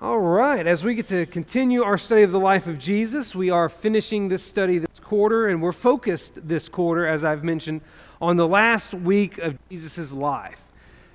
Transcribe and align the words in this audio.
All 0.00 0.18
right, 0.18 0.66
as 0.66 0.82
we 0.82 0.96
get 0.96 1.06
to 1.06 1.24
continue 1.24 1.84
our 1.84 1.96
study 1.96 2.22
of 2.22 2.32
the 2.32 2.40
life 2.40 2.66
of 2.66 2.80
Jesus, 2.80 3.32
we 3.32 3.50
are 3.50 3.68
finishing 3.68 4.28
this 4.28 4.42
study 4.42 4.78
this 4.78 4.98
quarter, 5.00 5.46
and 5.46 5.62
we're 5.62 5.70
focused 5.70 6.32
this 6.48 6.68
quarter, 6.68 7.06
as 7.06 7.22
I've 7.22 7.44
mentioned, 7.44 7.80
on 8.20 8.36
the 8.36 8.46
last 8.46 8.92
week 8.92 9.38
of 9.38 9.56
Jesus' 9.70 10.10
life. 10.10 10.60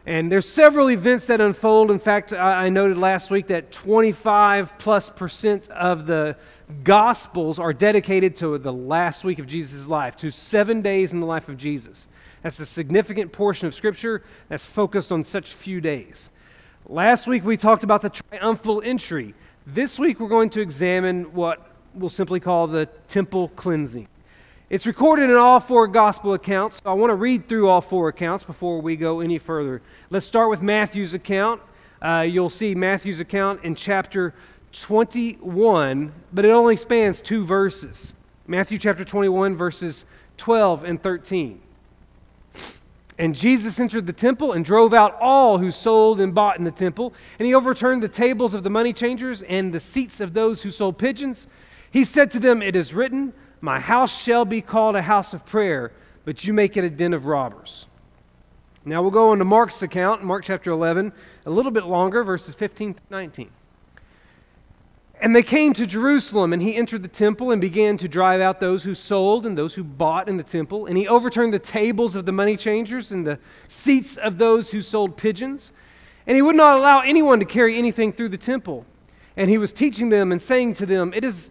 And 0.06 0.32
there's 0.32 0.48
several 0.48 0.90
events 0.90 1.26
that 1.26 1.42
unfold. 1.42 1.92
In 1.92 2.00
fact, 2.00 2.32
I, 2.32 2.70
noted 2.70 2.98
last 2.98 3.30
week 3.30 3.48
that 3.48 3.74
25 3.74 4.78
plus 4.78 5.10
percent 5.10 5.70
of 5.70 6.08
the 6.08 6.38
Gospels 6.84 7.60
are 7.60 7.74
dedicated 7.74 8.38
to 8.38 8.58
the 8.58 8.74
last 8.74 9.26
week 9.26 9.40
of 9.40 9.46
Jesus' 9.46 9.88
life, 9.88 10.16
to 10.18 10.32
seven 10.32 10.82
days 10.82 11.12
in 11.12 11.20
the 11.20 11.26
life 11.26 11.50
of 11.50 11.58
Jesus. 11.58 12.08
That's 12.44 12.62
a 12.62 12.66
significant 12.66 13.34
portion 13.34 13.68
of 13.68 13.76
Scripture 13.76 14.24
that's 14.48 14.64
focused 14.64 15.12
on 15.12 15.26
such 15.26 15.52
few 15.52 15.82
days. 15.82 16.30
Last 16.88 17.28
week 17.28 17.46
we 17.46 17.58
talked 17.58 17.84
about 17.84 18.02
the 18.02 18.10
triumphal 18.10 18.82
entry. 18.84 19.36
This 19.68 20.00
week 20.00 20.20
we're 20.20 20.28
going 20.30 20.50
to 20.52 20.62
examine 20.62 21.34
what 21.34 21.72
we'll 21.94 22.10
simply 22.10 22.40
call 22.40 22.68
the 22.68 22.88
temple 23.08 23.50
cleansing. 23.50 24.08
It's 24.70 24.86
recorded 24.86 25.30
in 25.30 25.36
all 25.36 25.60
four 25.60 25.88
gospel 25.88 26.34
accounts. 26.34 26.82
So 26.84 26.90
I 26.90 26.94
want 26.94 27.12
to 27.12 27.16
read 27.16 27.48
through 27.48 27.70
all 27.70 27.82
four 27.82 28.10
accounts 28.10 28.44
before 28.44 28.82
we 28.82 28.96
go 28.96 29.20
any 29.20 29.38
further. 29.38 29.82
Let's 30.10 30.26
start 30.26 30.50
with 30.50 30.62
Matthew's 30.62 31.14
account. 31.14 31.62
Uh, 32.02 32.26
you'll 32.28 32.50
see 32.50 32.74
Matthew's 32.74 33.20
account 33.20 33.64
in 33.64 33.76
chapter 33.76 34.34
21, 34.72 36.14
but 36.34 36.46
it 36.46 36.50
only 36.50 36.78
spans 36.78 37.22
two 37.22 37.44
verses. 37.46 38.14
Matthew 38.48 38.80
chapter 38.80 39.06
21, 39.06 39.56
verses 39.56 40.06
12 40.38 40.84
and 40.86 41.02
13. 41.02 41.62
And 43.20 43.36
Jesus 43.36 43.82
entered 43.82 44.08
the 44.08 44.14
temple 44.14 44.54
and 44.54 44.64
drove 44.64 44.94
out 44.94 45.18
all 45.20 45.58
who 45.58 45.72
sold 45.72 46.22
and 46.22 46.34
bought 46.34 46.58
in 46.58 46.64
the 46.64 46.72
temple. 46.72 47.14
And 47.38 47.46
he 47.46 47.54
overturned 47.54 48.02
the 48.02 48.08
tables 48.08 48.54
of 48.54 48.64
the 48.64 48.70
money 48.70 48.94
changers 48.94 49.42
and 49.44 49.74
the 49.74 49.82
seats 49.82 50.22
of 50.22 50.34
those 50.34 50.62
who 50.62 50.72
sold 50.72 50.98
pigeons. 50.98 51.46
He 51.92 52.06
said 52.06 52.32
to 52.32 52.40
them, 52.40 52.62
It 52.62 52.78
is 52.78 52.94
written, 52.94 53.34
My 53.60 53.82
house 53.82 54.18
shall 54.18 54.46
be 54.46 54.62
called 54.62 54.96
a 54.96 55.02
house 55.02 55.34
of 55.34 55.46
prayer, 55.46 55.92
but 56.24 56.46
you 56.46 56.54
make 56.54 56.78
it 56.78 56.86
a 56.86 56.90
den 56.90 57.14
of 57.14 57.26
robbers. 57.26 57.88
Now 58.86 59.02
we'll 59.02 59.12
go 59.12 59.32
on 59.32 59.40
to 59.40 59.46
Mark's 59.46 59.82
account, 59.82 60.24
Mark 60.24 60.46
chapter 60.46 60.72
11, 60.72 61.12
a 61.46 61.50
little 61.50 61.72
bit 61.72 61.84
longer, 61.84 62.24
verses 62.24 62.56
15 62.56 62.94
to 62.94 63.02
19. 63.10 63.50
And 65.22 65.36
they 65.36 65.44
came 65.44 65.74
to 65.74 65.86
Jerusalem, 65.86 66.54
and 66.54 66.62
he 66.62 66.76
entered 66.76 67.02
the 67.02 67.10
temple 67.10 67.52
and 67.52 67.60
began 67.60 67.98
to 67.98 68.08
drive 68.08 68.40
out 68.40 68.62
those 68.62 68.84
who 68.84 68.96
sold 68.96 69.46
and 69.46 69.58
those 69.58 69.76
who 69.76 69.84
bought 69.84 70.30
in 70.30 70.38
the 70.38 70.44
temple. 70.44 70.86
And 70.86 70.98
he 70.98 71.10
overturned 71.10 71.54
the 71.54 71.60
tables 71.60 72.16
of 72.16 72.26
the 72.26 72.32
money 72.32 72.56
changers 72.56 73.12
and 73.12 73.28
the 73.28 73.38
seats 73.68 74.16
of 74.16 74.38
those 74.38 74.72
who 74.72 74.82
sold 74.82 75.18
pigeons. 75.18 75.74
And 76.26 76.36
he 76.36 76.42
would 76.42 76.56
not 76.56 76.78
allow 76.78 77.02
anyone 77.02 77.40
to 77.40 77.46
carry 77.46 77.78
anything 77.78 78.14
through 78.14 78.30
the 78.30 78.38
temple. 78.38 78.86
And 79.36 79.50
he 79.50 79.58
was 79.58 79.74
teaching 79.74 80.08
them 80.08 80.32
and 80.32 80.42
saying 80.42 80.76
to 80.76 80.86
them, 80.86 81.14
It 81.14 81.26
is, 81.26 81.50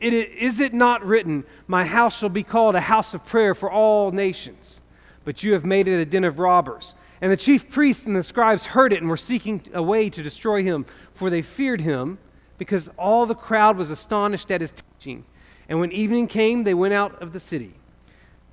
it 0.00 0.12
is 0.12 0.58
it 0.58 0.74
not 0.74 1.04
written, 1.04 1.44
My 1.68 1.84
house 1.84 2.18
shall 2.18 2.28
be 2.28 2.42
called 2.42 2.74
a 2.74 2.80
house 2.80 3.14
of 3.14 3.24
prayer 3.24 3.54
for 3.54 3.70
all 3.70 4.10
nations? 4.10 4.80
But 5.24 5.44
you 5.44 5.52
have 5.52 5.64
made 5.64 5.86
it 5.86 6.00
a 6.00 6.06
den 6.06 6.24
of 6.24 6.40
robbers. 6.40 6.94
And 7.20 7.30
the 7.30 7.36
chief 7.36 7.70
priests 7.70 8.04
and 8.04 8.16
the 8.16 8.24
scribes 8.24 8.66
heard 8.66 8.92
it 8.92 9.00
and 9.00 9.08
were 9.08 9.16
seeking 9.16 9.62
a 9.72 9.82
way 9.82 10.10
to 10.10 10.22
destroy 10.24 10.64
him, 10.64 10.86
for 11.14 11.30
they 11.30 11.42
feared 11.42 11.80
him 11.80 12.18
because 12.58 12.88
all 12.98 13.26
the 13.26 13.34
crowd 13.34 13.76
was 13.76 13.90
astonished 13.90 14.50
at 14.50 14.60
his 14.60 14.72
teaching. 14.72 15.24
And 15.68 15.80
when 15.80 15.92
evening 15.92 16.26
came, 16.26 16.64
they 16.64 16.74
went 16.74 16.94
out 16.94 17.20
of 17.22 17.32
the 17.32 17.40
city. 17.40 17.74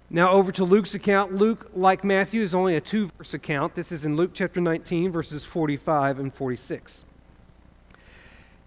Now, 0.10 0.32
over 0.32 0.52
to 0.52 0.64
Luke's 0.64 0.94
account. 0.94 1.34
Luke, 1.34 1.72
like 1.74 2.04
Matthew, 2.04 2.44
is 2.44 2.54
only 2.54 2.76
a 2.76 2.82
two 2.82 3.10
verse 3.18 3.34
account. 3.34 3.76
This 3.76 3.92
is 3.92 4.06
in 4.06 4.16
Luke 4.16 4.32
chapter 4.34 4.62
19, 4.62 5.12
verses 5.12 5.44
45 5.44 6.20
and 6.20 6.34
46. 6.34 7.04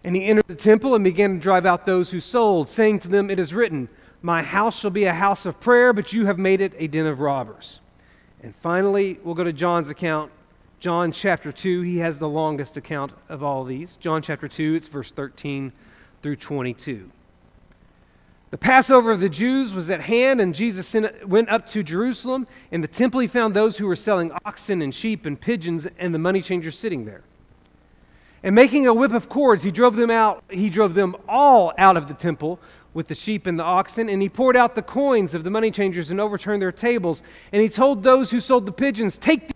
And 0.03 0.17
he 0.17 0.25
entered 0.25 0.47
the 0.49 0.55
temple 0.55 0.95
and 0.95 1.05
began 1.05 1.35
to 1.35 1.41
drive 1.41 1.67
out 1.67 1.87
those 1.87 2.11
who 2.11 2.21
sold, 2.21 2.69
saying 2.69 3.01
to 3.01 3.09
them, 3.09 3.31
It 3.31 3.39
is 3.39 3.55
written, 3.55 3.89
My 4.23 4.43
house 4.43 4.79
shall 4.79 4.91
be 4.91 5.05
a 5.05 5.13
house 5.13 5.47
of 5.47 5.61
prayer, 5.61 5.93
but 5.93 6.13
you 6.13 6.27
have 6.27 6.39
made 6.39 6.61
it 6.61 6.73
a 6.79 6.87
den 6.87 7.07
of 7.07 7.21
robbers. 7.21 7.81
And 8.43 8.55
finally, 8.55 9.19
we'll 9.23 9.35
go 9.35 9.45
to 9.45 9.53
John's 9.53 9.89
account, 9.89 10.31
John 10.79 11.11
chapter 11.11 11.53
2, 11.53 11.81
he 11.83 11.99
has 11.99 12.19
the 12.19 12.29
longest 12.29 12.77
account 12.77 13.13
of 13.29 13.43
all 13.43 13.65
these. 13.65 13.97
John 13.97 14.21
chapter 14.21 14.47
2, 14.47 14.75
it's 14.75 14.89
verse 14.89 15.11
13 15.11 15.73
through 16.23 16.37
22. 16.37 17.11
The 18.51 18.59
Passover 18.59 19.11
of 19.11 19.21
the 19.21 19.29
Jews 19.29 19.73
was 19.75 19.91
at 19.91 20.03
hand, 20.03 20.41
and 20.41 20.55
Jesus 20.55 20.95
went 21.25 21.49
up 21.49 21.67
to 21.67 21.83
Jerusalem. 21.83 22.47
In 22.71 22.81
the 22.81 22.89
temple, 22.89 23.21
he 23.21 23.27
found 23.27 23.55
those 23.55 23.79
who 23.79 23.87
were 23.87 23.97
selling 23.97 24.31
oxen 24.45 24.83
and 24.83 24.95
sheep 24.95 25.27
and 25.27 25.41
pigeons, 25.41 25.87
and 25.99 26.15
the 26.15 26.19
money 26.19 26.43
changers 26.43 26.79
sitting 26.79 27.07
there. 27.07 27.23
And 28.43 28.55
making 28.55 28.87
a 28.87 28.95
whip 28.95 29.13
of 29.13 29.29
cords, 29.29 29.63
he 29.63 29.71
drove 29.71 29.97
them 29.97 30.11
out. 30.11 30.45
He 30.51 30.69
drove 30.69 30.95
them 30.95 31.17
all 31.27 31.73
out 31.79 31.97
of 31.97 32.07
the 32.07 32.15
temple 32.15 32.61
with 32.95 33.09
the 33.09 33.15
sheep 33.15 33.47
and 33.47 33.59
the 33.59 33.65
oxen, 33.65 34.09
and 34.09 34.23
he 34.23 34.29
poured 34.29 34.57
out 34.57 34.75
the 34.75 34.83
coins 34.83 35.35
of 35.35 35.43
the 35.43 35.51
money 35.51 35.71
changers 35.71 36.11
and 36.11 36.21
overturned 36.21 36.63
their 36.63 36.73
tables. 36.73 37.23
And 37.53 37.61
he 37.61 37.69
told 37.69 38.03
those 38.03 38.31
who 38.31 38.41
sold 38.41 38.65
the 38.65 38.73
pigeons, 38.73 39.19
Take 39.19 39.56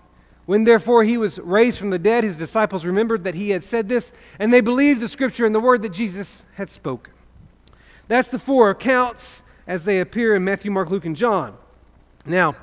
When 0.51 0.65
therefore 0.65 1.05
he 1.05 1.17
was 1.17 1.39
raised 1.39 1.79
from 1.79 1.91
the 1.91 1.97
dead, 1.97 2.25
his 2.25 2.35
disciples 2.35 2.83
remembered 2.83 3.23
that 3.23 3.35
he 3.35 3.51
had 3.51 3.63
said 3.63 3.87
this, 3.87 4.11
and 4.37 4.51
they 4.51 4.59
believed 4.59 4.99
the 4.99 5.07
scripture 5.07 5.45
and 5.45 5.55
the 5.55 5.61
word 5.61 5.81
that 5.83 5.93
Jesus 5.93 6.43
had 6.55 6.69
spoken. 6.69 7.13
That's 8.09 8.27
the 8.27 8.37
four 8.37 8.69
accounts 8.69 9.43
as 9.65 9.85
they 9.85 10.01
appear 10.01 10.35
in 10.35 10.43
Matthew, 10.43 10.69
Mark, 10.69 10.89
Luke, 10.89 11.05
and 11.05 11.15
John. 11.15 11.55
Now, 12.25 12.57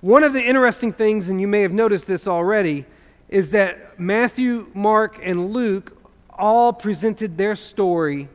one 0.00 0.24
of 0.24 0.32
the 0.32 0.42
interesting 0.42 0.92
things, 0.92 1.28
and 1.28 1.40
you 1.40 1.46
may 1.46 1.62
have 1.62 1.72
noticed 1.72 2.08
this 2.08 2.26
already, 2.26 2.84
is 3.28 3.50
that 3.50 3.96
Matthew, 3.96 4.68
Mark, 4.74 5.20
and 5.22 5.52
Luke 5.52 5.96
all 6.36 6.72
presented 6.72 7.38
their 7.38 7.54
story 7.54 8.28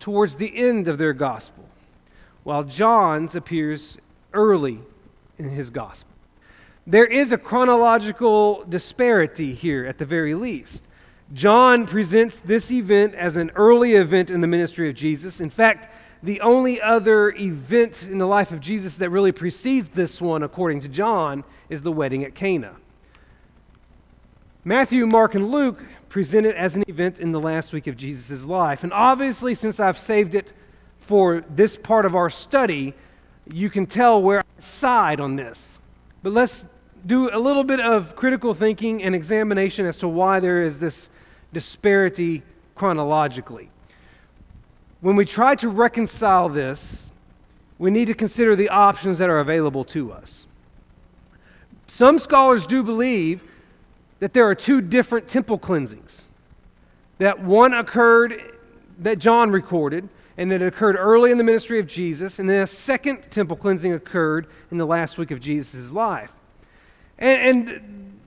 towards 0.00 0.34
the 0.34 0.56
end 0.56 0.88
of 0.88 0.98
their 0.98 1.12
gospel 1.12 1.68
while 2.42 2.64
John's 2.64 3.36
appears 3.36 3.96
early 4.32 4.80
in 5.38 5.50
his 5.50 5.70
gospel. 5.70 6.13
There 6.86 7.06
is 7.06 7.32
a 7.32 7.38
chronological 7.38 8.64
disparity 8.68 9.54
here 9.54 9.86
at 9.86 9.98
the 9.98 10.04
very 10.04 10.34
least. 10.34 10.82
John 11.32 11.86
presents 11.86 12.40
this 12.40 12.70
event 12.70 13.14
as 13.14 13.36
an 13.36 13.50
early 13.54 13.94
event 13.94 14.28
in 14.28 14.42
the 14.42 14.46
ministry 14.46 14.90
of 14.90 14.94
Jesus. 14.94 15.40
In 15.40 15.48
fact, 15.48 15.88
the 16.22 16.40
only 16.42 16.80
other 16.80 17.30
event 17.30 18.02
in 18.02 18.18
the 18.18 18.26
life 18.26 18.50
of 18.50 18.60
Jesus 18.60 18.96
that 18.96 19.10
really 19.10 19.32
precedes 19.32 19.90
this 19.90 20.20
one, 20.20 20.42
according 20.42 20.82
to 20.82 20.88
John, 20.88 21.44
is 21.68 21.82
the 21.82 21.92
wedding 21.92 22.22
at 22.22 22.34
Cana. 22.34 22.76
Matthew, 24.62 25.06
Mark, 25.06 25.34
and 25.34 25.50
Luke 25.50 25.82
present 26.08 26.46
it 26.46 26.56
as 26.56 26.76
an 26.76 26.84
event 26.86 27.18
in 27.18 27.32
the 27.32 27.40
last 27.40 27.72
week 27.72 27.86
of 27.86 27.96
Jesus' 27.96 28.44
life. 28.44 28.82
And 28.84 28.92
obviously, 28.92 29.54
since 29.54 29.80
I've 29.80 29.98
saved 29.98 30.34
it 30.34 30.52
for 31.00 31.44
this 31.50 31.76
part 31.76 32.06
of 32.06 32.14
our 32.14 32.30
study, 32.30 32.94
you 33.50 33.68
can 33.68 33.86
tell 33.86 34.22
where 34.22 34.40
I 34.40 34.62
side 34.62 35.20
on 35.20 35.36
this. 35.36 35.78
But 36.22 36.32
let's 36.32 36.64
do 37.06 37.28
a 37.34 37.38
little 37.38 37.64
bit 37.64 37.80
of 37.80 38.16
critical 38.16 38.54
thinking 38.54 39.02
and 39.02 39.14
examination 39.14 39.86
as 39.86 39.96
to 39.98 40.08
why 40.08 40.40
there 40.40 40.62
is 40.62 40.80
this 40.80 41.08
disparity 41.52 42.42
chronologically. 42.74 43.70
When 45.00 45.16
we 45.16 45.24
try 45.24 45.54
to 45.56 45.68
reconcile 45.68 46.48
this, 46.48 47.06
we 47.78 47.90
need 47.90 48.06
to 48.06 48.14
consider 48.14 48.56
the 48.56 48.68
options 48.68 49.18
that 49.18 49.28
are 49.28 49.40
available 49.40 49.84
to 49.84 50.12
us. 50.12 50.46
Some 51.86 52.18
scholars 52.18 52.66
do 52.66 52.82
believe 52.82 53.42
that 54.20 54.32
there 54.32 54.48
are 54.48 54.54
two 54.54 54.80
different 54.80 55.28
temple 55.28 55.58
cleansings. 55.58 56.22
That 57.18 57.40
one 57.40 57.74
occurred 57.74 58.40
that 58.98 59.18
John 59.18 59.50
recorded, 59.50 60.08
and 60.36 60.52
it 60.52 60.62
occurred 60.62 60.96
early 60.96 61.30
in 61.30 61.38
the 61.38 61.44
ministry 61.44 61.78
of 61.78 61.86
Jesus, 61.86 62.38
and 62.38 62.48
then 62.48 62.62
a 62.62 62.66
second 62.66 63.24
temple 63.30 63.56
cleansing 63.56 63.92
occurred 63.92 64.46
in 64.70 64.78
the 64.78 64.86
last 64.86 65.18
week 65.18 65.30
of 65.30 65.40
Jesus' 65.40 65.92
life. 65.92 66.32
And, 67.18 67.68
and 67.68 68.20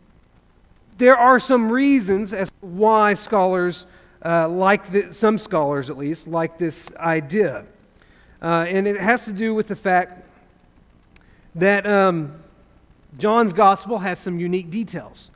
there 0.98 1.18
are 1.18 1.40
some 1.40 1.72
reasons 1.72 2.34
as 2.34 2.52
why 2.62 3.14
scholars 3.14 3.86
uh, 4.26 4.48
like 4.50 4.92
the, 4.92 5.14
some 5.14 5.38
scholars 5.38 5.90
at 5.90 5.98
least 5.98 6.28
like 6.28 6.58
this 6.58 6.90
idea, 6.98 7.66
uh, 8.42 8.66
and 8.68 8.88
it 8.88 9.00
has 9.00 9.26
to 9.26 9.32
do 9.32 9.54
with 9.54 9.68
the 9.68 9.76
fact 9.76 10.26
that 11.56 11.86
um, 11.86 12.34
John's 13.18 13.54
gospel 13.54 14.00
has 14.00 14.20
some 14.20 14.40
unique 14.40 14.70
details. 14.70 15.32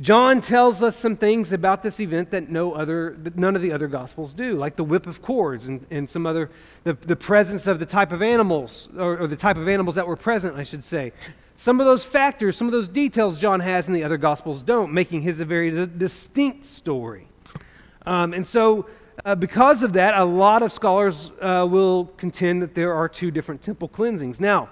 John 0.00 0.42
tells 0.42 0.82
us 0.82 0.94
some 0.96 1.16
things 1.16 1.52
about 1.52 1.82
this 1.82 2.00
event 2.00 2.30
that 2.30 2.50
no 2.50 2.72
other, 2.72 3.16
that 3.22 3.36
none 3.36 3.56
of 3.56 3.62
the 3.62 3.72
other 3.72 3.88
gospels 3.88 4.34
do, 4.34 4.54
like 4.54 4.76
the 4.76 4.84
whip 4.84 5.06
of 5.06 5.22
cords 5.22 5.68
and, 5.68 5.86
and 5.90 6.08
some 6.08 6.26
other, 6.26 6.50
the, 6.84 6.92
the 6.92 7.16
presence 7.16 7.66
of 7.66 7.78
the 7.78 7.86
type 7.86 8.12
of 8.12 8.20
animals, 8.20 8.88
or, 8.98 9.18
or 9.20 9.26
the 9.26 9.36
type 9.36 9.56
of 9.56 9.68
animals 9.68 9.94
that 9.94 10.06
were 10.06 10.16
present, 10.16 10.56
I 10.56 10.64
should 10.64 10.84
say. 10.84 11.12
Some 11.56 11.80
of 11.80 11.86
those 11.86 12.04
factors, 12.04 12.56
some 12.56 12.66
of 12.66 12.72
those 12.72 12.88
details 12.88 13.38
John 13.38 13.60
has 13.60 13.86
and 13.86 13.96
the 13.96 14.04
other 14.04 14.18
gospels 14.18 14.62
don't, 14.62 14.92
making 14.92 15.22
his 15.22 15.40
a 15.40 15.44
very 15.44 15.86
distinct 15.86 16.66
story. 16.66 17.28
Um, 18.04 18.34
and 18.34 18.46
so, 18.46 18.86
uh, 19.24 19.34
because 19.34 19.82
of 19.82 19.94
that, 19.94 20.14
a 20.14 20.24
lot 20.24 20.62
of 20.62 20.70
scholars 20.70 21.30
uh, 21.40 21.66
will 21.68 22.06
contend 22.16 22.62
that 22.62 22.74
there 22.74 22.92
are 22.92 23.08
two 23.08 23.30
different 23.30 23.62
temple 23.62 23.88
cleansings. 23.88 24.38
Now, 24.38 24.68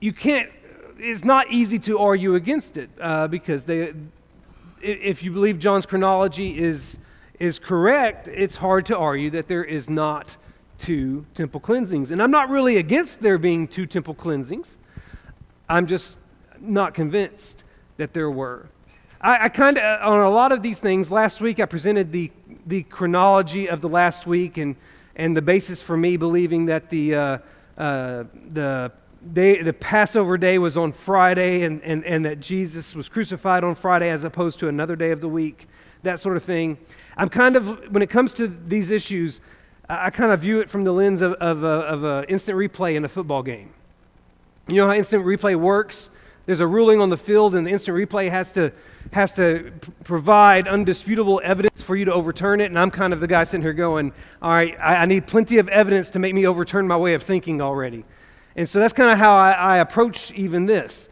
you 0.00 0.12
can't 0.12 0.50
it's 0.98 1.24
not 1.24 1.50
easy 1.50 1.78
to 1.80 1.98
argue 1.98 2.34
against 2.34 2.76
it 2.76 2.90
uh, 3.00 3.26
because 3.28 3.64
they, 3.64 3.92
if 4.80 5.22
you 5.22 5.30
believe 5.30 5.58
John's 5.58 5.86
chronology 5.86 6.58
is, 6.58 6.98
is 7.38 7.58
correct, 7.58 8.28
it's 8.28 8.56
hard 8.56 8.86
to 8.86 8.96
argue 8.96 9.30
that 9.30 9.48
there 9.48 9.64
is 9.64 9.88
not 9.88 10.36
two 10.78 11.26
temple 11.34 11.60
cleansings. 11.60 12.10
And 12.10 12.22
I'm 12.22 12.30
not 12.30 12.48
really 12.48 12.76
against 12.76 13.20
there 13.20 13.38
being 13.38 13.66
two 13.66 13.86
temple 13.86 14.14
cleansings. 14.14 14.76
I'm 15.74 15.88
just 15.88 16.16
not 16.60 16.94
convinced 16.94 17.64
that 17.96 18.14
there 18.14 18.30
were. 18.30 18.68
I, 19.20 19.46
I 19.46 19.48
kind 19.48 19.76
of, 19.76 20.08
on 20.08 20.20
a 20.20 20.30
lot 20.30 20.52
of 20.52 20.62
these 20.62 20.78
things, 20.78 21.10
last 21.10 21.40
week 21.40 21.58
I 21.58 21.64
presented 21.64 22.12
the, 22.12 22.30
the 22.64 22.84
chronology 22.84 23.68
of 23.68 23.80
the 23.80 23.88
last 23.88 24.24
week 24.24 24.56
and, 24.56 24.76
and 25.16 25.36
the 25.36 25.42
basis 25.42 25.82
for 25.82 25.96
me 25.96 26.16
believing 26.16 26.66
that 26.66 26.90
the, 26.90 27.14
uh, 27.16 27.38
uh, 27.76 28.24
the 28.50 28.92
day, 29.32 29.62
the 29.62 29.72
Passover 29.72 30.38
day 30.38 30.58
was 30.58 30.76
on 30.76 30.92
Friday 30.92 31.62
and, 31.62 31.82
and, 31.82 32.04
and 32.04 32.24
that 32.24 32.38
Jesus 32.38 32.94
was 32.94 33.08
crucified 33.08 33.64
on 33.64 33.74
Friday 33.74 34.10
as 34.10 34.22
opposed 34.22 34.60
to 34.60 34.68
another 34.68 34.94
day 34.94 35.10
of 35.10 35.20
the 35.20 35.28
week, 35.28 35.66
that 36.04 36.20
sort 36.20 36.36
of 36.36 36.44
thing. 36.44 36.78
I'm 37.16 37.28
kind 37.28 37.56
of, 37.56 37.90
when 37.92 38.02
it 38.04 38.10
comes 38.10 38.32
to 38.34 38.46
these 38.46 38.90
issues, 38.90 39.40
I 39.88 40.10
kind 40.10 40.30
of 40.30 40.40
view 40.40 40.60
it 40.60 40.70
from 40.70 40.84
the 40.84 40.92
lens 40.92 41.20
of, 41.20 41.32
of, 41.32 41.64
of 41.64 42.04
a 42.04 42.30
instant 42.30 42.56
replay 42.56 42.94
in 42.94 43.04
a 43.04 43.08
football 43.08 43.42
game. 43.42 43.74
You 44.66 44.76
know 44.76 44.86
how 44.86 44.94
instant 44.94 45.24
replay 45.26 45.56
works? 45.56 46.08
There's 46.46 46.60
a 46.60 46.66
ruling 46.66 47.00
on 47.00 47.10
the 47.10 47.16
field, 47.16 47.54
and 47.54 47.66
the 47.66 47.70
instant 47.70 47.96
replay 47.96 48.30
has 48.30 48.50
to, 48.52 48.72
has 49.12 49.32
to 49.34 49.72
p- 49.80 49.92
provide 50.04 50.66
undisputable 50.68 51.40
evidence 51.44 51.82
for 51.82 51.96
you 51.96 52.06
to 52.06 52.12
overturn 52.12 52.60
it. 52.60 52.66
And 52.66 52.78
I'm 52.78 52.90
kind 52.90 53.12
of 53.12 53.20
the 53.20 53.26
guy 53.26 53.44
sitting 53.44 53.62
here 53.62 53.74
going, 53.74 54.12
All 54.40 54.50
right, 54.50 54.76
I, 54.80 54.96
I 54.96 55.04
need 55.06 55.26
plenty 55.26 55.58
of 55.58 55.68
evidence 55.68 56.10
to 56.10 56.18
make 56.18 56.34
me 56.34 56.46
overturn 56.46 56.88
my 56.88 56.96
way 56.96 57.12
of 57.14 57.22
thinking 57.22 57.60
already. 57.60 58.04
And 58.56 58.68
so 58.68 58.78
that's 58.78 58.94
kind 58.94 59.10
of 59.10 59.18
how 59.18 59.34
I, 59.36 59.52
I 59.52 59.76
approach 59.78 60.32
even 60.32 60.64
this. 60.64 61.08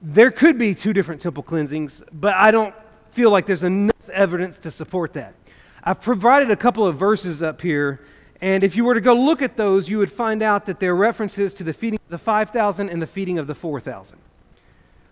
There 0.00 0.30
could 0.30 0.58
be 0.58 0.74
two 0.74 0.92
different 0.92 1.20
temple 1.20 1.42
cleansings, 1.42 2.02
but 2.12 2.34
I 2.34 2.50
don't 2.50 2.74
feel 3.10 3.30
like 3.30 3.46
there's 3.46 3.64
enough 3.64 4.08
evidence 4.12 4.58
to 4.60 4.70
support 4.70 5.12
that. 5.14 5.34
I've 5.82 6.00
provided 6.00 6.50
a 6.50 6.56
couple 6.56 6.86
of 6.86 6.96
verses 6.96 7.42
up 7.42 7.60
here, 7.60 8.00
and 8.40 8.62
if 8.62 8.76
you 8.76 8.84
were 8.84 8.94
to 8.94 9.00
go 9.00 9.14
look 9.14 9.40
at 9.40 9.56
those, 9.56 9.88
you 9.88 9.98
would 9.98 10.12
find 10.12 10.42
out 10.42 10.66
that 10.66 10.80
they're 10.80 10.94
references 10.94 11.54
to 11.54 11.64
the 11.64 11.72
feeding 11.72 11.98
of 12.04 12.10
the 12.10 12.18
5,000 12.18 12.88
and 12.88 13.00
the 13.00 13.06
feeding 13.06 13.38
of 13.38 13.46
the 13.46 13.54
4,000. 13.54 14.18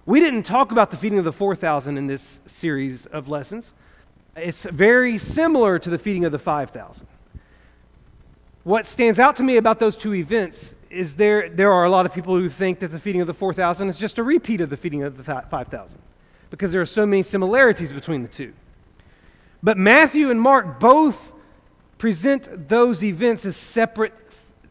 We 0.06 0.20
didn't 0.20 0.42
talk 0.42 0.70
about 0.70 0.90
the 0.90 0.96
feeding 0.96 1.18
of 1.18 1.24
the 1.24 1.32
4,000 1.32 1.96
in 1.96 2.06
this 2.06 2.40
series 2.46 3.06
of 3.06 3.28
lessons. 3.28 3.72
It's 4.36 4.64
very 4.64 5.16
similar 5.16 5.78
to 5.78 5.88
the 5.88 5.98
feeding 5.98 6.24
of 6.24 6.32
the 6.32 6.38
5,000. 6.38 7.06
What 8.64 8.86
stands 8.86 9.18
out 9.18 9.36
to 9.36 9.42
me 9.42 9.56
about 9.56 9.78
those 9.78 9.96
two 9.96 10.14
events 10.14 10.74
is 10.90 11.16
there, 11.16 11.48
there 11.48 11.72
are 11.72 11.84
a 11.84 11.90
lot 11.90 12.06
of 12.06 12.12
people 12.12 12.36
who 12.36 12.48
think 12.48 12.78
that 12.80 12.88
the 12.88 12.98
feeding 12.98 13.20
of 13.20 13.26
the 13.26 13.34
4,000 13.34 13.88
is 13.88 13.98
just 13.98 14.18
a 14.18 14.22
repeat 14.22 14.60
of 14.60 14.70
the 14.70 14.76
feeding 14.76 15.02
of 15.02 15.16
the 15.16 15.24
5,000 15.24 15.98
because 16.50 16.72
there 16.72 16.80
are 16.80 16.86
so 16.86 17.04
many 17.04 17.22
similarities 17.22 17.92
between 17.92 18.22
the 18.22 18.28
two. 18.28 18.52
But 19.62 19.78
Matthew 19.78 20.30
and 20.30 20.40
Mark 20.40 20.78
both 20.78 21.33
present 21.98 22.68
those 22.68 23.02
events 23.02 23.44
as 23.44 23.56
separate, 23.56 24.14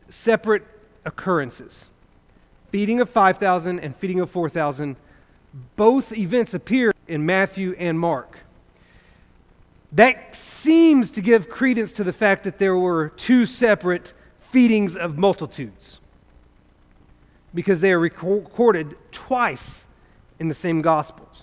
separate 0.09 0.63
occurrences. 1.05 1.85
Feeding 2.71 2.99
of 3.01 3.09
5,000 3.09 3.79
and 3.79 3.95
feeding 3.95 4.19
of 4.19 4.29
4,000, 4.29 4.95
both 5.75 6.11
events 6.11 6.53
appear 6.53 6.91
in 7.07 7.25
Matthew 7.25 7.75
and 7.77 7.99
Mark. 7.99 8.39
That 9.91 10.35
seems 10.35 11.11
to 11.11 11.21
give 11.21 11.49
credence 11.49 11.91
to 11.93 12.03
the 12.03 12.13
fact 12.13 12.43
that 12.45 12.57
there 12.57 12.75
were 12.75 13.09
two 13.09 13.45
separate 13.45 14.13
feedings 14.39 14.97
of 14.97 15.17
multitudes 15.17 15.99
because 17.53 17.79
they 17.79 17.91
are 17.91 17.99
recorded 17.99 18.95
twice 19.11 19.85
in 20.39 20.47
the 20.47 20.53
same 20.55 20.81
Gospels. 20.81 21.42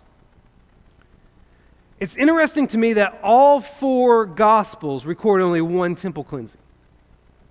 It's 2.00 2.17
interesting 2.17 2.67
to 2.69 2.79
me 2.79 2.94
that 2.94 3.20
all 3.23 3.61
four 3.61 4.25
Gospels 4.25 5.05
record 5.05 5.43
only 5.43 5.61
one 5.61 5.94
temple 5.94 6.25
cleansing. 6.25 6.61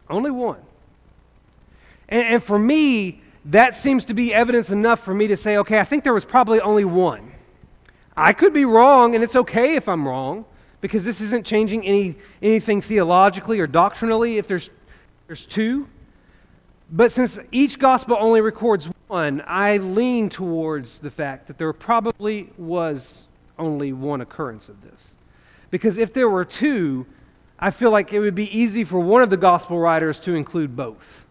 Only 0.09 0.31
one. 0.31 0.59
And, 2.09 2.25
and, 2.25 2.43
for 2.43 2.57
me, 2.57 3.21
that 3.45 3.75
seems 3.75 4.05
to 4.05 4.15
be 4.15 4.33
evidence 4.33 4.71
enough 4.71 5.01
for 5.01 5.13
me 5.13 5.27
to 5.27 5.37
say, 5.37 5.57
okay, 5.57 5.79
I 5.79 5.83
think 5.83 6.03
there 6.03 6.15
was 6.15 6.25
probably 6.25 6.59
only 6.59 6.83
one. 6.83 7.31
I 8.17 8.33
could 8.33 8.51
be 8.51 8.65
wrong, 8.65 9.13
and 9.13 9.23
it's 9.23 9.35
okay 9.35 9.75
if 9.75 9.87
I'm 9.87 10.07
wrong, 10.07 10.45
because 10.81 11.05
this 11.05 11.21
isn't 11.21 11.45
changing 11.45 11.85
any, 11.85 12.15
anything 12.41 12.81
theologically 12.81 13.59
or 13.59 13.67
doctrinally 13.67 14.37
if 14.37 14.47
there's, 14.47 14.71
there's 15.27 15.45
two. 15.45 15.87
But 16.91 17.11
since 17.11 17.37
each 17.51 17.77
gospel 17.77 18.17
only 18.19 18.41
records 18.41 18.89
one, 19.07 19.43
I 19.45 19.77
lean 19.77 20.29
towards 20.29 20.97
the 20.97 21.11
fact 21.11 21.45
that 21.47 21.59
there 21.59 21.71
probably 21.71 22.49
was 22.57 23.27
only 23.59 23.93
one 23.93 24.21
occurrence 24.21 24.69
of 24.69 24.81
this. 24.81 25.15
Because 25.69 25.97
if 25.97 26.13
there 26.13 26.29
were 26.29 26.45
two, 26.45 27.05
I 27.59 27.71
feel 27.71 27.91
like 27.91 28.11
it 28.13 28.19
would 28.19 28.35
be 28.35 28.57
easy 28.57 28.83
for 28.83 28.99
one 28.99 29.21
of 29.21 29.29
the 29.29 29.37
gospel 29.37 29.77
writers 29.77 30.19
to 30.21 30.33
include 30.33 30.75
both, 30.75 31.25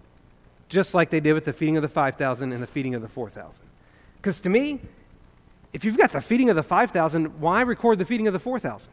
just 0.68 0.94
like 0.94 1.10
they 1.10 1.20
did 1.20 1.32
with 1.32 1.44
the 1.44 1.52
feeding 1.52 1.76
of 1.76 1.82
the 1.82 1.88
5,000 1.88 2.52
and 2.52 2.62
the 2.62 2.66
feeding 2.66 2.94
of 2.94 3.02
the 3.02 3.08
4,000. 3.08 3.64
Because 4.18 4.40
to 4.40 4.48
me, 4.48 4.80
if 5.72 5.84
you've 5.84 5.98
got 5.98 6.12
the 6.12 6.20
feeding 6.20 6.50
of 6.50 6.56
the 6.56 6.62
5,000, 6.62 7.40
why 7.40 7.62
record 7.62 7.98
the 7.98 8.04
feeding 8.04 8.26
of 8.26 8.32
the 8.32 8.38
4,000? 8.38 8.88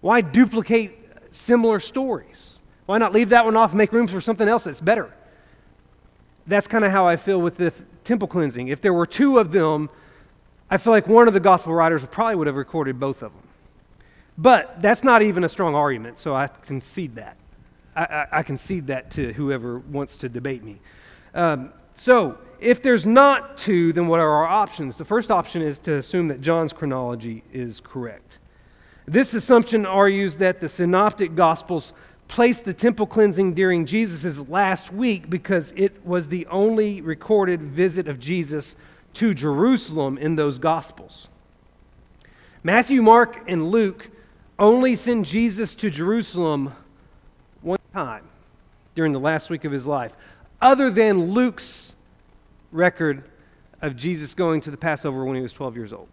Why 0.00 0.20
duplicate 0.20 0.98
similar 1.30 1.80
stories? 1.80 2.56
Why 2.86 2.98
not 2.98 3.12
leave 3.12 3.28
that 3.28 3.44
one 3.44 3.56
off 3.56 3.70
and 3.70 3.78
make 3.78 3.92
room 3.92 4.06
for 4.06 4.20
something 4.20 4.48
else 4.48 4.64
that's 4.64 4.80
better? 4.80 5.12
that's 6.50 6.66
kind 6.66 6.84
of 6.84 6.90
how 6.90 7.06
I 7.06 7.16
feel 7.16 7.40
with 7.40 7.56
the 7.56 7.72
temple 8.04 8.28
cleansing. 8.28 8.68
If 8.68 8.80
there 8.80 8.92
were 8.92 9.06
two 9.06 9.38
of 9.38 9.52
them, 9.52 9.88
I 10.70 10.76
feel 10.76 10.92
like 10.92 11.08
one 11.08 11.26
of 11.26 11.34
the 11.34 11.40
gospel 11.40 11.74
writers 11.74 12.04
probably 12.06 12.36
would 12.36 12.46
have 12.46 12.56
recorded 12.56 13.00
both 13.00 13.22
of 13.22 13.32
them. 13.32 13.42
But 14.38 14.80
that's 14.80 15.02
not 15.02 15.20
even 15.22 15.44
a 15.44 15.48
strong 15.48 15.74
argument, 15.74 16.18
so 16.18 16.34
I 16.34 16.46
concede 16.46 17.16
that. 17.16 17.36
I, 17.96 18.04
I, 18.04 18.26
I 18.32 18.42
concede 18.42 18.86
that 18.86 19.10
to 19.12 19.32
whoever 19.32 19.80
wants 19.80 20.16
to 20.18 20.28
debate 20.28 20.62
me. 20.62 20.78
Um, 21.34 21.72
so, 21.92 22.38
if 22.60 22.82
there's 22.82 23.04
not 23.04 23.58
two, 23.58 23.92
then 23.92 24.06
what 24.06 24.20
are 24.20 24.30
our 24.30 24.46
options? 24.46 24.96
The 24.96 25.04
first 25.04 25.30
option 25.30 25.60
is 25.60 25.78
to 25.80 25.96
assume 25.96 26.28
that 26.28 26.40
John's 26.40 26.72
chronology 26.72 27.42
is 27.52 27.80
correct. 27.80 28.38
This 29.06 29.34
assumption 29.34 29.84
argues 29.84 30.36
that 30.36 30.60
the 30.60 30.68
synoptic 30.68 31.34
gospels 31.34 31.92
placed 32.28 32.64
the 32.64 32.72
temple 32.72 33.06
cleansing 33.06 33.54
during 33.54 33.86
Jesus' 33.86 34.38
last 34.48 34.92
week 34.92 35.28
because 35.28 35.72
it 35.74 36.06
was 36.06 36.28
the 36.28 36.46
only 36.46 37.00
recorded 37.00 37.60
visit 37.60 38.06
of 38.06 38.20
Jesus 38.20 38.76
to 39.14 39.34
Jerusalem 39.34 40.18
in 40.18 40.36
those 40.36 40.58
Gospels. 40.58 41.28
Matthew, 42.62 43.02
Mark, 43.02 43.42
and 43.48 43.70
Luke 43.70 44.10
only 44.58 44.94
send 44.94 45.24
Jesus 45.24 45.74
to 45.76 45.90
Jerusalem 45.90 46.72
one 47.62 47.78
time 47.94 48.24
during 48.94 49.12
the 49.12 49.20
last 49.20 49.48
week 49.48 49.64
of 49.64 49.72
his 49.72 49.86
life, 49.86 50.12
other 50.60 50.90
than 50.90 51.32
Luke's 51.32 51.94
record 52.70 53.24
of 53.80 53.96
Jesus 53.96 54.34
going 54.34 54.60
to 54.60 54.70
the 54.70 54.76
Passover 54.76 55.24
when 55.24 55.36
he 55.36 55.42
was 55.42 55.52
12 55.52 55.76
years 55.76 55.92
old. 55.92 56.08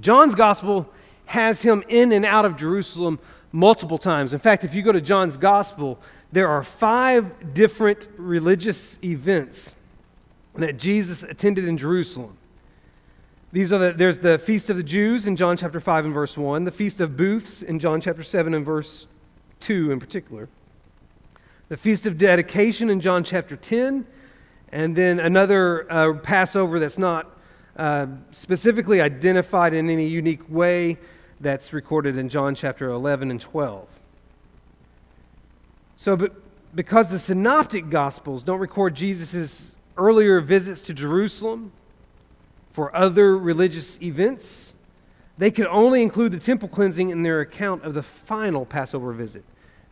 John's 0.00 0.34
Gospel 0.34 0.90
has 1.26 1.62
him 1.62 1.82
in 1.88 2.12
and 2.12 2.24
out 2.24 2.44
of 2.44 2.56
Jerusalem 2.56 3.18
multiple 3.52 3.98
times. 3.98 4.32
In 4.32 4.40
fact, 4.40 4.64
if 4.64 4.74
you 4.74 4.82
go 4.82 4.92
to 4.92 5.00
John's 5.00 5.36
Gospel, 5.36 5.98
there 6.32 6.48
are 6.48 6.62
five 6.62 7.54
different 7.54 8.08
religious 8.16 8.98
events 9.02 9.74
that 10.58 10.76
Jesus 10.76 11.22
attended 11.22 11.66
in 11.66 11.78
Jerusalem. 11.78 12.36
These 13.50 13.72
are 13.72 13.78
the, 13.78 13.92
there's 13.92 14.18
the 14.18 14.38
Feast 14.38 14.68
of 14.68 14.76
the 14.76 14.82
Jews 14.82 15.26
in 15.26 15.34
John 15.34 15.56
chapter 15.56 15.80
5 15.80 16.06
and 16.06 16.14
verse 16.14 16.36
1, 16.36 16.64
the 16.64 16.72
Feast 16.72 17.00
of 17.00 17.16
Booths 17.16 17.62
in 17.62 17.78
John 17.78 18.00
chapter 18.00 18.22
7 18.22 18.52
and 18.52 18.64
verse 18.64 19.06
2 19.60 19.90
in 19.90 20.00
particular, 20.00 20.48
the 21.68 21.76
Feast 21.76 22.04
of 22.04 22.18
Dedication 22.18 22.90
in 22.90 23.00
John 23.00 23.24
chapter 23.24 23.56
10, 23.56 24.06
and 24.70 24.94
then 24.94 25.18
another 25.18 25.90
uh, 25.90 26.14
Passover 26.14 26.78
that's 26.78 26.98
not 26.98 27.34
uh, 27.76 28.06
specifically 28.32 29.00
identified 29.00 29.72
in 29.72 29.88
any 29.88 30.08
unique 30.08 30.42
way 30.50 30.98
that's 31.40 31.72
recorded 31.72 32.18
in 32.18 32.28
John 32.28 32.54
chapter 32.54 32.90
11 32.90 33.30
and 33.30 33.40
12. 33.40 33.88
So, 35.96 36.16
but 36.16 36.34
because 36.74 37.10
the 37.10 37.18
synoptic 37.18 37.88
gospels 37.88 38.42
don't 38.42 38.60
record 38.60 38.94
Jesus' 38.94 39.74
earlier 39.98 40.40
visits 40.40 40.80
to 40.82 40.94
Jerusalem 40.94 41.72
for 42.72 42.94
other 42.96 43.36
religious 43.36 44.00
events, 44.00 44.72
they 45.36 45.50
could 45.50 45.66
only 45.66 46.02
include 46.02 46.32
the 46.32 46.38
temple 46.38 46.68
cleansing 46.68 47.10
in 47.10 47.22
their 47.22 47.40
account 47.40 47.84
of 47.84 47.94
the 47.94 48.02
final 48.02 48.64
Passover 48.64 49.12
visit. 49.12 49.44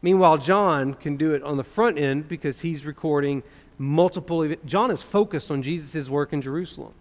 Meanwhile, 0.02 0.38
John 0.38 0.94
can 0.94 1.16
do 1.16 1.34
it 1.34 1.42
on 1.42 1.56
the 1.56 1.64
front 1.64 1.98
end 1.98 2.28
because 2.28 2.60
he's 2.60 2.84
recording 2.84 3.42
multiple. 3.78 4.42
events. 4.42 4.62
John 4.64 4.90
is 4.90 5.02
focused 5.02 5.50
on 5.50 5.62
Jesus' 5.62 6.08
work 6.08 6.32
in 6.32 6.42
Jerusalem. 6.42 6.94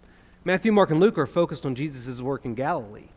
Matthew, 0.44 0.72
Mark, 0.72 0.90
and 0.90 1.00
Luke 1.00 1.18
are 1.18 1.26
focused 1.26 1.66
on 1.66 1.74
Jesus' 1.74 2.20
work 2.20 2.44
in 2.44 2.54
Galilee. 2.54 3.08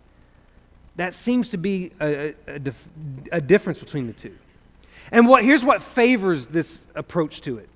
That 0.96 1.14
seems 1.14 1.50
to 1.50 1.58
be 1.58 1.92
a, 2.02 2.34
a, 2.48 2.60
a 3.32 3.42
difference 3.42 3.80
between 3.80 4.08
the 4.08 4.14
two. 4.14 4.36
And 5.12 5.28
what, 5.28 5.44
here's 5.44 5.64
what 5.64 5.82
favors 5.82 6.48
this 6.48 6.86
approach 6.96 7.42
to 7.42 7.58
it. 7.58 7.70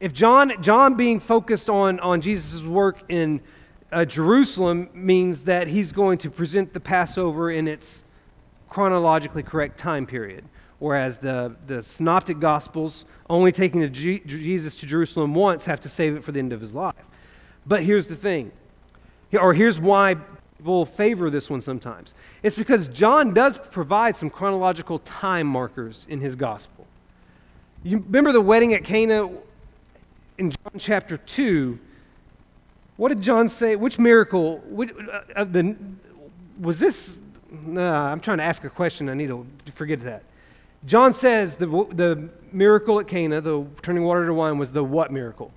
If 0.00 0.14
John, 0.14 0.62
John 0.62 0.94
being 0.94 1.20
focused 1.20 1.68
on, 1.68 2.00
on 2.00 2.22
Jesus' 2.22 2.62
work 2.62 3.02
in 3.10 3.42
uh, 3.92 4.06
Jerusalem 4.06 4.88
means 4.94 5.44
that 5.44 5.68
he's 5.68 5.92
going 5.92 6.16
to 6.18 6.30
present 6.30 6.72
the 6.72 6.80
Passover 6.80 7.50
in 7.50 7.68
its 7.68 8.02
chronologically 8.70 9.42
correct 9.42 9.78
time 9.78 10.06
period, 10.06 10.44
whereas 10.78 11.18
the, 11.18 11.54
the 11.66 11.82
Synoptic 11.82 12.40
Gospels, 12.40 13.04
only 13.28 13.52
taking 13.52 13.92
G- 13.92 14.22
Jesus 14.24 14.74
to 14.76 14.86
Jerusalem 14.86 15.34
once, 15.34 15.66
have 15.66 15.82
to 15.82 15.90
save 15.90 16.16
it 16.16 16.24
for 16.24 16.32
the 16.32 16.38
end 16.38 16.54
of 16.54 16.62
his 16.62 16.74
life. 16.74 16.94
But 17.66 17.82
here's 17.82 18.06
the 18.06 18.16
thing, 18.16 18.52
or 19.38 19.52
here's 19.52 19.78
why 19.78 20.16
people 20.56 20.86
favor 20.86 21.28
this 21.28 21.50
one 21.50 21.60
sometimes. 21.60 22.14
It's 22.42 22.56
because 22.56 22.88
John 22.88 23.34
does 23.34 23.58
provide 23.58 24.16
some 24.16 24.30
chronological 24.30 25.00
time 25.00 25.46
markers 25.46 26.06
in 26.08 26.20
his 26.20 26.36
Gospel. 26.36 26.86
You 27.82 27.98
remember 27.98 28.32
the 28.32 28.40
wedding 28.40 28.72
at 28.72 28.84
Cana 28.84 29.28
in 30.40 30.50
John 30.50 30.72
chapter 30.78 31.18
2? 31.18 31.78
What 32.96 33.10
did 33.10 33.20
John 33.20 33.48
say? 33.48 33.76
Which 33.76 33.98
miracle? 33.98 34.58
Which, 34.64 34.90
uh, 35.36 35.44
the, 35.44 35.76
was 36.58 36.78
this? 36.78 37.18
I'm 37.52 38.20
trying 38.20 38.38
to 38.38 38.44
ask 38.44 38.64
a 38.64 38.70
question. 38.70 39.08
I 39.10 39.14
need 39.14 39.28
to 39.28 39.46
forget 39.74 40.02
that. 40.04 40.22
John 40.86 41.12
says 41.12 41.58
the, 41.58 41.66
the 41.66 42.30
miracle 42.52 42.98
at 42.98 43.06
Cana, 43.06 43.42
the 43.42 43.66
turning 43.82 44.02
water 44.04 44.26
to 44.26 44.32
wine, 44.32 44.56
was 44.56 44.72
the 44.72 44.82
what 44.82 45.12
miracle? 45.12 45.52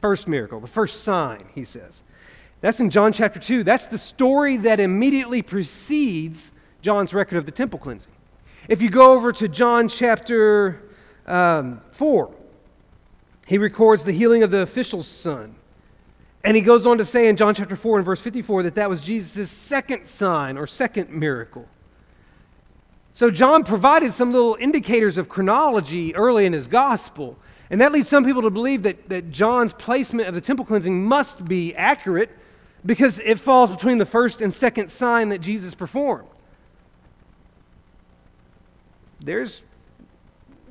First 0.00 0.26
miracle, 0.26 0.58
the 0.58 0.66
first 0.66 1.04
sign, 1.04 1.44
he 1.54 1.64
says. 1.64 2.02
That's 2.60 2.80
in 2.80 2.90
John 2.90 3.12
chapter 3.12 3.38
2. 3.38 3.62
That's 3.62 3.86
the 3.86 3.98
story 3.98 4.56
that 4.58 4.80
immediately 4.80 5.40
precedes 5.40 6.50
John's 6.82 7.14
record 7.14 7.38
of 7.38 7.46
the 7.46 7.52
temple 7.52 7.78
cleansing. 7.78 8.12
If 8.68 8.82
you 8.82 8.90
go 8.90 9.12
over 9.12 9.32
to 9.34 9.46
John 9.46 9.88
chapter 9.88 10.82
um, 11.26 11.80
4, 11.92 12.34
he 13.50 13.58
records 13.58 14.04
the 14.04 14.12
healing 14.12 14.44
of 14.44 14.52
the 14.52 14.60
official's 14.60 15.08
son. 15.08 15.56
And 16.44 16.56
he 16.56 16.62
goes 16.62 16.86
on 16.86 16.98
to 16.98 17.04
say 17.04 17.26
in 17.26 17.34
John 17.34 17.52
chapter 17.52 17.74
4 17.74 17.96
and 17.96 18.06
verse 18.06 18.20
54 18.20 18.62
that 18.62 18.76
that 18.76 18.88
was 18.88 19.02
Jesus' 19.02 19.50
second 19.50 20.06
sign 20.06 20.56
or 20.56 20.68
second 20.68 21.10
miracle. 21.10 21.66
So 23.12 23.28
John 23.28 23.64
provided 23.64 24.14
some 24.14 24.30
little 24.30 24.56
indicators 24.60 25.18
of 25.18 25.28
chronology 25.28 26.14
early 26.14 26.46
in 26.46 26.52
his 26.52 26.68
gospel. 26.68 27.36
And 27.70 27.80
that 27.80 27.90
leads 27.90 28.08
some 28.08 28.24
people 28.24 28.42
to 28.42 28.50
believe 28.50 28.84
that, 28.84 29.08
that 29.08 29.32
John's 29.32 29.72
placement 29.72 30.28
of 30.28 30.36
the 30.36 30.40
temple 30.40 30.64
cleansing 30.64 31.04
must 31.04 31.44
be 31.44 31.74
accurate 31.74 32.30
because 32.86 33.18
it 33.18 33.40
falls 33.40 33.68
between 33.68 33.98
the 33.98 34.06
first 34.06 34.40
and 34.40 34.54
second 34.54 34.92
sign 34.92 35.30
that 35.30 35.40
Jesus 35.40 35.74
performed. 35.74 36.28
There's 39.18 39.64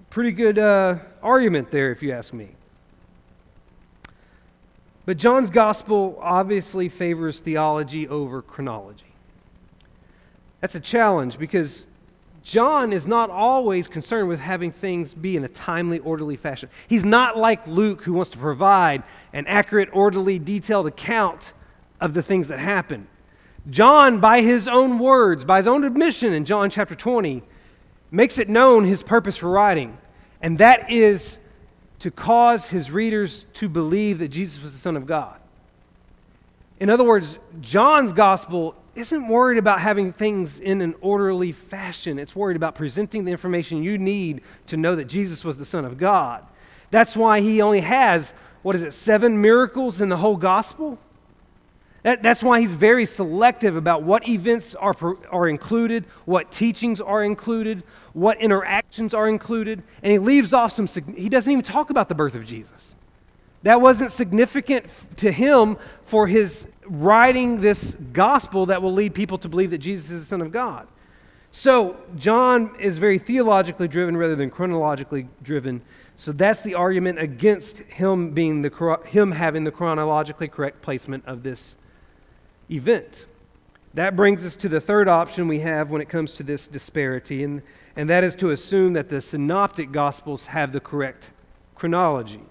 pretty 0.09 0.31
good 0.31 0.57
uh, 0.57 0.99
argument 1.21 1.71
there, 1.71 1.91
if 1.91 2.01
you 2.01 2.13
ask 2.13 2.31
me. 2.31 2.51
But 5.09 5.17
John's 5.17 5.49
gospel 5.49 6.19
obviously 6.21 6.87
favors 6.87 7.39
theology 7.39 8.07
over 8.07 8.43
chronology. 8.43 9.11
That's 10.61 10.75
a 10.75 10.79
challenge 10.79 11.39
because 11.39 11.87
John 12.43 12.93
is 12.93 13.07
not 13.07 13.31
always 13.31 13.87
concerned 13.87 14.29
with 14.29 14.39
having 14.39 14.71
things 14.71 15.15
be 15.15 15.35
in 15.35 15.43
a 15.43 15.47
timely, 15.47 15.97
orderly 15.97 16.35
fashion. 16.35 16.69
He's 16.87 17.03
not 17.03 17.35
like 17.35 17.65
Luke, 17.65 18.03
who 18.03 18.13
wants 18.13 18.29
to 18.33 18.37
provide 18.37 19.01
an 19.33 19.47
accurate, 19.47 19.89
orderly, 19.93 20.37
detailed 20.37 20.85
account 20.85 21.53
of 21.99 22.13
the 22.13 22.21
things 22.21 22.47
that 22.49 22.59
happen. 22.59 23.07
John, 23.67 24.19
by 24.19 24.41
his 24.41 24.67
own 24.67 24.99
words, 24.99 25.43
by 25.43 25.57
his 25.57 25.65
own 25.65 25.85
admission 25.85 26.33
in 26.33 26.45
John 26.45 26.69
chapter 26.69 26.93
20, 26.93 27.41
makes 28.11 28.37
it 28.37 28.47
known 28.47 28.83
his 28.83 29.01
purpose 29.01 29.37
for 29.37 29.49
writing, 29.49 29.97
and 30.39 30.59
that 30.59 30.91
is 30.91 31.38
to 31.99 32.11
cause 32.11 32.67
his 32.67 32.91
readers 32.91 33.45
to 33.53 33.69
believe 33.69 34.19
that 34.19 34.29
Jesus 34.29 34.61
was 34.61 34.73
the 34.73 34.79
Son 34.79 34.95
of 34.95 35.05
God. 35.05 35.37
In 36.79 36.89
other 36.89 37.03
words, 37.03 37.39
John's 37.59 38.13
gospel 38.13 38.75
isn't 38.95 39.27
worried 39.27 39.57
about 39.57 39.81
having 39.81 40.13
things 40.13 40.59
in 40.59 40.81
an 40.81 40.95
orderly 41.01 41.51
fashion. 41.51 42.17
It's 42.17 42.35
worried 42.35 42.55
about 42.55 42.75
presenting 42.75 43.25
the 43.25 43.31
information 43.31 43.83
you 43.83 43.97
need 43.97 44.41
to 44.67 44.77
know 44.77 44.95
that 44.95 45.05
Jesus 45.05 45.43
was 45.43 45.57
the 45.57 45.65
Son 45.65 45.85
of 45.85 45.97
God. 45.97 46.45
That's 46.89 47.15
why 47.15 47.41
he 47.41 47.61
only 47.61 47.81
has, 47.81 48.33
what 48.61 48.75
is 48.75 48.81
it, 48.81 48.93
seven 48.93 49.41
miracles 49.41 50.01
in 50.01 50.09
the 50.09 50.17
whole 50.17 50.37
gospel? 50.37 50.97
That, 52.03 52.23
that's 52.23 52.41
why 52.41 52.61
he's 52.61 52.73
very 52.73 53.05
selective 53.05 53.75
about 53.75 54.03
what 54.03 54.27
events 54.27 54.73
are, 54.75 54.95
are 55.29 55.47
included, 55.47 56.05
what 56.25 56.51
teachings 56.51 57.01
are 57.01 57.23
included, 57.23 57.83
what 58.13 58.39
interactions 58.39 59.13
are 59.13 59.27
included, 59.27 59.83
and 60.01 60.11
he 60.11 60.19
leaves 60.19 60.53
off 60.53 60.71
some, 60.71 60.87
he 61.15 61.29
doesn't 61.29 61.51
even 61.51 61.63
talk 61.63 61.89
about 61.89 62.09
the 62.09 62.15
birth 62.15 62.35
of 62.35 62.45
Jesus. 62.45 62.95
That 63.63 63.81
wasn't 63.81 64.11
significant 64.11 64.85
to 65.17 65.31
him 65.31 65.77
for 66.05 66.27
his 66.27 66.65
writing 66.85 67.59
this 67.59 67.95
gospel 68.13 68.67
that 68.67 68.81
will 68.81 68.93
lead 68.93 69.13
people 69.13 69.37
to 69.39 69.49
believe 69.49 69.71
that 69.71 69.79
Jesus 69.79 70.09
is 70.09 70.21
the 70.21 70.25
Son 70.25 70.41
of 70.41 70.51
God. 70.51 70.87
So, 71.51 71.97
John 72.15 72.75
is 72.79 72.99
very 72.99 73.17
theologically 73.17 73.87
driven 73.87 74.15
rather 74.15 74.35
than 74.35 74.51
chronologically 74.51 75.27
driven. 75.41 75.81
So 76.15 76.31
that's 76.31 76.61
the 76.61 76.75
argument 76.75 77.17
against 77.19 77.79
him 77.79 78.31
being 78.31 78.61
the 78.61 78.99
him 79.05 79.31
having 79.31 79.63
the 79.63 79.71
chronologically 79.71 80.49
correct 80.49 80.81
placement 80.81 81.25
of 81.25 81.43
this 81.43 81.77
event. 82.69 83.25
That 83.93 84.15
brings 84.15 84.45
us 84.45 84.55
to 84.57 84.69
the 84.69 84.79
third 84.79 85.07
option 85.07 85.47
we 85.47 85.59
have 85.59 85.89
when 85.89 86.01
it 86.01 86.09
comes 86.09 86.33
to 86.33 86.43
this 86.43 86.67
disparity, 86.67 87.43
and, 87.43 87.61
and 87.95 88.09
that 88.09 88.23
is 88.23 88.35
to 88.35 88.51
assume 88.51 88.93
that 88.93 89.09
the 89.09 89.21
synoptic 89.21 89.91
gospels 89.91 90.45
have 90.47 90.71
the 90.71 90.79
correct 90.79 91.31
chronology. 91.75 92.41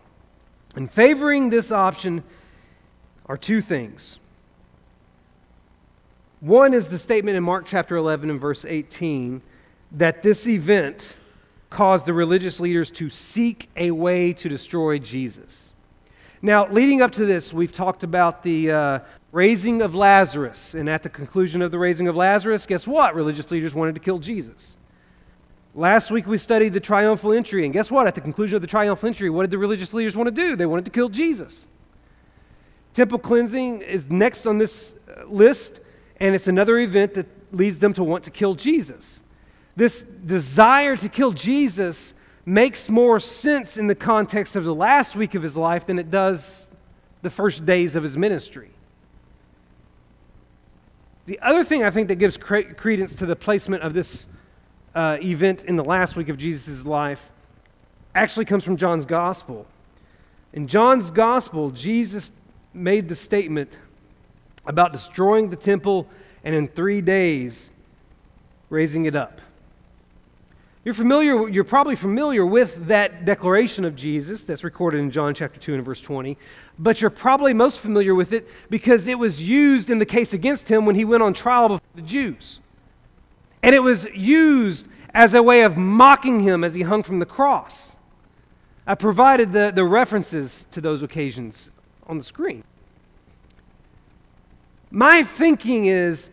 And 0.74 0.90
favoring 0.90 1.50
this 1.50 1.70
option 1.70 2.24
are 3.26 3.36
two 3.36 3.60
things. 3.60 4.18
One 6.40 6.72
is 6.72 6.88
the 6.88 6.98
statement 6.98 7.36
in 7.36 7.42
Mark 7.42 7.66
chapter 7.66 7.96
11 7.96 8.30
and 8.30 8.40
verse 8.40 8.64
18 8.64 9.42
that 9.92 10.22
this 10.22 10.46
event 10.46 11.16
caused 11.70 12.06
the 12.06 12.12
religious 12.12 12.60
leaders 12.60 12.90
to 12.92 13.10
seek 13.10 13.68
a 13.76 13.90
way 13.90 14.32
to 14.32 14.48
destroy 14.48 14.98
Jesus. 14.98 15.64
Now, 16.40 16.68
leading 16.68 17.02
up 17.02 17.12
to 17.12 17.26
this, 17.26 17.52
we've 17.52 17.72
talked 17.72 18.04
about 18.04 18.44
the, 18.44 18.70
uh, 18.70 18.98
raising 19.32 19.82
of 19.82 19.94
Lazarus. 19.94 20.74
And 20.74 20.88
at 20.88 21.02
the 21.02 21.08
conclusion 21.08 21.62
of 21.62 21.70
the 21.70 21.78
raising 21.78 22.08
of 22.08 22.16
Lazarus, 22.16 22.66
guess 22.66 22.86
what? 22.86 23.14
Religious 23.14 23.50
leaders 23.50 23.74
wanted 23.74 23.94
to 23.94 24.00
kill 24.00 24.18
Jesus. 24.18 24.74
Last 25.74 26.10
week 26.10 26.26
we 26.26 26.38
studied 26.38 26.72
the 26.72 26.80
triumphal 26.80 27.32
entry, 27.32 27.64
and 27.64 27.72
guess 27.72 27.90
what? 27.90 28.06
At 28.06 28.14
the 28.14 28.20
conclusion 28.20 28.56
of 28.56 28.62
the 28.62 28.68
triumphal 28.68 29.06
entry, 29.06 29.30
what 29.30 29.42
did 29.42 29.50
the 29.50 29.58
religious 29.58 29.94
leaders 29.94 30.16
want 30.16 30.26
to 30.26 30.30
do? 30.32 30.56
They 30.56 30.66
wanted 30.66 30.86
to 30.86 30.90
kill 30.90 31.08
Jesus. 31.08 31.66
Temple 32.94 33.18
cleansing 33.18 33.82
is 33.82 34.10
next 34.10 34.46
on 34.46 34.58
this 34.58 34.92
uh, 35.08 35.24
list, 35.26 35.80
and 36.18 36.34
it's 36.34 36.48
another 36.48 36.78
event 36.78 37.14
that 37.14 37.26
leads 37.52 37.78
them 37.78 37.92
to 37.94 38.02
want 38.02 38.24
to 38.24 38.30
kill 38.30 38.54
Jesus. 38.54 39.20
This 39.76 40.02
desire 40.02 40.96
to 40.96 41.08
kill 41.08 41.30
Jesus 41.30 42.14
makes 42.44 42.88
more 42.88 43.20
sense 43.20 43.76
in 43.76 43.86
the 43.86 43.94
context 43.94 44.56
of 44.56 44.64
the 44.64 44.74
last 44.74 45.14
week 45.14 45.34
of 45.34 45.42
his 45.42 45.56
life 45.56 45.86
than 45.86 45.98
it 45.98 46.10
does 46.10 46.66
the 47.22 47.30
first 47.30 47.64
days 47.64 47.94
of 47.94 48.02
his 48.02 48.16
ministry. 48.16 48.70
The 51.28 51.38
other 51.40 51.62
thing 51.62 51.84
I 51.84 51.90
think 51.90 52.08
that 52.08 52.14
gives 52.14 52.38
cre- 52.38 52.72
credence 52.74 53.14
to 53.16 53.26
the 53.26 53.36
placement 53.36 53.82
of 53.82 53.92
this 53.92 54.26
uh, 54.94 55.18
event 55.20 55.62
in 55.66 55.76
the 55.76 55.84
last 55.84 56.16
week 56.16 56.30
of 56.30 56.38
Jesus' 56.38 56.86
life 56.86 57.28
actually 58.14 58.46
comes 58.46 58.64
from 58.64 58.78
John's 58.78 59.04
gospel. 59.04 59.66
In 60.54 60.66
John's 60.66 61.10
gospel, 61.10 61.70
Jesus 61.70 62.32
made 62.72 63.10
the 63.10 63.14
statement 63.14 63.76
about 64.64 64.90
destroying 64.90 65.50
the 65.50 65.56
temple 65.56 66.08
and 66.44 66.54
in 66.54 66.66
three 66.66 67.02
days 67.02 67.68
raising 68.70 69.04
it 69.04 69.14
up. 69.14 69.42
You're 70.84 70.94
familiar, 70.94 71.48
you're 71.48 71.64
probably 71.64 71.96
familiar 71.96 72.46
with 72.46 72.86
that 72.86 73.24
declaration 73.24 73.84
of 73.84 73.96
Jesus 73.96 74.44
that's 74.44 74.62
recorded 74.62 74.98
in 74.98 75.10
John 75.10 75.34
chapter 75.34 75.58
2 75.58 75.74
and 75.74 75.84
verse 75.84 76.00
20, 76.00 76.38
but 76.78 77.00
you're 77.00 77.10
probably 77.10 77.52
most 77.52 77.80
familiar 77.80 78.14
with 78.14 78.32
it 78.32 78.48
because 78.70 79.06
it 79.06 79.18
was 79.18 79.42
used 79.42 79.90
in 79.90 79.98
the 79.98 80.06
case 80.06 80.32
against 80.32 80.68
him 80.68 80.86
when 80.86 80.94
he 80.94 81.04
went 81.04 81.22
on 81.22 81.34
trial 81.34 81.68
before 81.68 81.80
the 81.94 82.02
Jews. 82.02 82.60
And 83.62 83.74
it 83.74 83.82
was 83.82 84.06
used 84.14 84.86
as 85.12 85.34
a 85.34 85.42
way 85.42 85.62
of 85.62 85.76
mocking 85.76 86.40
him 86.40 86.62
as 86.62 86.74
he 86.74 86.82
hung 86.82 87.02
from 87.02 87.18
the 87.18 87.26
cross. 87.26 87.96
I 88.86 88.94
provided 88.94 89.52
the, 89.52 89.72
the 89.74 89.84
references 89.84 90.64
to 90.70 90.80
those 90.80 91.02
occasions 91.02 91.70
on 92.06 92.18
the 92.18 92.24
screen. 92.24 92.62
My 94.90 95.22
thinking 95.22 95.86
is 95.86 96.30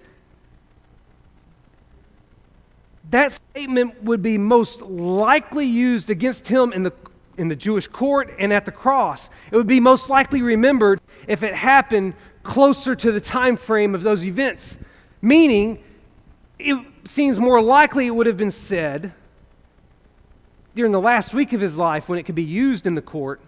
that 3.11 3.33
statement 3.33 4.03
would 4.03 4.21
be 4.21 4.37
most 4.37 4.81
likely 4.81 5.65
used 5.65 6.09
against 6.09 6.47
him 6.47 6.73
in 6.73 6.83
the, 6.83 6.93
in 7.37 7.47
the 7.47 7.55
Jewish 7.55 7.87
court 7.87 8.33
and 8.39 8.51
at 8.51 8.65
the 8.65 8.71
cross. 8.71 9.29
It 9.51 9.55
would 9.55 9.67
be 9.67 9.79
most 9.79 10.09
likely 10.09 10.41
remembered 10.41 10.99
if 11.27 11.43
it 11.43 11.53
happened 11.53 12.15
closer 12.43 12.95
to 12.95 13.11
the 13.11 13.21
time 13.21 13.57
frame 13.57 13.95
of 13.95 14.03
those 14.03 14.25
events, 14.25 14.77
meaning 15.21 15.83
it 16.59 16.77
seems 17.05 17.39
more 17.39 17.61
likely 17.61 18.07
it 18.07 18.11
would 18.11 18.27
have 18.27 18.37
been 18.37 18.51
said 18.51 19.13
during 20.73 20.91
the 20.91 21.01
last 21.01 21.33
week 21.33 21.53
of 21.53 21.61
his 21.61 21.77
life 21.77 22.09
when 22.09 22.19
it 22.19 22.23
could 22.23 22.35
be 22.35 22.43
used 22.43 22.85
in 22.85 22.95
the 22.95 23.01
court 23.01 23.41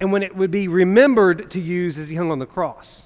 and 0.00 0.12
when 0.12 0.22
it 0.22 0.36
would 0.36 0.50
be 0.50 0.68
remembered 0.68 1.50
to 1.50 1.60
use 1.60 1.98
as 1.98 2.08
he 2.08 2.16
hung 2.16 2.30
on 2.30 2.38
the 2.38 2.46
cross. 2.46 3.04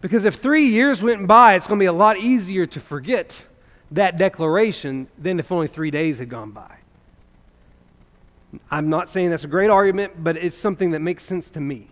Because 0.00 0.24
if 0.24 0.36
three 0.36 0.66
years 0.66 1.02
went 1.02 1.26
by, 1.26 1.54
it's 1.54 1.66
going 1.66 1.78
to 1.78 1.82
be 1.82 1.86
a 1.86 1.92
lot 1.92 2.18
easier 2.18 2.66
to 2.66 2.80
forget 2.80 3.44
that 3.92 4.18
declaration 4.18 5.08
than 5.18 5.38
if 5.38 5.52
only 5.52 5.68
three 5.68 5.90
days 5.90 6.18
had 6.18 6.28
gone 6.28 6.50
by. 6.50 6.76
I'm 8.70 8.90
not 8.90 9.08
saying 9.08 9.30
that's 9.30 9.44
a 9.44 9.48
great 9.48 9.70
argument, 9.70 10.22
but 10.22 10.36
it's 10.36 10.56
something 10.56 10.90
that 10.90 11.00
makes 11.00 11.24
sense 11.24 11.50
to 11.50 11.60
me. 11.60 11.88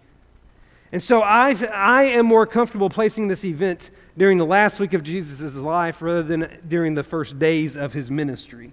And 0.93 1.03
so 1.03 1.23
I, 1.23 1.55
I 1.73 2.03
am 2.05 2.27
more 2.27 2.47
comfortable 2.47 2.91
placing 2.91 3.29
this 3.29 3.45
event 3.45 3.91
during 4.19 4.39
the 4.39 4.47
last 4.47 4.81
week 4.81 4.93
of 4.93 5.03
Jesus' 5.03 5.55
life 5.55 6.03
rather 6.03 6.23
than 6.23 6.59
during 6.67 6.95
the 6.95 7.05
first 7.05 7.39
days 7.39 7.77
of 7.77 7.93
his 7.93 8.11
ministry. 8.11 8.73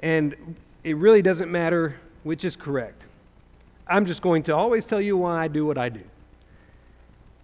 And 0.00 0.56
it 0.82 0.96
really 0.96 1.22
doesn't 1.22 1.50
matter 1.50 1.96
which 2.24 2.44
is 2.44 2.56
correct. 2.56 3.06
I'm 3.86 4.04
just 4.06 4.20
going 4.20 4.42
to 4.44 4.56
always 4.56 4.84
tell 4.84 5.00
you 5.00 5.16
why 5.16 5.44
I 5.44 5.48
do 5.48 5.64
what 5.64 5.78
I 5.78 5.90
do. 5.90 6.02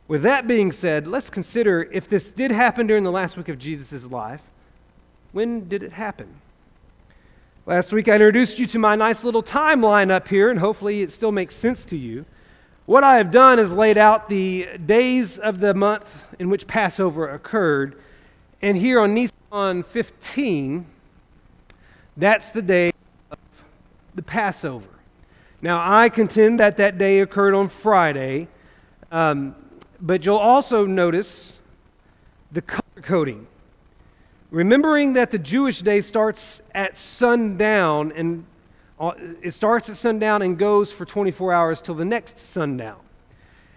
With 0.09 0.23
that 0.23 0.49
being 0.49 0.73
said, 0.73 1.07
let's 1.07 1.31
consider 1.31 1.89
if 1.93 2.09
this 2.09 2.33
did 2.33 2.51
happen 2.51 2.89
during 2.89 3.05
the 3.05 3.13
last 3.13 3.37
week 3.37 3.49
of 3.49 3.59
Jesus' 3.59 4.05
life, 4.07 4.43
when 5.33 5.69
did 5.69 5.83
it 5.83 5.93
happen? 5.93 6.41
Last 7.67 7.93
week 7.93 8.09
I 8.09 8.15
introduced 8.15 8.59
you 8.59 8.67
to 8.67 8.79
my 8.79 8.97
nice 8.97 9.23
little 9.23 9.43
timeline 9.43 10.11
up 10.11 10.29
here, 10.29 10.51
and 10.51 10.59
hopefully 10.59 11.03
it 11.03 11.13
still 11.13 11.31
makes 11.31 11.55
sense 11.55 11.85
to 11.87 11.97
you. 11.97 12.25
What 12.87 13.05
I 13.05 13.19
have 13.19 13.31
done 13.31 13.61
is 13.61 13.73
laid 13.73 13.97
out 13.97 14.29
the 14.29 14.69
days 14.85 15.39
of 15.39 15.61
the 15.61 15.75
month 15.75 16.25
in 16.41 16.51
which 16.51 16.67
Passover 16.67 17.29
occurred. 17.29 18.01
And 18.61 18.77
here 18.77 18.99
on 18.99 19.15
Nisan 19.15 19.85
15, 19.85 20.87
that's 22.17 22.51
the 22.51 22.63
day 22.63 22.93
of 23.31 23.39
the 24.17 24.23
Passover. 24.23 24.89
Now, 25.63 25.81
I 25.85 26.09
contend 26.09 26.59
that 26.59 26.79
that 26.79 26.99
day 26.99 27.21
occurred 27.21 27.55
on 27.55 27.69
Friday, 27.69 28.49
um, 29.13 29.55
but 30.01 30.25
you'll 30.25 30.37
also 30.37 30.87
notice 30.87 31.53
the 32.51 32.63
color 32.63 33.03
coding. 33.03 33.47
Remembering 34.51 35.13
that 35.13 35.31
the 35.31 35.39
Jewish 35.39 35.81
day 35.81 36.01
starts 36.01 36.61
at 36.75 36.97
sundown 36.97 38.13
and 38.17 38.45
uh, 38.99 39.13
it 39.43 39.53
starts 39.53 39.89
at 39.89 39.97
sundown 39.97 40.43
and 40.43 40.59
goes 40.59 40.91
for 40.93 41.05
24 41.05 41.53
hours 41.53 41.81
till 41.81 41.95
the 41.95 42.05
next 42.05 42.39
sundown. 42.39 42.99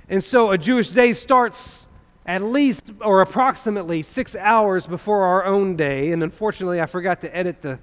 And 0.10 0.24
so 0.24 0.52
a 0.52 0.58
Jewish 0.58 0.90
day 0.90 1.14
starts 1.14 1.84
at 2.26 2.42
least 2.42 2.84
or 3.02 3.22
approximately 3.22 4.02
six 4.02 4.36
hours 4.36 4.88
before 4.88 5.24
our 5.24 5.46
own 5.46 5.76
day. 5.76 6.12
And 6.12 6.24
unfortunately, 6.24 6.82
I 6.82 6.86
forgot 6.88 7.22
to 7.22 7.36
edit 7.36 7.62
the 7.62 7.80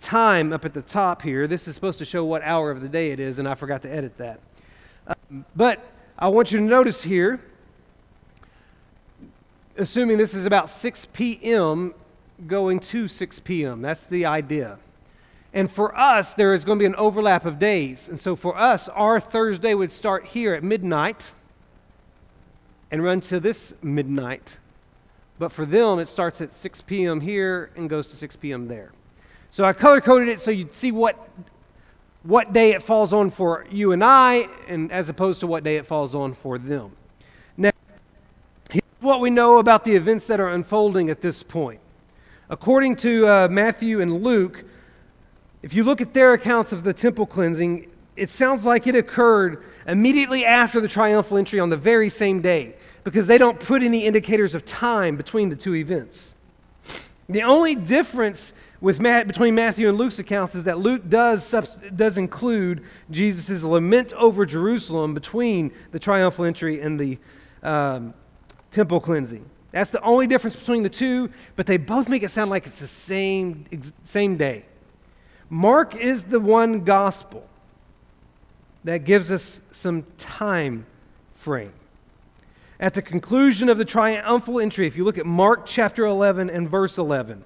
time 0.00 0.52
up 0.52 0.64
at 0.64 0.74
the 0.74 0.82
top 0.82 1.22
here. 1.22 1.46
This 1.46 1.68
is 1.68 1.74
supposed 1.74 1.98
to 1.98 2.04
show 2.04 2.24
what 2.24 2.42
hour 2.42 2.70
of 2.70 2.80
the 2.80 2.88
day 2.88 3.10
it 3.10 3.20
is, 3.20 3.38
and 3.38 3.46
I 3.46 3.54
forgot 3.54 3.82
to 3.82 3.92
edit 3.92 4.16
that. 4.18 4.40
Um, 5.06 5.44
but 5.54 5.92
I 6.18 6.28
want 6.28 6.52
you 6.52 6.58
to 6.58 6.64
notice 6.64 7.02
here, 7.02 7.40
assuming 9.76 10.16
this 10.18 10.34
is 10.34 10.46
about 10.46 10.70
6 10.70 11.06
p.m., 11.12 11.94
going 12.46 12.80
to 12.80 13.08
6 13.08 13.38
p.m. 13.40 13.82
That's 13.82 14.06
the 14.06 14.26
idea. 14.26 14.78
And 15.52 15.70
for 15.70 15.96
us, 15.96 16.34
there 16.34 16.54
is 16.54 16.64
going 16.64 16.78
to 16.78 16.82
be 16.82 16.86
an 16.86 16.94
overlap 16.94 17.44
of 17.44 17.58
days. 17.58 18.08
And 18.08 18.20
so 18.20 18.36
for 18.36 18.56
us, 18.56 18.88
our 18.88 19.18
Thursday 19.18 19.74
would 19.74 19.90
start 19.90 20.26
here 20.26 20.54
at 20.54 20.62
midnight 20.62 21.32
and 22.90 23.02
run 23.02 23.20
to 23.22 23.40
this 23.40 23.74
midnight. 23.82 24.58
But 25.38 25.52
for 25.52 25.66
them, 25.66 25.98
it 25.98 26.08
starts 26.08 26.40
at 26.40 26.52
6 26.52 26.82
p.m. 26.82 27.20
here 27.20 27.70
and 27.74 27.88
goes 27.90 28.06
to 28.08 28.16
6 28.16 28.36
p.m. 28.36 28.68
there. 28.68 28.92
So 29.50 29.64
I 29.64 29.72
color 29.72 30.00
coded 30.00 30.28
it 30.28 30.40
so 30.40 30.52
you'd 30.52 30.74
see 30.74 30.92
what, 30.92 31.28
what 32.22 32.52
day 32.52 32.70
it 32.70 32.82
falls 32.82 33.12
on 33.12 33.30
for 33.30 33.66
you 33.70 33.90
and 33.90 34.04
I, 34.04 34.48
and 34.68 34.92
as 34.92 35.08
opposed 35.08 35.40
to 35.40 35.48
what 35.48 35.64
day 35.64 35.76
it 35.76 35.86
falls 35.86 36.14
on 36.14 36.34
for 36.34 36.58
them. 36.58 36.92
Now, 37.56 37.70
here's 38.70 38.82
what 39.00 39.20
we 39.20 39.30
know 39.30 39.58
about 39.58 39.84
the 39.84 39.96
events 39.96 40.28
that 40.28 40.38
are 40.38 40.50
unfolding 40.50 41.10
at 41.10 41.20
this 41.20 41.42
point. 41.42 41.80
According 42.50 42.96
to 42.96 43.28
uh, 43.28 43.48
Matthew 43.48 44.00
and 44.00 44.24
Luke, 44.24 44.64
if 45.62 45.72
you 45.72 45.84
look 45.84 46.00
at 46.00 46.14
their 46.14 46.32
accounts 46.32 46.72
of 46.72 46.82
the 46.82 46.92
temple 46.92 47.24
cleansing, 47.24 47.88
it 48.16 48.28
sounds 48.28 48.64
like 48.64 48.88
it 48.88 48.96
occurred 48.96 49.64
immediately 49.86 50.44
after 50.44 50.80
the 50.80 50.88
triumphal 50.88 51.38
entry 51.38 51.60
on 51.60 51.70
the 51.70 51.76
very 51.76 52.08
same 52.08 52.40
day 52.40 52.74
because 53.04 53.28
they 53.28 53.38
don't 53.38 53.60
put 53.60 53.84
any 53.84 54.04
indicators 54.04 54.52
of 54.52 54.64
time 54.64 55.16
between 55.16 55.48
the 55.48 55.54
two 55.54 55.76
events. 55.76 56.34
The 57.28 57.44
only 57.44 57.76
difference 57.76 58.52
with 58.80 58.98
Matt, 58.98 59.28
between 59.28 59.54
Matthew 59.54 59.88
and 59.88 59.96
Luke's 59.96 60.18
accounts 60.18 60.56
is 60.56 60.64
that 60.64 60.80
Luke 60.80 61.08
does, 61.08 61.54
does 61.94 62.18
include 62.18 62.82
Jesus' 63.12 63.62
lament 63.62 64.12
over 64.14 64.44
Jerusalem 64.44 65.14
between 65.14 65.70
the 65.92 66.00
triumphal 66.00 66.46
entry 66.46 66.80
and 66.80 66.98
the 66.98 67.16
um, 67.62 68.12
temple 68.72 68.98
cleansing. 68.98 69.48
That's 69.72 69.90
the 69.90 70.02
only 70.02 70.26
difference 70.26 70.56
between 70.56 70.82
the 70.82 70.90
two, 70.90 71.30
but 71.56 71.66
they 71.66 71.76
both 71.76 72.08
make 72.08 72.22
it 72.22 72.30
sound 72.30 72.50
like 72.50 72.66
it's 72.66 72.80
the 72.80 72.86
same, 72.86 73.64
same 74.04 74.36
day. 74.36 74.66
Mark 75.48 75.94
is 75.94 76.24
the 76.24 76.40
one 76.40 76.84
gospel 76.84 77.46
that 78.84 79.04
gives 79.04 79.30
us 79.30 79.60
some 79.70 80.04
time 80.18 80.86
frame. 81.34 81.72
At 82.78 82.94
the 82.94 83.02
conclusion 83.02 83.68
of 83.68 83.76
the 83.76 83.84
triumphal 83.84 84.58
entry, 84.58 84.86
if 84.86 84.96
you 84.96 85.04
look 85.04 85.18
at 85.18 85.26
Mark 85.26 85.66
chapter 85.66 86.06
11 86.06 86.48
and 86.48 86.68
verse 86.68 86.96
11, 86.98 87.44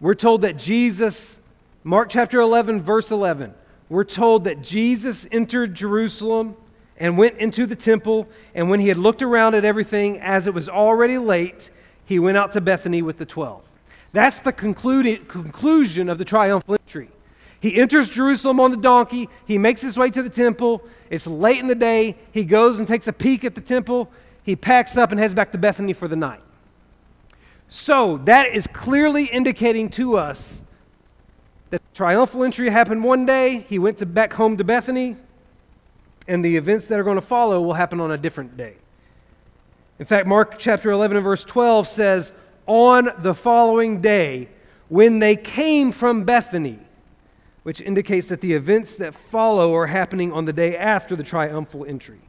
we're 0.00 0.14
told 0.14 0.42
that 0.42 0.56
Jesus, 0.56 1.40
Mark 1.82 2.08
chapter 2.08 2.38
11, 2.40 2.80
verse 2.80 3.10
11, 3.10 3.54
we're 3.88 4.04
told 4.04 4.44
that 4.44 4.62
Jesus 4.62 5.26
entered 5.32 5.74
Jerusalem 5.74 6.56
and 7.00 7.18
went 7.18 7.38
into 7.38 7.66
the 7.66 7.74
temple, 7.74 8.28
and 8.54 8.70
when 8.70 8.78
he 8.78 8.88
had 8.88 8.98
looked 8.98 9.22
around 9.22 9.54
at 9.54 9.64
everything, 9.64 10.20
as 10.20 10.46
it 10.46 10.54
was 10.54 10.68
already 10.68 11.18
late, 11.18 11.70
he 12.04 12.18
went 12.18 12.36
out 12.36 12.52
to 12.52 12.60
Bethany 12.60 13.02
with 13.02 13.18
the 13.18 13.26
twelve. 13.26 13.62
That's 14.12 14.40
the 14.40 14.52
concluded, 14.52 15.26
conclusion 15.26 16.08
of 16.08 16.18
the 16.18 16.24
triumphal 16.24 16.74
entry. 16.74 17.08
He 17.58 17.80
enters 17.80 18.10
Jerusalem 18.10 18.58
on 18.58 18.70
the 18.70 18.76
donkey. 18.76 19.28
He 19.46 19.58
makes 19.58 19.80
his 19.80 19.96
way 19.96 20.10
to 20.10 20.22
the 20.22 20.30
temple. 20.30 20.82
It's 21.10 21.26
late 21.26 21.58
in 21.58 21.68
the 21.68 21.74
day. 21.74 22.16
He 22.32 22.44
goes 22.44 22.78
and 22.78 22.88
takes 22.88 23.06
a 23.06 23.12
peek 23.12 23.44
at 23.44 23.54
the 23.54 23.60
temple. 23.60 24.10
He 24.42 24.56
packs 24.56 24.96
up 24.96 25.10
and 25.10 25.20
heads 25.20 25.34
back 25.34 25.52
to 25.52 25.58
Bethany 25.58 25.92
for 25.92 26.08
the 26.08 26.16
night. 26.16 26.40
So 27.68 28.18
that 28.24 28.54
is 28.54 28.66
clearly 28.66 29.26
indicating 29.26 29.90
to 29.90 30.16
us 30.16 30.60
that 31.68 31.82
the 31.82 31.94
triumphal 31.96 32.42
entry 32.44 32.68
happened 32.70 33.04
one 33.04 33.26
day. 33.26 33.64
He 33.68 33.78
went 33.78 33.98
to 33.98 34.06
back 34.06 34.32
home 34.32 34.56
to 34.56 34.64
Bethany, 34.64 35.16
and 36.30 36.44
the 36.44 36.56
events 36.56 36.86
that 36.86 36.98
are 37.00 37.02
going 37.02 37.16
to 37.16 37.20
follow 37.20 37.60
will 37.60 37.74
happen 37.74 38.00
on 38.00 38.12
a 38.12 38.16
different 38.16 38.56
day. 38.56 38.76
In 39.98 40.06
fact, 40.06 40.28
Mark 40.28 40.60
chapter 40.60 40.92
11 40.92 41.16
and 41.16 41.24
verse 41.24 41.42
12 41.42 41.88
says, 41.88 42.32
on 42.68 43.10
the 43.18 43.34
following 43.34 44.00
day 44.00 44.48
when 44.88 45.18
they 45.18 45.34
came 45.34 45.90
from 45.90 46.22
Bethany, 46.22 46.78
which 47.64 47.80
indicates 47.80 48.28
that 48.28 48.40
the 48.42 48.52
events 48.52 48.94
that 48.96 49.12
follow 49.12 49.74
are 49.74 49.88
happening 49.88 50.32
on 50.32 50.44
the 50.44 50.52
day 50.52 50.76
after 50.76 51.16
the 51.16 51.24
triumphal 51.24 51.84
entry. 51.84 52.20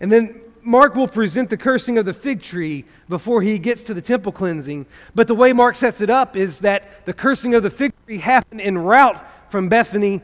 And 0.00 0.10
then 0.10 0.40
Mark 0.60 0.96
will 0.96 1.08
present 1.08 1.50
the 1.50 1.56
cursing 1.56 1.98
of 1.98 2.04
the 2.04 2.12
fig 2.12 2.42
tree 2.42 2.84
before 3.08 3.42
he 3.42 3.60
gets 3.60 3.84
to 3.84 3.94
the 3.94 4.02
temple 4.02 4.32
cleansing. 4.32 4.86
But 5.14 5.28
the 5.28 5.36
way 5.36 5.52
Mark 5.52 5.76
sets 5.76 6.00
it 6.00 6.10
up 6.10 6.36
is 6.36 6.58
that 6.60 7.06
the 7.06 7.12
cursing 7.12 7.54
of 7.54 7.62
the 7.62 7.70
fig 7.70 7.92
tree 8.04 8.18
happened 8.18 8.60
en 8.60 8.76
route 8.76 9.24
from 9.48 9.68
Bethany 9.68 10.20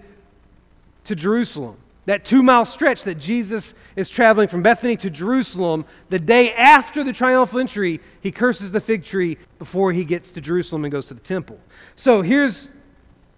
to 1.04 1.14
Jerusalem. 1.14 1.76
That 2.06 2.24
two 2.24 2.42
mile 2.42 2.64
stretch 2.64 3.04
that 3.04 3.16
Jesus 3.16 3.72
is 3.96 4.10
traveling 4.10 4.48
from 4.48 4.62
Bethany 4.62 4.96
to 4.98 5.10
Jerusalem, 5.10 5.86
the 6.10 6.18
day 6.18 6.52
after 6.52 7.02
the 7.02 7.12
triumphal 7.12 7.60
entry, 7.60 8.00
he 8.20 8.30
curses 8.30 8.70
the 8.70 8.80
fig 8.80 9.04
tree 9.04 9.38
before 9.58 9.92
he 9.92 10.04
gets 10.04 10.30
to 10.32 10.40
Jerusalem 10.40 10.84
and 10.84 10.92
goes 10.92 11.06
to 11.06 11.14
the 11.14 11.20
temple. 11.20 11.58
So 11.96 12.22
here's 12.22 12.68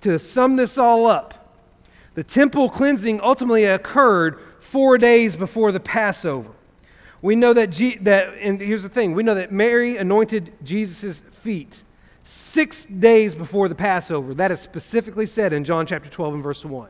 to 0.00 0.18
sum 0.18 0.57
this 0.57 0.79
all 0.79 1.07
up 1.07 1.46
the 2.16 2.24
temple 2.24 2.70
cleansing 2.70 3.20
ultimately 3.20 3.64
occurred 3.64 4.38
four 4.59 4.96
days 4.96 5.37
before 5.37 5.70
the 5.70 5.81
Passover. 5.81 6.50
We 7.20 7.37
know 7.37 7.52
that, 7.52 7.70
G- 7.70 7.98
that 7.98 8.35
and 8.40 8.59
here's 8.59 8.83
the 8.83 8.88
thing 8.88 9.14
we 9.14 9.22
know 9.22 9.35
that 9.35 9.52
Mary 9.52 9.98
anointed 9.98 10.52
Jesus' 10.64 11.20
feet 11.31 11.85
six 12.24 12.87
days 12.87 13.35
before 13.35 13.68
the 13.68 13.74
Passover. 13.74 14.33
That 14.33 14.50
is 14.50 14.61
specifically 14.61 15.26
said 15.26 15.52
in 15.52 15.64
John 15.64 15.87
chapter 15.87 16.09
12 16.09 16.35
and 16.35 16.42
verse 16.42 16.64
1. 16.64 16.88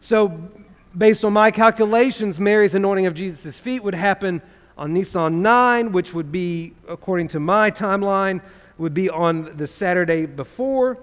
So 0.00 0.50
based 0.96 1.24
on 1.24 1.32
my 1.32 1.50
calculations, 1.50 2.38
Mary's 2.38 2.74
anointing 2.74 3.06
of 3.06 3.14
Jesus' 3.14 3.58
feet 3.58 3.82
would 3.82 3.94
happen 3.94 4.42
on 4.76 4.92
Nisan 4.92 5.42
9, 5.42 5.92
which 5.92 6.14
would 6.14 6.32
be, 6.32 6.72
according 6.88 7.28
to 7.28 7.40
my 7.40 7.70
timeline, 7.70 8.40
would 8.78 8.94
be 8.94 9.08
on 9.08 9.56
the 9.56 9.66
Saturday 9.66 10.26
before. 10.26 10.98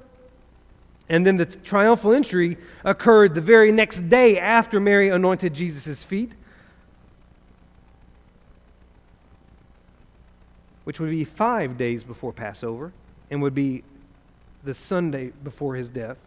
And 1.08 1.25
then 1.25 1.38
the 1.38 1.45
triumphal 1.45 2.13
entry 2.13 2.58
occurred 2.84 3.34
the 3.34 3.41
very 3.41 3.71
next 3.71 4.10
day 4.10 4.38
after 4.38 4.80
Mary 4.80 5.10
anointed 5.10 5.54
Jesus' 5.54 6.04
feet, 6.04 6.32
which 10.84 10.99
would 10.99 11.10
be 11.10 11.23
five 11.23 11.78
days 11.78 12.04
before 12.04 12.32
Passover 12.32 12.91
and 13.32 13.41
would 13.41 13.56
be 13.56 13.84
the 14.63 14.73
Sunday 14.73 15.32
before 15.43 15.75
his 15.75 15.89
death. 15.89 16.17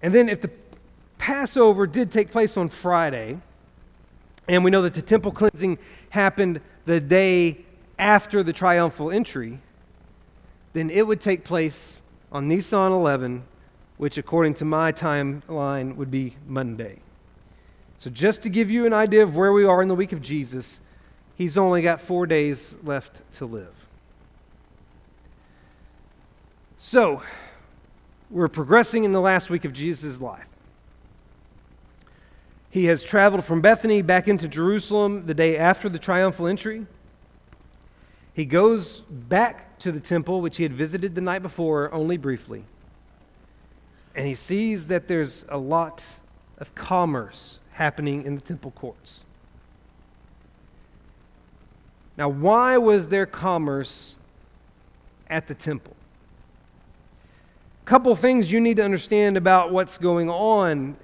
And 0.00 0.12
then, 0.12 0.28
if 0.28 0.40
the 0.40 0.50
Passover 1.22 1.86
did 1.86 2.10
take 2.10 2.32
place 2.32 2.56
on 2.56 2.68
Friday, 2.68 3.38
and 4.48 4.64
we 4.64 4.72
know 4.72 4.82
that 4.82 4.94
the 4.94 5.00
temple 5.00 5.30
cleansing 5.30 5.78
happened 6.10 6.60
the 6.84 6.98
day 6.98 7.64
after 7.96 8.42
the 8.42 8.52
triumphal 8.52 9.12
entry, 9.12 9.60
then 10.72 10.90
it 10.90 11.06
would 11.06 11.20
take 11.20 11.44
place 11.44 12.02
on 12.32 12.48
Nisan 12.48 12.90
11, 12.90 13.44
which, 13.98 14.18
according 14.18 14.54
to 14.54 14.64
my 14.64 14.90
timeline, 14.90 15.94
would 15.94 16.10
be 16.10 16.34
Monday. 16.48 16.98
So, 17.98 18.10
just 18.10 18.42
to 18.42 18.48
give 18.48 18.68
you 18.68 18.84
an 18.84 18.92
idea 18.92 19.22
of 19.22 19.36
where 19.36 19.52
we 19.52 19.64
are 19.64 19.80
in 19.80 19.86
the 19.86 19.94
week 19.94 20.10
of 20.10 20.22
Jesus, 20.22 20.80
he's 21.36 21.56
only 21.56 21.82
got 21.82 22.00
four 22.00 22.26
days 22.26 22.74
left 22.82 23.22
to 23.34 23.46
live. 23.46 23.86
So, 26.80 27.22
we're 28.28 28.48
progressing 28.48 29.04
in 29.04 29.12
the 29.12 29.20
last 29.20 29.50
week 29.50 29.64
of 29.64 29.72
Jesus' 29.72 30.20
life. 30.20 30.48
He 32.72 32.86
has 32.86 33.04
traveled 33.04 33.44
from 33.44 33.60
Bethany 33.60 34.00
back 34.00 34.28
into 34.28 34.48
Jerusalem 34.48 35.26
the 35.26 35.34
day 35.34 35.58
after 35.58 35.90
the 35.90 35.98
triumphal 35.98 36.46
entry. 36.46 36.86
He 38.32 38.46
goes 38.46 39.00
back 39.10 39.78
to 39.80 39.92
the 39.92 40.00
temple, 40.00 40.40
which 40.40 40.56
he 40.56 40.62
had 40.62 40.72
visited 40.72 41.14
the 41.14 41.20
night 41.20 41.42
before 41.42 41.92
only 41.92 42.16
briefly. 42.16 42.64
And 44.14 44.26
he 44.26 44.34
sees 44.34 44.86
that 44.86 45.06
there's 45.06 45.44
a 45.50 45.58
lot 45.58 46.02
of 46.56 46.74
commerce 46.74 47.58
happening 47.72 48.24
in 48.24 48.36
the 48.36 48.40
temple 48.40 48.70
courts. 48.70 49.20
Now, 52.16 52.30
why 52.30 52.78
was 52.78 53.08
there 53.08 53.26
commerce 53.26 54.16
at 55.28 55.46
the 55.46 55.54
temple? 55.54 55.94
A 57.82 57.86
couple 57.86 58.14
things 58.16 58.50
you 58.50 58.62
need 58.62 58.78
to 58.78 58.82
understand 58.82 59.36
about 59.36 59.72
what's 59.72 59.98
going 59.98 60.30
on, 60.30 60.96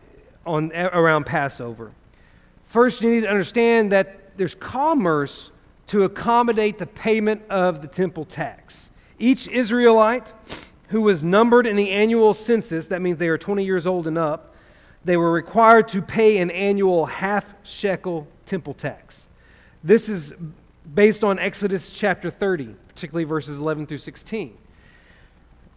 on 0.48 0.72
around 0.72 1.26
Passover. 1.26 1.92
First, 2.66 3.00
you 3.02 3.10
need 3.10 3.22
to 3.22 3.28
understand 3.28 3.92
that 3.92 4.36
there's 4.36 4.54
commerce 4.54 5.50
to 5.88 6.04
accommodate 6.04 6.78
the 6.78 6.86
payment 6.86 7.42
of 7.48 7.82
the 7.82 7.88
temple 7.88 8.24
tax. 8.24 8.90
Each 9.18 9.48
Israelite 9.48 10.26
who 10.88 11.02
was 11.02 11.22
numbered 11.22 11.66
in 11.66 11.76
the 11.76 11.90
annual 11.90 12.34
census, 12.34 12.86
that 12.86 13.02
means 13.02 13.18
they 13.18 13.28
are 13.28 13.38
20 13.38 13.64
years 13.64 13.86
old 13.86 14.06
and 14.06 14.16
up, 14.16 14.54
they 15.04 15.16
were 15.16 15.30
required 15.30 15.88
to 15.88 16.02
pay 16.02 16.38
an 16.38 16.50
annual 16.50 17.06
half 17.06 17.54
shekel 17.62 18.26
temple 18.46 18.74
tax. 18.74 19.26
This 19.84 20.08
is 20.08 20.32
based 20.94 21.22
on 21.24 21.38
Exodus 21.38 21.90
chapter 21.90 22.30
30, 22.30 22.74
particularly 22.88 23.24
verses 23.24 23.58
11 23.58 23.86
through 23.86 23.98
16. 23.98 24.56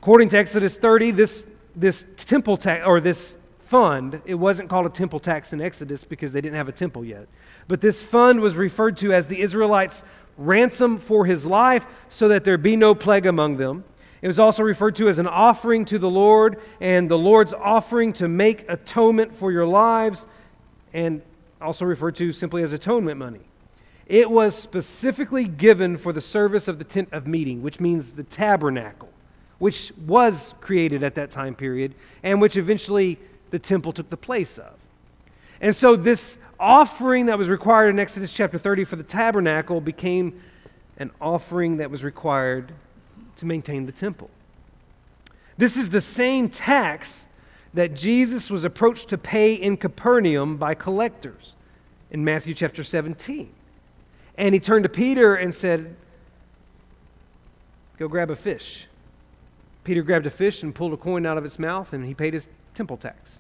According 0.02 0.30
to 0.30 0.38
Exodus 0.38 0.78
30, 0.78 1.12
this, 1.12 1.46
this 1.76 2.06
temple 2.18 2.58
tax, 2.58 2.84
or 2.86 3.00
this 3.00 3.36
fund, 3.72 4.22
it 4.26 4.36
wasn't 4.36 4.70
called 4.70 4.86
a 4.86 4.90
temple 4.90 5.18
tax 5.18 5.54
in 5.54 5.62
Exodus 5.62 6.04
because 6.04 6.34
they 6.34 6.42
didn't 6.42 6.58
have 6.58 6.68
a 6.68 6.74
temple 6.74 7.06
yet. 7.06 7.30
But 7.70 7.80
this 7.80 8.04
fund 8.04 8.42
was 8.42 8.54
referred 8.54 8.98
to 8.98 9.14
as 9.14 9.28
the 9.28 9.40
Israelites' 9.40 10.04
ransom 10.38 11.00
for 11.00 11.26
his 11.26 11.46
life 11.46 11.86
so 12.10 12.28
that 12.28 12.44
there 12.44 12.58
be 12.58 12.76
no 12.76 12.94
plague 12.94 13.26
among 13.26 13.56
them. 13.56 13.86
It 14.22 14.28
was 14.28 14.40
also 14.40 14.62
referred 14.62 14.98
to 14.98 15.08
as 15.08 15.20
an 15.20 15.28
offering 15.28 15.86
to 15.86 15.98
the 15.98 16.10
Lord 16.10 16.60
and 16.82 17.10
the 17.10 17.18
Lord's 17.18 17.54
offering 17.54 18.12
to 18.14 18.28
make 18.28 18.66
atonement 18.68 19.34
for 19.34 19.54
your 19.54 19.66
lives, 19.66 20.28
and 20.92 21.22
also 21.62 21.86
referred 21.86 22.16
to 22.18 22.34
simply 22.34 22.64
as 22.64 22.74
atonement 22.74 23.18
money. 23.18 23.48
It 24.06 24.30
was 24.30 24.54
specifically 24.54 25.46
given 25.48 25.96
for 25.96 26.12
the 26.12 26.20
service 26.20 26.68
of 26.68 26.78
the 26.78 26.84
tent 26.84 27.08
of 27.14 27.26
meeting, 27.26 27.62
which 27.62 27.80
means 27.80 28.12
the 28.12 28.24
tabernacle 28.24 29.08
which 29.62 29.94
was 30.08 30.56
created 30.60 31.04
at 31.04 31.14
that 31.14 31.30
time 31.30 31.54
period 31.54 31.94
and 32.24 32.42
which 32.42 32.58
eventually 32.58 33.20
the 33.52 33.60
temple 33.60 33.94
took 33.94 34.10
the 34.10 34.18
place 34.18 34.58
of. 34.58 34.74
And 35.62 35.76
so 35.76 35.96
this 35.96 36.38
offering 36.60 37.28
that 37.28 37.38
was 37.38 37.50
required 37.50 37.90
in 37.90 38.00
Exodus 38.00 38.34
chapter 38.34 38.58
30 38.58 38.86
for 38.86 38.96
the 38.96 39.04
tabernacle 39.04 39.80
became 39.80 40.42
an 40.98 41.12
offering 41.22 41.78
that 41.78 41.92
was 41.92 42.04
required 42.04 42.74
to 43.38 43.46
maintain 43.46 43.86
the 43.86 43.92
temple. 43.92 44.30
This 45.58 45.78
is 45.78 45.90
the 45.90 46.02
same 46.02 46.50
tax 46.50 47.28
that 47.74 47.96
Jesus 47.96 48.50
was 48.50 48.64
approached 48.64 49.10
to 49.10 49.18
pay 49.18 49.54
in 49.54 49.78
Capernaum 49.78 50.58
by 50.58 50.74
collectors 50.74 51.54
in 52.10 52.24
Matthew 52.24 52.54
chapter 52.54 52.84
17. 52.84 53.50
And 54.36 54.54
he 54.54 54.60
turned 54.60 54.84
to 54.84 54.90
Peter 54.90 55.36
and 55.36 55.54
said, 55.54 55.96
Go 57.98 58.08
grab 58.08 58.30
a 58.30 58.36
fish. 58.36 58.88
Peter 59.84 60.02
grabbed 60.02 60.26
a 60.26 60.32
fish 60.32 60.64
and 60.64 60.74
pulled 60.74 60.94
a 60.94 60.98
coin 60.98 61.26
out 61.26 61.38
of 61.38 61.46
its 61.46 61.58
mouth, 61.58 61.94
and 61.94 62.06
he 62.06 62.14
paid 62.14 62.34
his 62.34 62.48
temple 62.76 62.98
tax. 62.98 63.40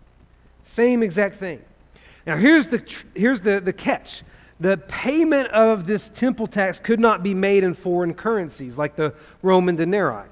Same 0.63 1.03
exact 1.03 1.35
thing. 1.35 1.61
Now, 2.25 2.37
here's 2.37 2.67
the, 2.67 2.83
here's 3.15 3.41
the, 3.41 3.59
the 3.59 3.73
catch 3.73 4.23
the 4.61 4.77
payment 4.77 5.49
of 5.49 5.87
this 5.87 6.09
temple 6.09 6.45
tax 6.45 6.77
could 6.77 6.99
not 6.99 7.23
be 7.23 7.33
made 7.33 7.63
in 7.63 7.73
foreign 7.73 8.13
currencies 8.13 8.77
like 8.77 8.95
the 8.95 9.11
Roman 9.41 9.75
denarii. 9.75 10.29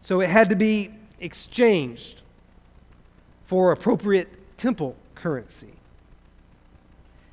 So 0.00 0.20
it 0.20 0.28
had 0.28 0.50
to 0.50 0.56
be 0.56 0.90
exchanged 1.20 2.22
for 3.44 3.70
appropriate 3.70 4.28
temple 4.56 4.96
currency. 5.14 5.74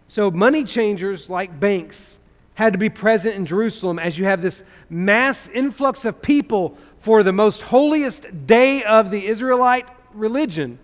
So 0.08 0.30
money 0.30 0.64
changers 0.64 1.32
like 1.32 1.60
banks 1.60 2.20
had 2.54 2.74
to 2.74 2.80
be 2.80 2.90
present 2.90 3.36
in 3.36 3.48
Jerusalem 3.48 3.98
as 3.98 4.20
you 4.20 4.26
have 4.26 4.44
this 4.44 4.62
mass 4.88 5.48
influx 5.48 6.06
of 6.06 6.22
people 6.22 6.78
for 7.00 7.24
the 7.24 7.32
most 7.32 7.64
holiest 7.64 8.46
day 8.46 8.84
of 8.84 9.10
the 9.10 9.26
Israelite 9.26 9.88
religion. 10.14 10.80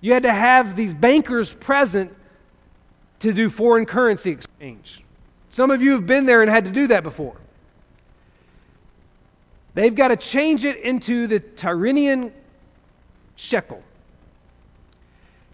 You 0.00 0.12
had 0.12 0.22
to 0.24 0.32
have 0.32 0.76
these 0.76 0.94
bankers 0.94 1.52
present 1.52 2.14
to 3.20 3.32
do 3.32 3.50
foreign 3.50 3.86
currency 3.86 4.30
exchange. 4.30 5.02
Some 5.48 5.70
of 5.70 5.80
you 5.82 5.92
have 5.92 6.06
been 6.06 6.26
there 6.26 6.42
and 6.42 6.50
had 6.50 6.64
to 6.66 6.70
do 6.70 6.86
that 6.88 7.02
before. 7.02 7.36
They've 9.74 9.94
got 9.94 10.08
to 10.08 10.16
change 10.16 10.64
it 10.64 10.78
into 10.78 11.26
the 11.26 11.40
Tyrian 11.40 12.32
shekel. 13.36 13.82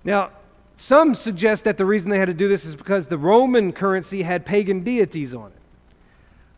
Now, 0.04 0.30
some 0.76 1.14
suggest 1.14 1.64
that 1.64 1.78
the 1.78 1.84
reason 1.84 2.10
they 2.10 2.18
had 2.18 2.26
to 2.26 2.34
do 2.34 2.48
this 2.48 2.64
is 2.64 2.74
because 2.74 3.06
the 3.06 3.18
Roman 3.18 3.72
currency 3.72 4.22
had 4.22 4.44
pagan 4.44 4.80
deities 4.80 5.34
on 5.34 5.46
it. 5.46 5.58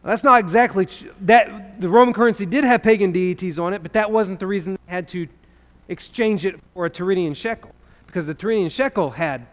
Well, 0.03 0.11
that's 0.11 0.25
not 0.25 0.41
exactly 0.41 0.89
that 1.23 1.81
the 1.81 1.89
Roman 1.89 2.15
currency 2.15 2.47
did 2.47 2.65
have 2.65 2.83
pagan 2.83 3.13
deities 3.13 3.59
on 3.59 3.73
it, 3.73 3.83
but 3.83 3.93
that 3.95 4.11
wasn't 4.11 4.41
the 4.41 4.47
reason 4.47 4.75
they 4.87 4.93
had 4.93 5.09
to 5.09 5.27
exchange 5.89 6.45
it 6.45 6.57
for 6.73 6.87
a 6.87 6.91
Tyrian 6.91 7.35
shekel, 7.35 7.75
because 8.07 8.27
the 8.27 8.35
Tyrian 8.35 8.71
shekel 8.71 9.11
had 9.11 9.47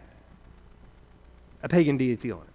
a 1.62 1.68
pagan 1.68 1.96
deity 1.96 2.30
on 2.30 2.40
it. 2.40 2.46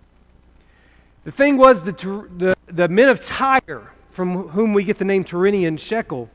The 1.24 1.32
thing 1.32 1.58
was, 1.58 1.84
the, 1.84 1.92
the, 1.92 2.56
the 2.68 2.88
men 2.88 3.10
of 3.10 3.26
Tyre, 3.26 3.92
from 4.12 4.50
whom 4.50 4.74
we 4.74 4.84
get 4.84 4.98
the 4.98 5.06
name 5.06 5.24
Tyrian 5.24 5.78
shekel, 5.78 6.30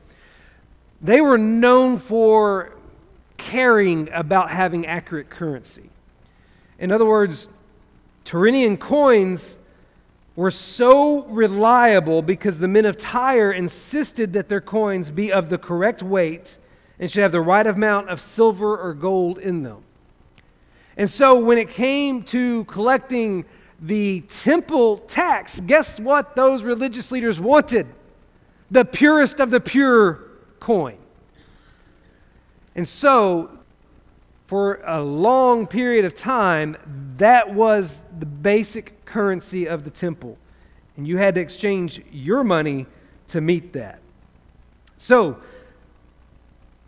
they 1.01 1.19
were 1.19 1.37
known 1.37 1.97
for 1.97 2.73
caring 3.37 4.09
about 4.13 4.51
having 4.51 4.85
accurate 4.85 5.29
currency. 5.29 5.89
In 6.79 6.91
other 6.91 7.05
words, 7.05 7.49
Tyrian 8.23 8.77
coins 8.77 9.57
were 10.35 10.51
so 10.51 11.25
reliable 11.25 12.21
because 12.21 12.59
the 12.59 12.67
men 12.67 12.85
of 12.85 12.97
Tyre 12.97 13.51
insisted 13.51 14.33
that 14.33 14.49
their 14.49 14.61
coins 14.61 15.11
be 15.11 15.31
of 15.31 15.49
the 15.49 15.57
correct 15.57 16.01
weight 16.01 16.57
and 16.99 17.11
should 17.11 17.23
have 17.23 17.31
the 17.31 17.41
right 17.41 17.65
amount 17.65 18.09
of 18.09 18.21
silver 18.21 18.77
or 18.77 18.93
gold 18.93 19.37
in 19.37 19.63
them. 19.63 19.83
And 20.95 21.09
so 21.09 21.39
when 21.39 21.57
it 21.57 21.69
came 21.69 22.23
to 22.23 22.65
collecting 22.65 23.45
the 23.81 24.21
temple 24.21 24.99
tax, 24.99 25.59
guess 25.61 25.99
what 25.99 26.35
those 26.35 26.63
religious 26.63 27.11
leaders 27.11 27.39
wanted? 27.39 27.87
The 28.71 28.85
purest 28.85 29.39
of 29.39 29.49
the 29.49 29.59
pure 29.59 30.23
coin. 30.59 30.97
And 32.75 32.87
so, 32.87 33.59
for 34.47 34.81
a 34.85 35.01
long 35.01 35.67
period 35.67 36.05
of 36.05 36.15
time, 36.15 36.77
that 37.17 37.53
was 37.53 38.03
the 38.17 38.25
basic 38.25 39.05
currency 39.05 39.67
of 39.67 39.83
the 39.83 39.89
temple. 39.89 40.37
And 40.95 41.07
you 41.07 41.17
had 41.17 41.35
to 41.35 41.41
exchange 41.41 42.01
your 42.11 42.43
money 42.43 42.85
to 43.29 43.41
meet 43.41 43.73
that. 43.73 43.99
So, 44.97 45.37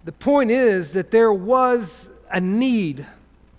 the 0.05 0.11
point 0.11 0.51
is 0.51 0.93
that 0.93 1.11
there 1.11 1.33
was 1.33 2.09
a 2.31 2.39
need 2.39 3.05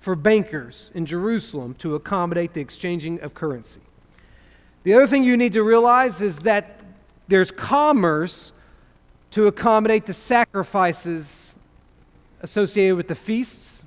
for 0.01 0.15
bankers 0.15 0.93
in 0.95 1.05
Jerusalem 1.05 1.75
to 1.75 1.97
accommodate 1.97 2.55
the 2.55 2.61
exchanging 2.61 3.21
of 3.21 3.35
currency. 3.35 3.81
The 4.85 4.95
other 4.95 5.09
thing 5.09 5.25
you 5.25 5.37
need 5.37 5.53
to 5.55 5.65
realize 5.65 6.21
is 6.21 6.39
that 6.41 6.81
there's 7.27 7.51
commerce 7.51 8.53
to 9.33 9.49
accommodate 9.49 10.07
the 10.07 10.15
sacrifices 10.15 11.55
associated 12.41 12.97
with 12.97 13.09
the 13.09 13.17
feasts 13.17 13.83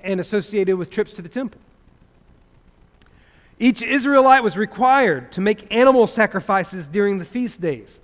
and 0.00 0.18
associated 0.18 0.76
with 0.76 0.88
trips 0.88 1.12
to 1.12 1.22
the 1.22 1.28
temple. 1.28 1.60
Each 3.58 3.82
Israelite 3.82 4.42
was 4.42 4.56
required 4.56 5.30
to 5.32 5.42
make 5.42 5.70
animal 5.70 6.06
sacrifices 6.06 6.88
during 6.88 7.18
the 7.18 7.26
feast 7.26 7.60
days. 7.60 8.00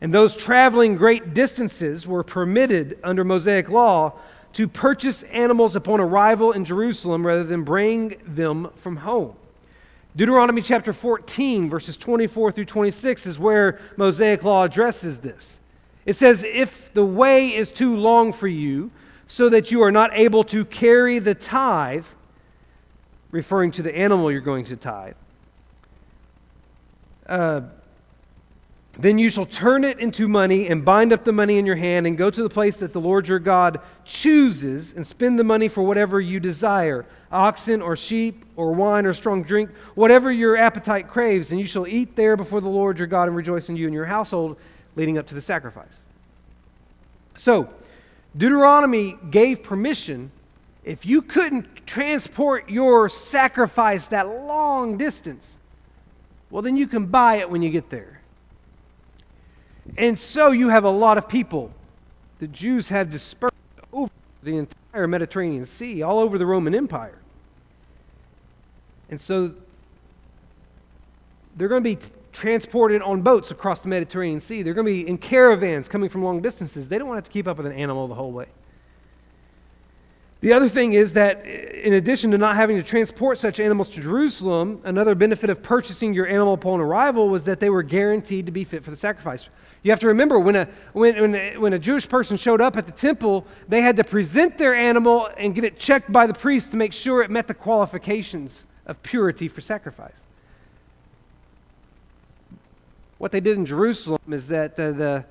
And 0.00 0.12
those 0.12 0.34
traveling 0.34 0.96
great 0.96 1.34
distances 1.34 2.06
were 2.06 2.22
permitted 2.22 2.98
under 3.02 3.24
Mosaic 3.24 3.68
law 3.68 4.12
to 4.54 4.68
purchase 4.68 5.22
animals 5.24 5.74
upon 5.76 6.00
arrival 6.00 6.52
in 6.52 6.64
Jerusalem 6.64 7.26
rather 7.26 7.44
than 7.44 7.64
bring 7.64 8.16
them 8.26 8.70
from 8.76 8.96
home. 8.98 9.36
Deuteronomy 10.16 10.62
chapter 10.62 10.92
14, 10.92 11.68
verses 11.68 11.96
24 11.96 12.52
through 12.52 12.64
26 12.64 13.26
is 13.26 13.38
where 13.38 13.80
Mosaic 13.96 14.44
law 14.44 14.64
addresses 14.64 15.18
this. 15.18 15.58
It 16.06 16.12
says, 16.12 16.44
If 16.44 16.92
the 16.94 17.04
way 17.04 17.48
is 17.48 17.72
too 17.72 17.96
long 17.96 18.32
for 18.32 18.46
you, 18.46 18.92
so 19.26 19.48
that 19.48 19.72
you 19.72 19.82
are 19.82 19.90
not 19.90 20.10
able 20.14 20.44
to 20.44 20.64
carry 20.64 21.18
the 21.18 21.34
tithe, 21.34 22.06
referring 23.32 23.72
to 23.72 23.82
the 23.82 23.96
animal 23.96 24.30
you're 24.30 24.40
going 24.40 24.66
to 24.66 24.76
tithe, 24.76 25.16
uh, 27.26 27.62
then 28.98 29.18
you 29.18 29.28
shall 29.28 29.46
turn 29.46 29.84
it 29.84 29.98
into 29.98 30.28
money 30.28 30.68
and 30.68 30.84
bind 30.84 31.12
up 31.12 31.24
the 31.24 31.32
money 31.32 31.58
in 31.58 31.66
your 31.66 31.76
hand 31.76 32.06
and 32.06 32.16
go 32.16 32.30
to 32.30 32.42
the 32.42 32.48
place 32.48 32.76
that 32.76 32.92
the 32.92 33.00
Lord 33.00 33.26
your 33.26 33.38
God 33.38 33.80
chooses 34.04 34.92
and 34.92 35.06
spend 35.06 35.38
the 35.38 35.44
money 35.44 35.68
for 35.68 35.82
whatever 35.82 36.20
you 36.20 36.38
desire 36.40 37.04
oxen 37.32 37.82
or 37.82 37.96
sheep 37.96 38.44
or 38.54 38.72
wine 38.72 39.06
or 39.06 39.12
strong 39.12 39.42
drink, 39.42 39.70
whatever 39.94 40.30
your 40.30 40.56
appetite 40.56 41.08
craves, 41.08 41.50
and 41.50 41.60
you 41.60 41.66
shall 41.66 41.86
eat 41.86 42.14
there 42.14 42.36
before 42.36 42.60
the 42.60 42.68
Lord 42.68 42.98
your 42.98 43.08
God 43.08 43.26
and 43.26 43.36
rejoice 43.36 43.68
in 43.68 43.76
you 43.76 43.86
and 43.86 43.94
your 43.94 44.04
household 44.04 44.56
leading 44.94 45.18
up 45.18 45.26
to 45.26 45.34
the 45.34 45.40
sacrifice. 45.40 45.98
So, 47.36 47.68
Deuteronomy 48.36 49.16
gave 49.30 49.62
permission 49.62 50.30
if 50.84 51.06
you 51.06 51.22
couldn't 51.22 51.86
transport 51.86 52.68
your 52.68 53.08
sacrifice 53.08 54.06
that 54.08 54.28
long 54.28 54.98
distance, 54.98 55.56
well, 56.50 56.62
then 56.62 56.76
you 56.76 56.86
can 56.86 57.06
buy 57.06 57.36
it 57.36 57.50
when 57.50 57.62
you 57.62 57.70
get 57.70 57.90
there. 57.90 58.20
And 59.96 60.18
so 60.18 60.50
you 60.50 60.68
have 60.68 60.84
a 60.84 60.90
lot 60.90 61.18
of 61.18 61.28
people. 61.28 61.70
The 62.40 62.48
Jews 62.48 62.88
have 62.88 63.10
dispersed 63.10 63.54
over 63.92 64.10
the 64.42 64.56
entire 64.56 65.06
Mediterranean 65.06 65.66
Sea, 65.66 66.02
all 66.02 66.18
over 66.18 66.36
the 66.36 66.46
Roman 66.46 66.74
Empire. 66.74 67.18
And 69.08 69.20
so 69.20 69.54
they're 71.56 71.68
going 71.68 71.84
to 71.84 71.96
be 71.96 71.98
transported 72.32 73.00
on 73.02 73.22
boats 73.22 73.52
across 73.52 73.80
the 73.80 73.88
Mediterranean 73.88 74.40
Sea. 74.40 74.62
They're 74.62 74.74
going 74.74 74.86
to 74.86 74.92
be 74.92 75.08
in 75.08 75.18
caravans 75.18 75.86
coming 75.88 76.08
from 76.08 76.24
long 76.24 76.42
distances. 76.42 76.88
They 76.88 76.98
don't 76.98 77.08
want 77.08 77.24
to, 77.24 77.28
to 77.28 77.32
keep 77.32 77.46
up 77.46 77.56
with 77.56 77.66
an 77.66 77.72
animal 77.72 78.08
the 78.08 78.14
whole 78.14 78.32
way. 78.32 78.46
The 80.40 80.52
other 80.52 80.68
thing 80.68 80.92
is 80.92 81.14
that, 81.14 81.46
in 81.46 81.94
addition 81.94 82.32
to 82.32 82.38
not 82.38 82.56
having 82.56 82.76
to 82.76 82.82
transport 82.82 83.38
such 83.38 83.60
animals 83.60 83.88
to 83.90 84.00
Jerusalem, 84.02 84.82
another 84.84 85.14
benefit 85.14 85.48
of 85.48 85.62
purchasing 85.62 86.12
your 86.12 86.26
animal 86.26 86.52
upon 86.52 86.80
arrival 86.80 87.30
was 87.30 87.44
that 87.44 87.60
they 87.60 87.70
were 87.70 87.82
guaranteed 87.82 88.44
to 88.44 88.52
be 88.52 88.64
fit 88.64 88.84
for 88.84 88.90
the 88.90 88.96
sacrifice. 88.96 89.48
You 89.84 89.90
have 89.90 90.00
to 90.00 90.06
remember 90.06 90.38
when 90.38 90.56
a, 90.56 90.68
when, 90.94 91.20
when, 91.20 91.34
a, 91.34 91.56
when 91.58 91.72
a 91.74 91.78
Jewish 91.78 92.08
person 92.08 92.38
showed 92.38 92.62
up 92.62 92.78
at 92.78 92.86
the 92.86 92.92
temple, 92.92 93.46
they 93.68 93.82
had 93.82 93.96
to 93.98 94.04
present 94.04 94.56
their 94.56 94.74
animal 94.74 95.28
and 95.36 95.54
get 95.54 95.62
it 95.62 95.78
checked 95.78 96.10
by 96.10 96.26
the 96.26 96.32
priest 96.32 96.70
to 96.70 96.78
make 96.78 96.94
sure 96.94 97.22
it 97.22 97.30
met 97.30 97.46
the 97.48 97.54
qualifications 97.54 98.64
of 98.86 99.02
purity 99.02 99.46
for 99.46 99.60
sacrifice. 99.60 100.16
What 103.18 103.30
they 103.30 103.40
did 103.40 103.58
in 103.58 103.66
Jerusalem 103.66 104.20
is 104.30 104.48
that 104.48 104.72
uh, 104.80 104.92
the, 104.92 105.24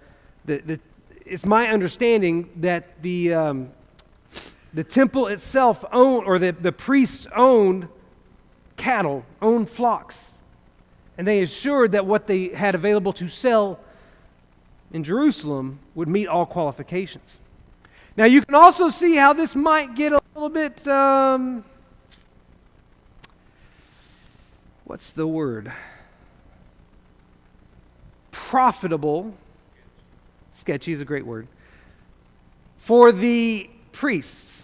the, 0.45 0.57
the, 0.59 0.79
it's 1.25 1.45
my 1.45 1.69
understanding 1.69 2.51
that 2.57 3.01
the, 3.01 3.33
um, 3.33 3.71
the 4.71 4.83
temple 4.83 5.27
itself 5.27 5.83
owned, 5.91 6.27
or 6.27 6.37
the, 6.37 6.51
the 6.51 6.71
priests 6.71 7.25
owned 7.35 7.87
cattle, 8.77 9.25
owned 9.41 9.67
flocks. 9.67 10.29
And 11.17 11.27
they 11.27 11.41
assured 11.41 11.93
that 11.93 12.05
what 12.05 12.27
they 12.27 12.49
had 12.49 12.75
available 12.75 13.13
to 13.13 13.27
sell 13.27 13.79
in 14.93 15.03
Jerusalem 15.03 15.79
would 15.95 16.07
meet 16.07 16.27
all 16.27 16.45
qualifications. 16.45 17.39
Now, 18.15 18.25
you 18.25 18.41
can 18.43 18.53
also 18.53 18.89
see 18.89 19.15
how 19.15 19.33
this 19.33 19.55
might 19.55 19.95
get 19.95 20.13
a 20.13 20.21
little 20.35 20.49
bit, 20.49 20.87
um, 20.87 21.65
what's 24.83 25.11
the 25.11 25.25
word? 25.25 25.71
Profitable. 28.29 29.33
Sketchy 30.53 30.93
is 30.93 31.01
a 31.01 31.05
great 31.05 31.25
word. 31.25 31.47
For 32.77 33.11
the 33.11 33.67
priests. 33.91 34.63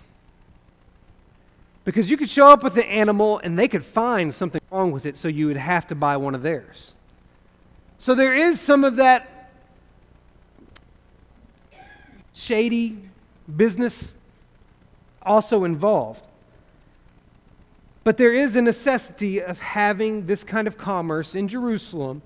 Because 1.86 2.12
you 2.12 2.18
could 2.18 2.30
show 2.30 2.50
up 2.50 2.64
with 2.64 2.76
the 2.76 2.86
animal 2.86 3.40
and 3.44 3.58
they 3.58 3.68
could 3.68 3.84
find 3.84 4.32
something 4.36 4.62
wrong 4.70 4.92
with 4.92 5.08
it, 5.08 5.18
so 5.18 5.28
you 5.28 5.48
would 5.48 5.58
have 5.58 5.88
to 5.88 5.96
buy 5.96 6.18
one 6.18 6.36
of 6.36 6.44
theirs. 6.44 6.94
So 7.98 8.14
there 8.14 8.36
is 8.36 8.62
some 8.62 8.84
of 8.84 8.98
that 8.98 9.39
shady 12.40 12.98
business 13.56 14.16
also 15.22 15.64
involved. 15.64 16.22
But 18.04 18.18
there 18.18 18.34
is 18.34 18.56
a 18.56 18.62
necessity 18.62 19.42
of 19.42 19.60
having 19.60 20.26
this 20.26 20.44
kind 20.44 20.68
of 20.68 20.78
commerce 20.78 21.36
in 21.36 21.48
Jerusalem 21.48 22.22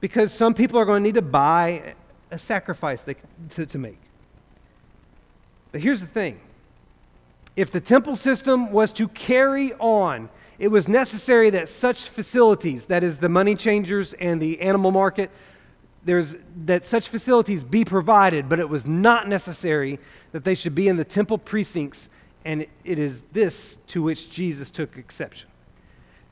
because 0.00 0.32
some 0.32 0.52
people 0.52 0.78
are 0.78 0.84
going 0.84 1.02
to 1.02 1.08
need 1.08 1.14
to 1.14 1.22
buy 1.22 1.94
a 2.30 2.38
sacrifice 2.38 3.06
to 3.56 3.78
make. 3.78 3.98
But 5.72 5.80
here's 5.80 6.00
the 6.00 6.06
thing 6.06 6.40
if 7.56 7.70
the 7.70 7.80
temple 7.80 8.16
system 8.16 8.72
was 8.72 8.92
to 8.92 9.08
carry 9.08 9.72
on, 9.74 10.28
it 10.58 10.68
was 10.68 10.88
necessary 10.88 11.50
that 11.50 11.68
such 11.68 12.08
facilities, 12.08 12.86
that 12.86 13.04
is, 13.04 13.18
the 13.18 13.28
money 13.28 13.54
changers 13.54 14.12
and 14.14 14.40
the 14.40 14.60
animal 14.60 14.90
market, 14.90 15.30
there's, 16.04 16.36
that 16.64 16.84
such 16.84 17.08
facilities 17.08 17.64
be 17.64 17.84
provided, 17.84 18.48
but 18.48 18.60
it 18.60 18.68
was 18.68 18.86
not 18.86 19.28
necessary 19.28 19.98
that 20.32 20.44
they 20.44 20.54
should 20.54 20.74
be 20.74 20.88
in 20.88 20.96
the 20.96 21.04
temple 21.04 21.38
precincts, 21.38 22.08
and 22.44 22.66
it 22.84 22.98
is 22.98 23.22
this 23.32 23.78
to 23.88 24.02
which 24.02 24.30
Jesus 24.30 24.70
took 24.70 24.96
exception. 24.96 25.48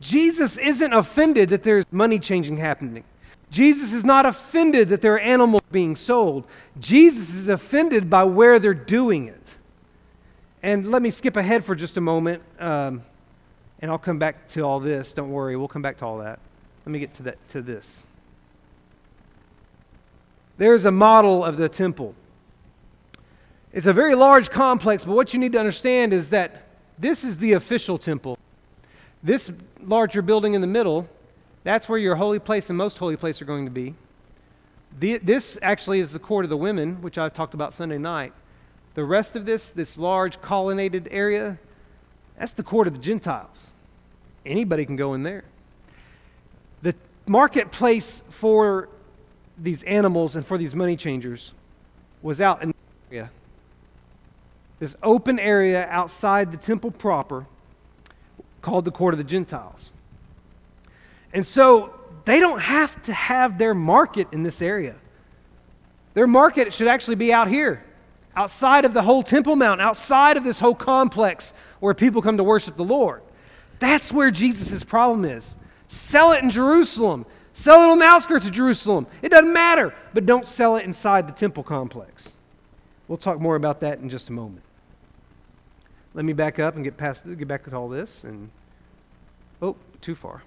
Jesus 0.01 0.59
isn't 0.59 0.93
offended 0.93 1.49
that 1.51 1.63
there's 1.63 1.85
money 1.91 2.19
changing 2.19 2.59
happening. 2.59 3.05
Jesus 3.51 3.93
is 3.93 4.05
not 4.05 4.27
offended 4.27 4.89
that 4.89 5.01
there 5.01 5.15
are 5.15 5.21
animals 5.21 5.63
being 5.71 5.95
sold. 5.95 6.47
Jesus 6.81 7.35
is 7.35 7.49
offended 7.49 8.11
by 8.11 8.25
where 8.25 8.59
they're 8.59 8.75
doing 8.75 9.29
it. 9.29 9.55
And 10.63 10.87
let 10.91 11.03
me 11.03 11.11
skip 11.11 11.37
ahead 11.37 11.65
for 11.65 11.75
just 11.75 11.97
a 11.97 12.01
moment, 12.01 12.43
um, 12.59 13.03
and 13.81 13.91
I'll 13.91 13.99
come 13.99 14.19
back 14.19 14.49
to 14.51 14.63
all 14.63 14.81
this. 14.81 15.13
Don't 15.13 15.31
worry, 15.31 15.57
we'll 15.57 15.69
come 15.69 15.83
back 15.83 15.99
to 15.99 16.07
all 16.07 16.19
that. 16.19 16.39
Let 16.85 16.93
me 16.93 16.99
get 16.99 17.15
to, 17.15 17.23
that, 17.25 17.49
to 17.51 17.63
this. 17.63 18.05
There's 20.63 20.85
a 20.85 20.93
model 20.93 21.45
of 21.45 21.57
the 21.57 21.69
temple. 21.69 22.15
It's 23.73 23.87
a 23.87 23.93
very 23.93 24.15
large 24.15 24.49
complex, 24.49 25.03
but 25.03 25.13
what 25.13 25.35
you 25.35 25.41
need 25.41 25.51
to 25.55 25.59
understand 25.59 26.13
is 26.13 26.31
that 26.31 26.69
this 26.97 27.25
is 27.25 27.39
the 27.39 27.55
official 27.55 27.99
temple. 27.99 28.39
This 29.25 29.51
larger 29.83 30.23
building 30.23 30.55
in 30.55 30.61
the 30.61 30.69
middle, 30.69 31.11
that's 31.65 31.89
where 31.89 31.99
your 31.99 32.15
holy 32.15 32.39
place 32.39 32.69
and 32.69 32.79
most 32.79 32.99
holy 32.99 33.17
place 33.17 33.43
are 33.43 33.45
going 33.45 33.65
to 33.65 33.73
be. 33.73 33.97
The, 35.01 35.19
this 35.19 35.59
actually 35.63 35.99
is 35.99 36.13
the 36.13 36.21
court 36.21 36.45
of 36.45 36.49
the 36.49 36.57
women, 36.57 37.03
which 37.03 37.19
I 37.19 37.29
talked 37.29 37.55
about 37.55 37.75
Sunday 37.75 37.99
night. 37.99 38.33
The 38.95 39.03
rest 39.03 39.35
of 39.35 39.47
this, 39.47 39.69
this 39.69 39.99
large 39.99 40.41
colonnaded 40.41 41.09
area, 41.11 41.59
that's 42.39 42.53
the 42.53 42.63
court 42.63 42.87
of 42.87 42.95
the 42.95 43.01
Gentiles. 43.01 43.73
Anybody 44.47 44.87
can 44.87 44.95
go 44.95 45.13
in 45.15 45.25
there. 45.25 45.43
The 46.83 46.95
marketplace 47.27 48.23
for 48.31 48.89
these 49.63 49.83
animals 49.85 50.35
and 50.37 50.47
for 50.47 50.59
these 50.59 50.75
money 50.75 50.97
changers 50.97 51.53
was 52.21 52.41
out 52.41 52.63
in 52.63 52.71
the 52.71 52.75
area. 53.11 53.31
This 54.79 54.97
open 55.03 55.39
area 55.39 55.87
outside 55.89 56.51
the 56.51 56.59
temple 56.59 56.91
proper 56.91 57.47
called 58.61 58.85
the 58.85 58.91
court 58.91 59.15
of 59.15 59.19
the 59.19 59.25
Gentiles. 59.25 59.91
And 61.33 61.47
so 61.47 61.95
they 62.25 62.41
don't 62.41 62.61
have 62.61 63.01
to 63.03 63.13
have 63.13 63.59
their 63.59 63.75
market 63.75 64.29
in 64.33 64.43
this 64.43 64.61
area. 64.61 64.97
Their 66.15 66.27
market 66.27 66.75
should 66.75 66.89
actually 66.89 67.17
be 67.17 67.33
out 67.33 67.49
here 67.49 67.85
outside 68.37 68.85
of 68.85 68.95
the 68.95 69.03
whole 69.03 69.23
Temple 69.23 69.57
Mount, 69.57 69.81
outside 69.81 70.37
of 70.37 70.45
this 70.45 70.59
whole 70.59 70.75
complex 70.75 71.53
where 71.81 71.95
people 71.95 72.23
come 72.23 72.37
to 72.37 72.45
worship 72.45 72.77
the 72.77 72.85
Lord. 72.85 73.23
That's 73.79 74.13
where 74.13 74.31
Jesus' 74.31 74.85
problem 74.85 75.25
is. 75.25 75.55
Sell 75.89 76.33
it 76.33 76.43
in 76.43 76.51
Jerusalem. 76.51 77.27
Sell 77.63 77.85
it 77.85 77.91
on 77.91 78.01
the 78.01 78.05
outskirts 78.05 78.45
of 78.45 78.51
Jerusalem. 78.51 79.07
It 79.23 79.29
doesn't 79.29 79.53
matter, 79.53 79.95
but 80.15 80.27
don't 80.27 80.49
sell 80.49 80.75
it 80.75 80.85
inside 80.85 81.29
the 81.29 81.33
temple 81.33 81.63
complex. 81.63 82.31
We'll 83.07 83.19
talk 83.19 83.39
more 83.39 83.55
about 83.55 83.79
that 83.83 84.01
in 84.01 84.09
just 84.09 84.31
a 84.31 84.33
moment. 84.33 84.65
Let 86.13 86.25
me 86.25 86.33
back 86.33 86.59
up 86.59 86.75
and 86.75 86.83
get 86.83 86.97
past 86.97 87.23
get 87.25 87.47
back 87.47 87.63
to 87.67 87.77
all 87.77 87.89
this 87.89 88.25
and 88.25 88.51
oh, 89.63 89.77
too 90.01 90.17
far. 90.17 90.43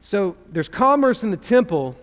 So 0.00 0.36
there's 0.50 0.70
commerce 0.70 1.22
in 1.22 1.30
the 1.30 1.36
temple. 1.36 1.94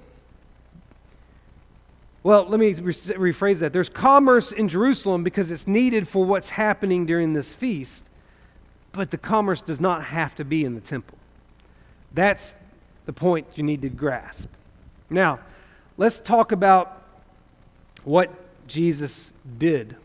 Well, 2.21 2.45
let 2.47 2.59
me 2.59 2.75
re- 2.75 2.93
rephrase 2.93 3.57
that. 3.61 3.73
There's 3.73 3.89
commerce 3.89 4.51
in 4.51 4.67
Jerusalem 4.67 5.23
because 5.23 5.49
it's 5.49 5.65
needed 5.65 6.07
for 6.07 6.23
what's 6.23 6.49
happening 6.49 7.07
during 7.07 7.33
this 7.33 7.55
feast, 7.55 8.03
but 8.91 9.09
the 9.09 9.17
commerce 9.17 9.59
does 9.59 9.81
not 9.81 10.03
have 10.03 10.35
to 10.35 10.45
be 10.45 10.63
in 10.63 10.75
the 10.75 10.81
temple. 10.81 11.17
That's 12.13 12.55
the 13.05 13.13
point 13.13 13.47
you 13.55 13.63
need 13.63 13.81
to 13.81 13.89
grasp. 13.89 14.47
Now, 15.09 15.39
let's 15.97 16.19
talk 16.19 16.51
about 16.51 17.03
what 18.03 18.31
Jesus 18.67 19.31
did 19.57 19.95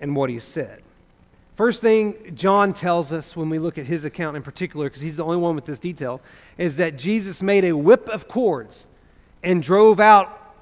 and 0.00 0.16
what 0.16 0.30
he 0.30 0.38
said. 0.38 0.82
First 1.56 1.80
thing 1.80 2.32
John 2.34 2.74
tells 2.74 3.12
us 3.12 3.36
when 3.36 3.48
we 3.48 3.58
look 3.58 3.78
at 3.78 3.86
his 3.86 4.04
account 4.04 4.36
in 4.36 4.42
particular, 4.42 4.86
because 4.86 5.00
he's 5.00 5.16
the 5.16 5.24
only 5.24 5.36
one 5.36 5.54
with 5.54 5.66
this 5.66 5.78
detail, 5.78 6.20
is 6.58 6.76
that 6.78 6.98
Jesus 6.98 7.42
made 7.42 7.64
a 7.64 7.72
whip 7.72 8.08
of 8.08 8.26
cords 8.26 8.86
and 9.42 9.62
drove 9.62 10.00
out, 10.00 10.54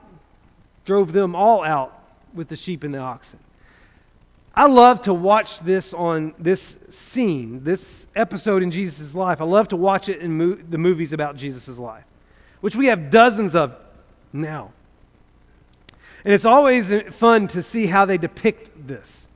drove 0.85 1.13
them 1.13 1.35
all 1.35 1.65
out 1.65 1.99
with 2.35 2.49
the 2.49 2.57
sheep 2.57 2.85
and 2.85 2.93
the 2.93 2.99
oxen. 2.99 3.39
I 4.55 4.67
love 4.67 5.03
to 5.03 5.15
watch 5.15 5.61
this 5.61 5.95
on 5.95 6.35
this 6.39 6.77
scene, 6.91 7.65
this 7.65 8.07
episode 8.15 8.63
in 8.63 8.71
Jesus' 8.71 9.15
life. 9.15 9.41
I 9.41 9.45
love 9.45 9.69
to 9.69 9.77
watch 9.77 10.09
it 10.11 10.21
in 10.21 10.37
mo- 10.37 10.59
the 10.69 10.77
movies 10.77 11.13
about 11.13 11.37
Jesus' 11.37 11.79
life, 11.79 12.05
which 12.61 12.77
we 12.77 12.87
have 12.87 13.11
dozens 13.11 13.55
of 13.55 13.75
now. 14.33 14.73
And 16.25 16.35
it's 16.35 16.45
always 16.45 16.93
fun 17.15 17.49
to 17.49 17.63
see 17.63 17.87
how 17.87 18.05
they 18.05 18.19
depict 18.19 18.87
this. 18.87 19.27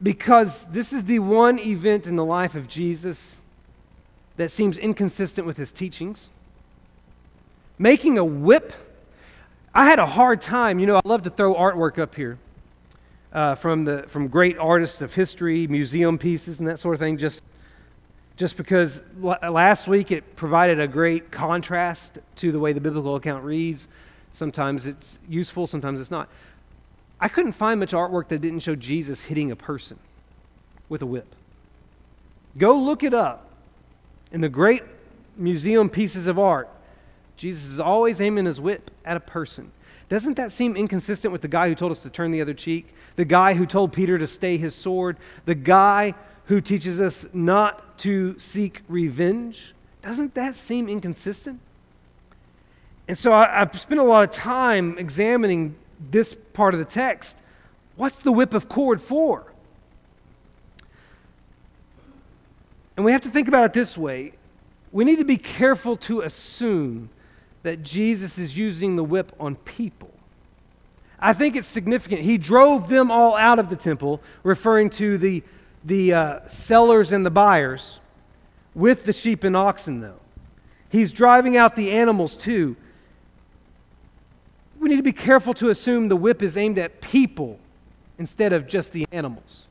Because 0.00 0.66
this 0.66 0.92
is 0.92 1.04
the 1.04 1.18
one 1.18 1.58
event 1.58 2.06
in 2.06 2.16
the 2.16 2.24
life 2.24 2.54
of 2.54 2.68
Jesus 2.68 3.36
that 4.36 4.50
seems 4.50 4.78
inconsistent 4.78 5.46
with 5.46 5.56
his 5.56 5.72
teachings. 5.72 6.28
Making 7.76 8.18
a 8.18 8.24
whip, 8.24 8.72
I 9.74 9.84
had 9.84 9.98
a 9.98 10.06
hard 10.06 10.40
time. 10.40 10.78
You 10.78 10.86
know, 10.86 10.96
I 10.96 11.00
love 11.04 11.24
to 11.24 11.30
throw 11.30 11.54
artwork 11.54 11.98
up 11.98 12.14
here 12.14 12.38
uh, 13.32 13.54
from, 13.54 13.84
the, 13.84 14.04
from 14.08 14.28
great 14.28 14.58
artists 14.58 15.00
of 15.00 15.14
history, 15.14 15.66
museum 15.66 16.18
pieces, 16.18 16.58
and 16.58 16.68
that 16.68 16.78
sort 16.78 16.94
of 16.94 17.00
thing, 17.00 17.16
just, 17.16 17.42
just 18.36 18.56
because 18.56 19.02
last 19.20 19.88
week 19.88 20.10
it 20.10 20.36
provided 20.36 20.78
a 20.80 20.86
great 20.86 21.30
contrast 21.30 22.18
to 22.36 22.52
the 22.52 22.58
way 22.58 22.72
the 22.72 22.80
biblical 22.80 23.16
account 23.16 23.44
reads. 23.44 23.88
Sometimes 24.34 24.86
it's 24.86 25.18
useful, 25.28 25.66
sometimes 25.66 26.00
it's 26.00 26.10
not. 26.10 26.28
I 27.20 27.28
couldn't 27.28 27.52
find 27.52 27.78
much 27.80 27.92
artwork 27.92 28.28
that 28.28 28.40
didn't 28.40 28.60
show 28.60 28.74
Jesus 28.74 29.22
hitting 29.22 29.50
a 29.50 29.56
person 29.56 29.98
with 30.88 31.02
a 31.02 31.06
whip. 31.06 31.34
Go 32.58 32.76
look 32.76 33.02
it 33.02 33.14
up. 33.14 33.48
In 34.32 34.40
the 34.40 34.48
great 34.48 34.82
museum 35.36 35.88
pieces 35.88 36.26
of 36.26 36.38
art, 36.38 36.68
Jesus 37.36 37.64
is 37.64 37.80
always 37.80 38.20
aiming 38.20 38.46
his 38.46 38.60
whip 38.60 38.90
at 39.04 39.16
a 39.16 39.20
person. 39.20 39.70
Doesn't 40.12 40.36
that 40.36 40.52
seem 40.52 40.76
inconsistent 40.76 41.32
with 41.32 41.40
the 41.40 41.48
guy 41.48 41.70
who 41.70 41.74
told 41.74 41.90
us 41.90 42.00
to 42.00 42.10
turn 42.10 42.32
the 42.32 42.42
other 42.42 42.52
cheek? 42.52 42.92
The 43.16 43.24
guy 43.24 43.54
who 43.54 43.64
told 43.64 43.94
Peter 43.94 44.18
to 44.18 44.26
stay 44.26 44.58
his 44.58 44.74
sword? 44.74 45.16
The 45.46 45.54
guy 45.54 46.12
who 46.48 46.60
teaches 46.60 47.00
us 47.00 47.24
not 47.32 47.96
to 48.00 48.38
seek 48.38 48.82
revenge? 48.88 49.74
Doesn't 50.02 50.34
that 50.34 50.54
seem 50.54 50.86
inconsistent? 50.86 51.60
And 53.08 53.18
so 53.18 53.32
I, 53.32 53.60
have 53.60 53.80
spent 53.80 54.02
a 54.02 54.04
lot 54.04 54.22
of 54.22 54.30
time 54.30 54.98
examining 54.98 55.76
this 56.10 56.36
part 56.52 56.74
of 56.74 56.78
the 56.78 56.84
text. 56.84 57.38
What's 57.96 58.18
the 58.18 58.32
whip 58.32 58.52
of 58.52 58.68
cord 58.68 59.00
for? 59.00 59.50
And 62.98 63.06
we 63.06 63.12
have 63.12 63.22
to 63.22 63.30
think 63.30 63.48
about 63.48 63.64
it 63.64 63.72
this 63.72 63.96
way 63.96 64.34
we 64.92 65.06
need 65.06 65.16
to 65.16 65.24
be 65.24 65.38
careful 65.38 65.96
to 65.96 66.20
assume 66.20 67.08
that 67.62 67.82
Jesus 67.82 68.38
is 68.38 68.56
using 68.56 68.96
the 68.96 69.04
whip 69.04 69.32
on 69.38 69.56
people. 69.56 70.10
I 71.18 71.32
think 71.32 71.54
it's 71.54 71.68
significant. 71.68 72.22
He 72.22 72.36
drove 72.36 72.88
them 72.88 73.10
all 73.10 73.36
out 73.36 73.58
of 73.58 73.70
the 73.70 73.76
temple, 73.76 74.20
referring 74.42 74.90
to 74.90 75.16
the, 75.16 75.42
the 75.84 76.12
uh, 76.12 76.48
sellers 76.48 77.12
and 77.12 77.24
the 77.24 77.30
buyers, 77.30 78.00
with 78.74 79.04
the 79.04 79.12
sheep 79.12 79.44
and 79.44 79.56
oxen, 79.56 80.00
though. 80.00 80.18
He's 80.88 81.12
driving 81.12 81.56
out 81.56 81.76
the 81.76 81.92
animals, 81.92 82.36
too. 82.36 82.76
We 84.80 84.88
need 84.88 84.96
to 84.96 85.02
be 85.02 85.12
careful 85.12 85.54
to 85.54 85.70
assume 85.70 86.08
the 86.08 86.16
whip 86.16 86.42
is 86.42 86.56
aimed 86.56 86.78
at 86.78 87.00
people 87.00 87.60
instead 88.18 88.52
of 88.52 88.66
just 88.66 88.92
the 88.92 89.06
animals. 89.12 89.66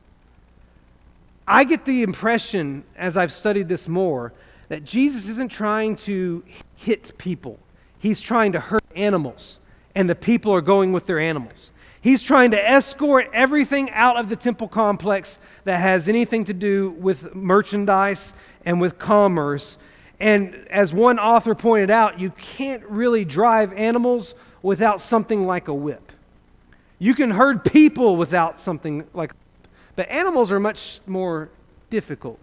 I 1.46 1.64
get 1.64 1.84
the 1.84 2.02
impression, 2.02 2.84
as 2.96 3.18
I've 3.18 3.32
studied 3.32 3.68
this 3.68 3.86
more, 3.86 4.32
that 4.68 4.84
Jesus 4.84 5.28
isn't 5.28 5.50
trying 5.50 5.96
to 5.96 6.42
hit 6.76 7.18
people 7.18 7.58
he's 8.02 8.20
trying 8.20 8.50
to 8.52 8.58
hurt 8.58 8.82
animals, 8.96 9.60
and 9.94 10.10
the 10.10 10.14
people 10.16 10.52
are 10.52 10.60
going 10.60 10.92
with 10.92 11.06
their 11.06 11.20
animals. 11.20 11.70
He's 12.00 12.20
trying 12.20 12.50
to 12.50 12.70
escort 12.70 13.30
everything 13.32 13.88
out 13.92 14.18
of 14.18 14.28
the 14.28 14.34
temple 14.34 14.66
complex 14.66 15.38
that 15.62 15.78
has 15.78 16.08
anything 16.08 16.44
to 16.46 16.52
do 16.52 16.90
with 16.90 17.32
merchandise 17.32 18.34
and 18.64 18.80
with 18.80 18.98
commerce. 18.98 19.78
And 20.18 20.66
as 20.68 20.92
one 20.92 21.20
author 21.20 21.54
pointed 21.54 21.92
out, 21.92 22.18
you 22.18 22.30
can't 22.30 22.82
really 22.86 23.24
drive 23.24 23.72
animals 23.74 24.34
without 24.62 25.00
something 25.00 25.46
like 25.46 25.68
a 25.68 25.74
whip. 25.74 26.10
You 26.98 27.14
can 27.14 27.30
herd 27.30 27.64
people 27.64 28.16
without 28.16 28.60
something 28.60 29.04
like 29.14 29.32
but 29.94 30.08
animals 30.08 30.50
are 30.50 30.58
much 30.58 31.00
more 31.06 31.50
difficult. 31.90 32.40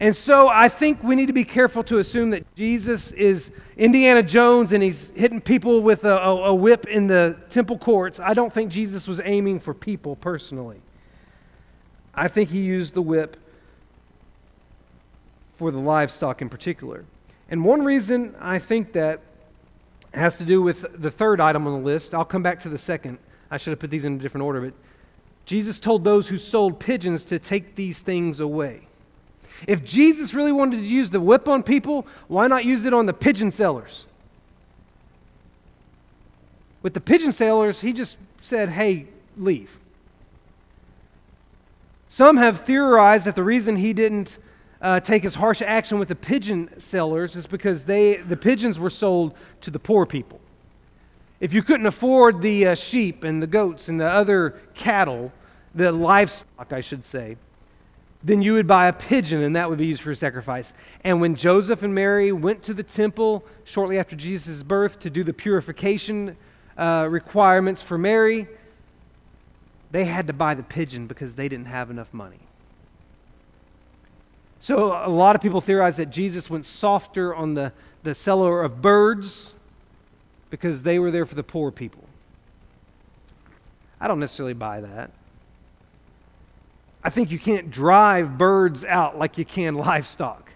And 0.00 0.14
so 0.14 0.48
I 0.48 0.68
think 0.68 1.02
we 1.02 1.16
need 1.16 1.26
to 1.26 1.32
be 1.32 1.44
careful 1.44 1.82
to 1.84 1.98
assume 1.98 2.30
that 2.30 2.54
Jesus 2.54 3.10
is 3.12 3.50
Indiana 3.76 4.22
Jones 4.22 4.72
and 4.72 4.80
he's 4.80 5.10
hitting 5.16 5.40
people 5.40 5.82
with 5.82 6.04
a, 6.04 6.18
a, 6.18 6.36
a, 6.50 6.54
whip 6.54 6.86
in 6.86 7.08
the 7.08 7.36
temple 7.48 7.78
courts. 7.78 8.20
I 8.20 8.32
don't 8.32 8.52
think 8.52 8.70
Jesus 8.70 9.08
was 9.08 9.20
aiming 9.24 9.58
for 9.58 9.74
people 9.74 10.14
personally. 10.14 10.80
I 12.14 12.28
think 12.28 12.50
he 12.50 12.60
used 12.60 12.94
the 12.94 13.02
whip 13.02 13.36
for 15.56 15.72
the 15.72 15.80
livestock 15.80 16.40
in 16.40 16.48
particular. 16.48 17.04
And 17.50 17.64
one 17.64 17.84
reason 17.84 18.36
I 18.38 18.60
think 18.60 18.92
that 18.92 19.20
has 20.14 20.36
to 20.36 20.44
do 20.44 20.62
with 20.62 20.86
the 21.00 21.10
third 21.10 21.40
item 21.40 21.66
on 21.66 21.72
the 21.72 21.84
list. 21.84 22.14
I'll 22.14 22.24
come 22.24 22.42
back 22.42 22.60
to 22.62 22.68
the 22.68 22.78
second. 22.78 23.18
I 23.50 23.56
should 23.56 23.70
have 23.70 23.78
put 23.78 23.90
these 23.90 24.04
in 24.04 24.14
a 24.14 24.18
different 24.18 24.44
order, 24.44 24.60
but 24.60 24.74
Jesus 25.44 25.80
told 25.80 26.04
those 26.04 26.28
who 26.28 26.38
sold 26.38 26.78
pigeons 26.78 27.24
to 27.24 27.38
take 27.38 27.74
these 27.74 28.00
things 28.00 28.40
away. 28.40 28.87
If 29.66 29.84
Jesus 29.84 30.34
really 30.34 30.52
wanted 30.52 30.78
to 30.78 30.86
use 30.86 31.10
the 31.10 31.20
whip 31.20 31.48
on 31.48 31.62
people, 31.62 32.06
why 32.28 32.46
not 32.46 32.64
use 32.64 32.84
it 32.84 32.94
on 32.94 33.06
the 33.06 33.12
pigeon 33.12 33.50
sellers? 33.50 34.06
With 36.82 36.94
the 36.94 37.00
pigeon 37.00 37.32
sellers, 37.32 37.80
he 37.80 37.92
just 37.92 38.16
said, 38.40 38.68
hey, 38.68 39.06
leave. 39.36 39.78
Some 42.08 42.36
have 42.36 42.60
theorized 42.60 43.26
that 43.26 43.36
the 43.36 43.42
reason 43.42 43.76
he 43.76 43.92
didn't 43.92 44.38
uh, 44.80 45.00
take 45.00 45.24
as 45.24 45.34
harsh 45.34 45.60
action 45.60 45.98
with 45.98 46.08
the 46.08 46.14
pigeon 46.14 46.70
sellers 46.78 47.34
is 47.36 47.46
because 47.46 47.84
they, 47.84 48.16
the 48.16 48.36
pigeons 48.36 48.78
were 48.78 48.90
sold 48.90 49.34
to 49.60 49.70
the 49.70 49.78
poor 49.78 50.06
people. 50.06 50.40
If 51.40 51.52
you 51.52 51.62
couldn't 51.62 51.86
afford 51.86 52.42
the 52.42 52.68
uh, 52.68 52.74
sheep 52.74 53.24
and 53.24 53.42
the 53.42 53.46
goats 53.46 53.88
and 53.88 54.00
the 54.00 54.08
other 54.08 54.60
cattle, 54.74 55.32
the 55.74 55.92
livestock, 55.92 56.72
I 56.72 56.80
should 56.80 57.04
say, 57.04 57.36
then 58.22 58.42
you 58.42 58.54
would 58.54 58.66
buy 58.66 58.86
a 58.86 58.92
pigeon 58.92 59.42
and 59.42 59.54
that 59.54 59.70
would 59.70 59.78
be 59.78 59.86
used 59.86 60.00
for 60.00 60.10
a 60.10 60.16
sacrifice. 60.16 60.72
And 61.04 61.20
when 61.20 61.36
Joseph 61.36 61.82
and 61.82 61.94
Mary 61.94 62.32
went 62.32 62.62
to 62.64 62.74
the 62.74 62.82
temple 62.82 63.44
shortly 63.64 63.98
after 63.98 64.16
Jesus' 64.16 64.62
birth 64.62 64.98
to 65.00 65.10
do 65.10 65.22
the 65.22 65.32
purification 65.32 66.36
uh, 66.76 67.06
requirements 67.08 67.80
for 67.80 67.96
Mary, 67.96 68.48
they 69.90 70.04
had 70.04 70.26
to 70.26 70.32
buy 70.32 70.54
the 70.54 70.62
pigeon 70.62 71.06
because 71.06 71.36
they 71.36 71.48
didn't 71.48 71.66
have 71.66 71.90
enough 71.90 72.12
money. 72.12 72.40
So 74.60 74.92
a 75.04 75.08
lot 75.08 75.36
of 75.36 75.42
people 75.42 75.60
theorize 75.60 75.96
that 75.98 76.10
Jesus 76.10 76.50
went 76.50 76.66
softer 76.66 77.34
on 77.34 77.54
the, 77.54 77.72
the 78.02 78.14
seller 78.14 78.62
of 78.62 78.82
birds 78.82 79.52
because 80.50 80.82
they 80.82 80.98
were 80.98 81.12
there 81.12 81.26
for 81.26 81.36
the 81.36 81.44
poor 81.44 81.70
people. 81.70 82.04
I 84.00 84.08
don't 84.08 84.20
necessarily 84.20 84.54
buy 84.54 84.80
that. 84.80 85.12
I 87.02 87.10
think 87.10 87.30
you 87.30 87.38
can't 87.38 87.70
drive 87.70 88.36
birds 88.36 88.84
out 88.84 89.18
like 89.18 89.38
you 89.38 89.44
can 89.44 89.74
livestock. 89.74 90.52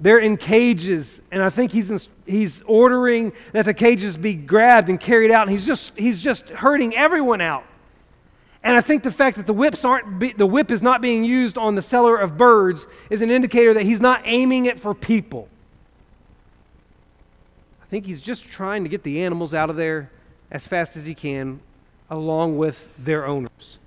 They're 0.00 0.18
in 0.18 0.38
cages, 0.38 1.20
and 1.30 1.42
I 1.42 1.50
think 1.50 1.72
he's, 1.72 1.90
in, 1.90 2.00
he's 2.26 2.62
ordering 2.66 3.32
that 3.52 3.66
the 3.66 3.74
cages 3.74 4.16
be 4.16 4.32
grabbed 4.34 4.88
and 4.88 4.98
carried 4.98 5.30
out, 5.30 5.42
and 5.42 5.50
he's 5.50 5.66
just, 5.66 5.92
he's 5.96 6.22
just 6.22 6.48
herding 6.48 6.96
everyone 6.96 7.42
out. 7.42 7.64
And 8.62 8.76
I 8.76 8.80
think 8.80 9.02
the 9.02 9.10
fact 9.10 9.36
that 9.36 9.46
the 9.46 9.52
whips 9.52 9.84
aren't 9.84 10.18
be, 10.18 10.32
the 10.32 10.46
whip 10.46 10.70
is 10.70 10.82
not 10.82 11.00
being 11.02 11.24
used 11.24 11.58
on 11.58 11.74
the 11.74 11.82
seller 11.82 12.16
of 12.16 12.36
birds 12.36 12.86
is 13.10 13.20
an 13.22 13.30
indicator 13.30 13.74
that 13.74 13.84
he's 13.84 14.00
not 14.00 14.22
aiming 14.24 14.66
it 14.66 14.80
for 14.80 14.94
people. 14.94 15.48
I 17.82 17.86
think 17.86 18.06
he's 18.06 18.20
just 18.20 18.44
trying 18.44 18.84
to 18.84 18.88
get 18.88 19.02
the 19.02 19.22
animals 19.22 19.52
out 19.52 19.68
of 19.68 19.76
there 19.76 20.10
as 20.50 20.66
fast 20.66 20.96
as 20.96 21.06
he 21.06 21.14
can, 21.14 21.60
along 22.08 22.56
with 22.56 22.88
their 22.98 23.26
owners. 23.26 23.78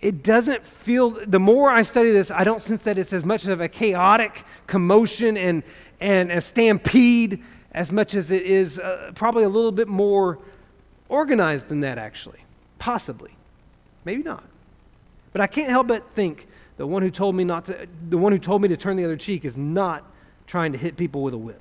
It 0.00 0.22
doesn't 0.22 0.64
feel, 0.64 1.10
the 1.10 1.38
more 1.38 1.70
I 1.70 1.82
study 1.82 2.10
this, 2.10 2.30
I 2.30 2.44
don't 2.44 2.62
sense 2.62 2.82
that 2.84 2.98
it's 2.98 3.12
as 3.12 3.24
much 3.24 3.46
of 3.46 3.60
a 3.60 3.68
chaotic 3.68 4.44
commotion 4.66 5.36
and, 5.36 5.62
and 6.00 6.32
a 6.32 6.40
stampede 6.40 7.42
as 7.72 7.92
much 7.92 8.14
as 8.14 8.30
it 8.30 8.42
is 8.42 8.78
uh, 8.78 9.12
probably 9.14 9.44
a 9.44 9.48
little 9.48 9.72
bit 9.72 9.88
more 9.88 10.38
organized 11.08 11.68
than 11.68 11.80
that, 11.80 11.98
actually. 11.98 12.40
Possibly. 12.78 13.36
Maybe 14.04 14.22
not. 14.22 14.44
But 15.32 15.42
I 15.42 15.46
can't 15.46 15.70
help 15.70 15.88
but 15.88 16.10
think 16.14 16.48
the 16.78 16.86
one 16.86 17.02
who 17.02 17.10
told 17.10 17.34
me 17.34 17.44
not 17.44 17.66
to, 17.66 17.86
the 18.08 18.16
one 18.16 18.32
who 18.32 18.38
told 18.38 18.62
me 18.62 18.68
to 18.68 18.76
turn 18.76 18.96
the 18.96 19.04
other 19.04 19.16
cheek 19.16 19.44
is 19.44 19.56
not 19.56 20.02
trying 20.46 20.72
to 20.72 20.78
hit 20.78 20.96
people 20.96 21.22
with 21.22 21.34
a 21.34 21.38
whip. 21.38 21.60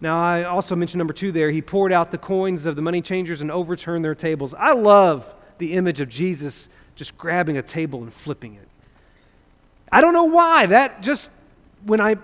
Now, 0.00 0.22
I 0.22 0.44
also 0.44 0.76
mentioned 0.76 0.98
number 0.98 1.14
two 1.14 1.32
there. 1.32 1.50
He 1.50 1.62
poured 1.62 1.90
out 1.90 2.10
the 2.10 2.18
coins 2.18 2.66
of 2.66 2.76
the 2.76 2.82
money 2.82 3.00
changers 3.00 3.40
and 3.40 3.50
overturned 3.50 4.04
their 4.04 4.14
tables. 4.14 4.52
I 4.52 4.74
love 4.74 5.26
the 5.58 5.74
image 5.74 6.00
of 6.00 6.08
Jesus 6.08 6.68
just 6.94 7.16
grabbing 7.18 7.56
a 7.56 7.62
table 7.62 8.02
and 8.02 8.12
flipping 8.12 8.54
it. 8.54 8.68
I 9.90 10.00
don't 10.00 10.12
know 10.12 10.24
why. 10.24 10.66
That 10.66 11.02
just, 11.02 11.30
when 11.84 12.00
I, 12.00 12.16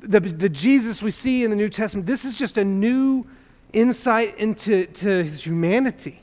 the, 0.00 0.20
the 0.20 0.48
Jesus 0.48 1.02
we 1.02 1.10
see 1.10 1.44
in 1.44 1.50
the 1.50 1.56
New 1.56 1.68
Testament, 1.68 2.06
this 2.06 2.24
is 2.24 2.38
just 2.38 2.58
a 2.58 2.64
new 2.64 3.26
insight 3.72 4.36
into 4.38 4.86
to 4.86 5.24
his 5.24 5.44
humanity. 5.44 6.20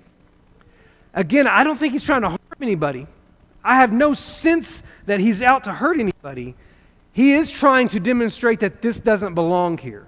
Again, 1.14 1.48
I 1.48 1.64
don't 1.64 1.78
think 1.78 1.94
he's 1.94 2.04
trying 2.04 2.22
to 2.22 2.30
harm 2.30 2.40
anybody. 2.62 3.08
I 3.64 3.76
have 3.76 3.92
no 3.92 4.14
sense 4.14 4.84
that 5.06 5.20
he's 5.20 5.42
out 5.42 5.64
to 5.66 5.74
hurt 5.74 6.00
anybody. 6.00 6.56
He 7.12 7.34
is 7.34 7.50
trying 7.50 7.88
to 7.90 8.00
demonstrate 8.00 8.60
that 8.60 8.82
this 8.82 9.00
doesn't 9.00 9.34
belong 9.34 9.78
here. 9.78 10.08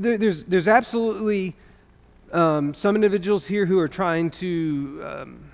There, 0.00 0.16
there's, 0.16 0.44
there's 0.44 0.68
absolutely 0.68 1.54
um, 2.32 2.72
some 2.72 2.94
individuals 2.94 3.46
here 3.46 3.66
who 3.66 3.78
are 3.78 3.88
trying 3.88 4.30
to 4.30 5.02
um, 5.04 5.50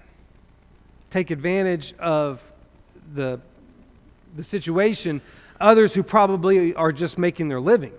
take 1.11 1.30
advantage 1.30 1.94
of 1.99 2.40
the, 3.14 3.40
the 4.36 4.44
situation, 4.44 5.20
others 5.61 5.94
who 5.94 6.03
probably 6.03 6.74
are 6.74 6.92
just 6.92 7.18
making 7.18 7.49
their 7.49 7.61
living. 7.61 7.92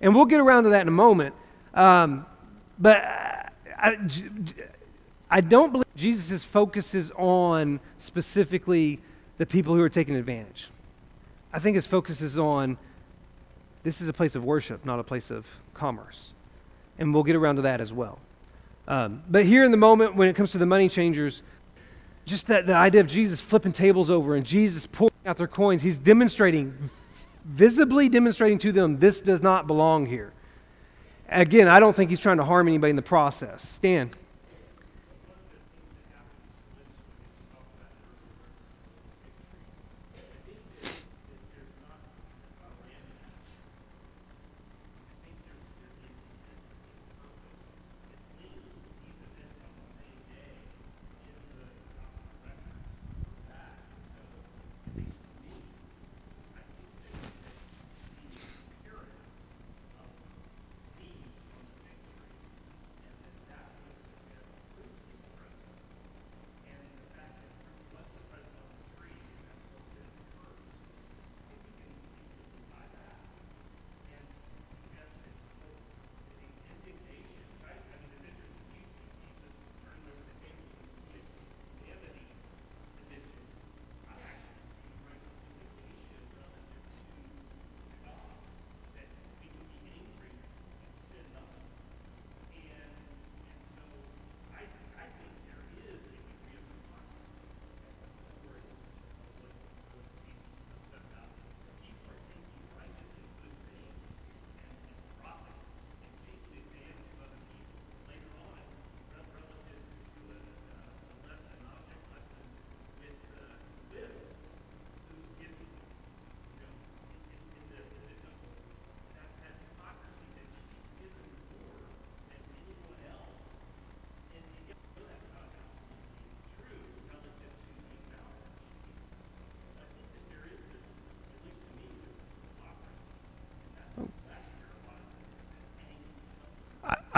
And 0.00 0.14
we'll 0.14 0.26
get 0.26 0.40
around 0.40 0.64
to 0.64 0.70
that 0.70 0.82
in 0.82 0.88
a 0.88 0.92
moment. 0.92 1.34
Um, 1.72 2.26
but 2.78 3.00
I, 3.00 3.96
I 5.30 5.40
don't 5.40 5.72
believe 5.72 5.86
Jesus' 5.96 6.44
focuses 6.44 7.10
on 7.16 7.80
specifically 7.96 9.00
the 9.38 9.46
people 9.46 9.74
who 9.74 9.80
are 9.80 9.88
taking 9.88 10.16
advantage. 10.16 10.68
I 11.52 11.60
think 11.60 11.76
his 11.76 11.86
focus 11.86 12.20
is 12.20 12.38
on 12.38 12.76
this 13.84 14.00
is 14.00 14.08
a 14.08 14.12
place 14.12 14.34
of 14.34 14.44
worship, 14.44 14.84
not 14.84 14.98
a 14.98 15.04
place 15.04 15.30
of 15.30 15.46
commerce. 15.78 16.32
And 16.98 17.14
we'll 17.14 17.22
get 17.22 17.36
around 17.36 17.56
to 17.56 17.62
that 17.62 17.80
as 17.80 17.92
well. 17.92 18.18
Um, 18.88 19.22
but 19.28 19.44
here 19.44 19.64
in 19.64 19.70
the 19.70 19.76
moment, 19.76 20.16
when 20.16 20.28
it 20.28 20.34
comes 20.36 20.50
to 20.52 20.58
the 20.58 20.66
money 20.66 20.88
changers, 20.88 21.42
just 22.24 22.46
that 22.48 22.66
the 22.66 22.74
idea 22.74 23.00
of 23.00 23.06
Jesus 23.06 23.40
flipping 23.40 23.72
tables 23.72 24.10
over 24.10 24.34
and 24.34 24.44
Jesus 24.44 24.86
pouring 24.86 25.12
out 25.26 25.36
their 25.36 25.46
coins, 25.46 25.82
he's 25.82 25.98
demonstrating, 25.98 26.90
visibly 27.44 28.08
demonstrating 28.08 28.58
to 28.60 28.72
them, 28.72 28.98
this 28.98 29.20
does 29.20 29.42
not 29.42 29.66
belong 29.66 30.06
here. 30.06 30.32
Again, 31.28 31.68
I 31.68 31.80
don't 31.80 31.94
think 31.94 32.10
he's 32.10 32.20
trying 32.20 32.38
to 32.38 32.44
harm 32.44 32.68
anybody 32.68 32.90
in 32.90 32.96
the 32.96 33.02
process. 33.02 33.68
Stan. 33.68 34.10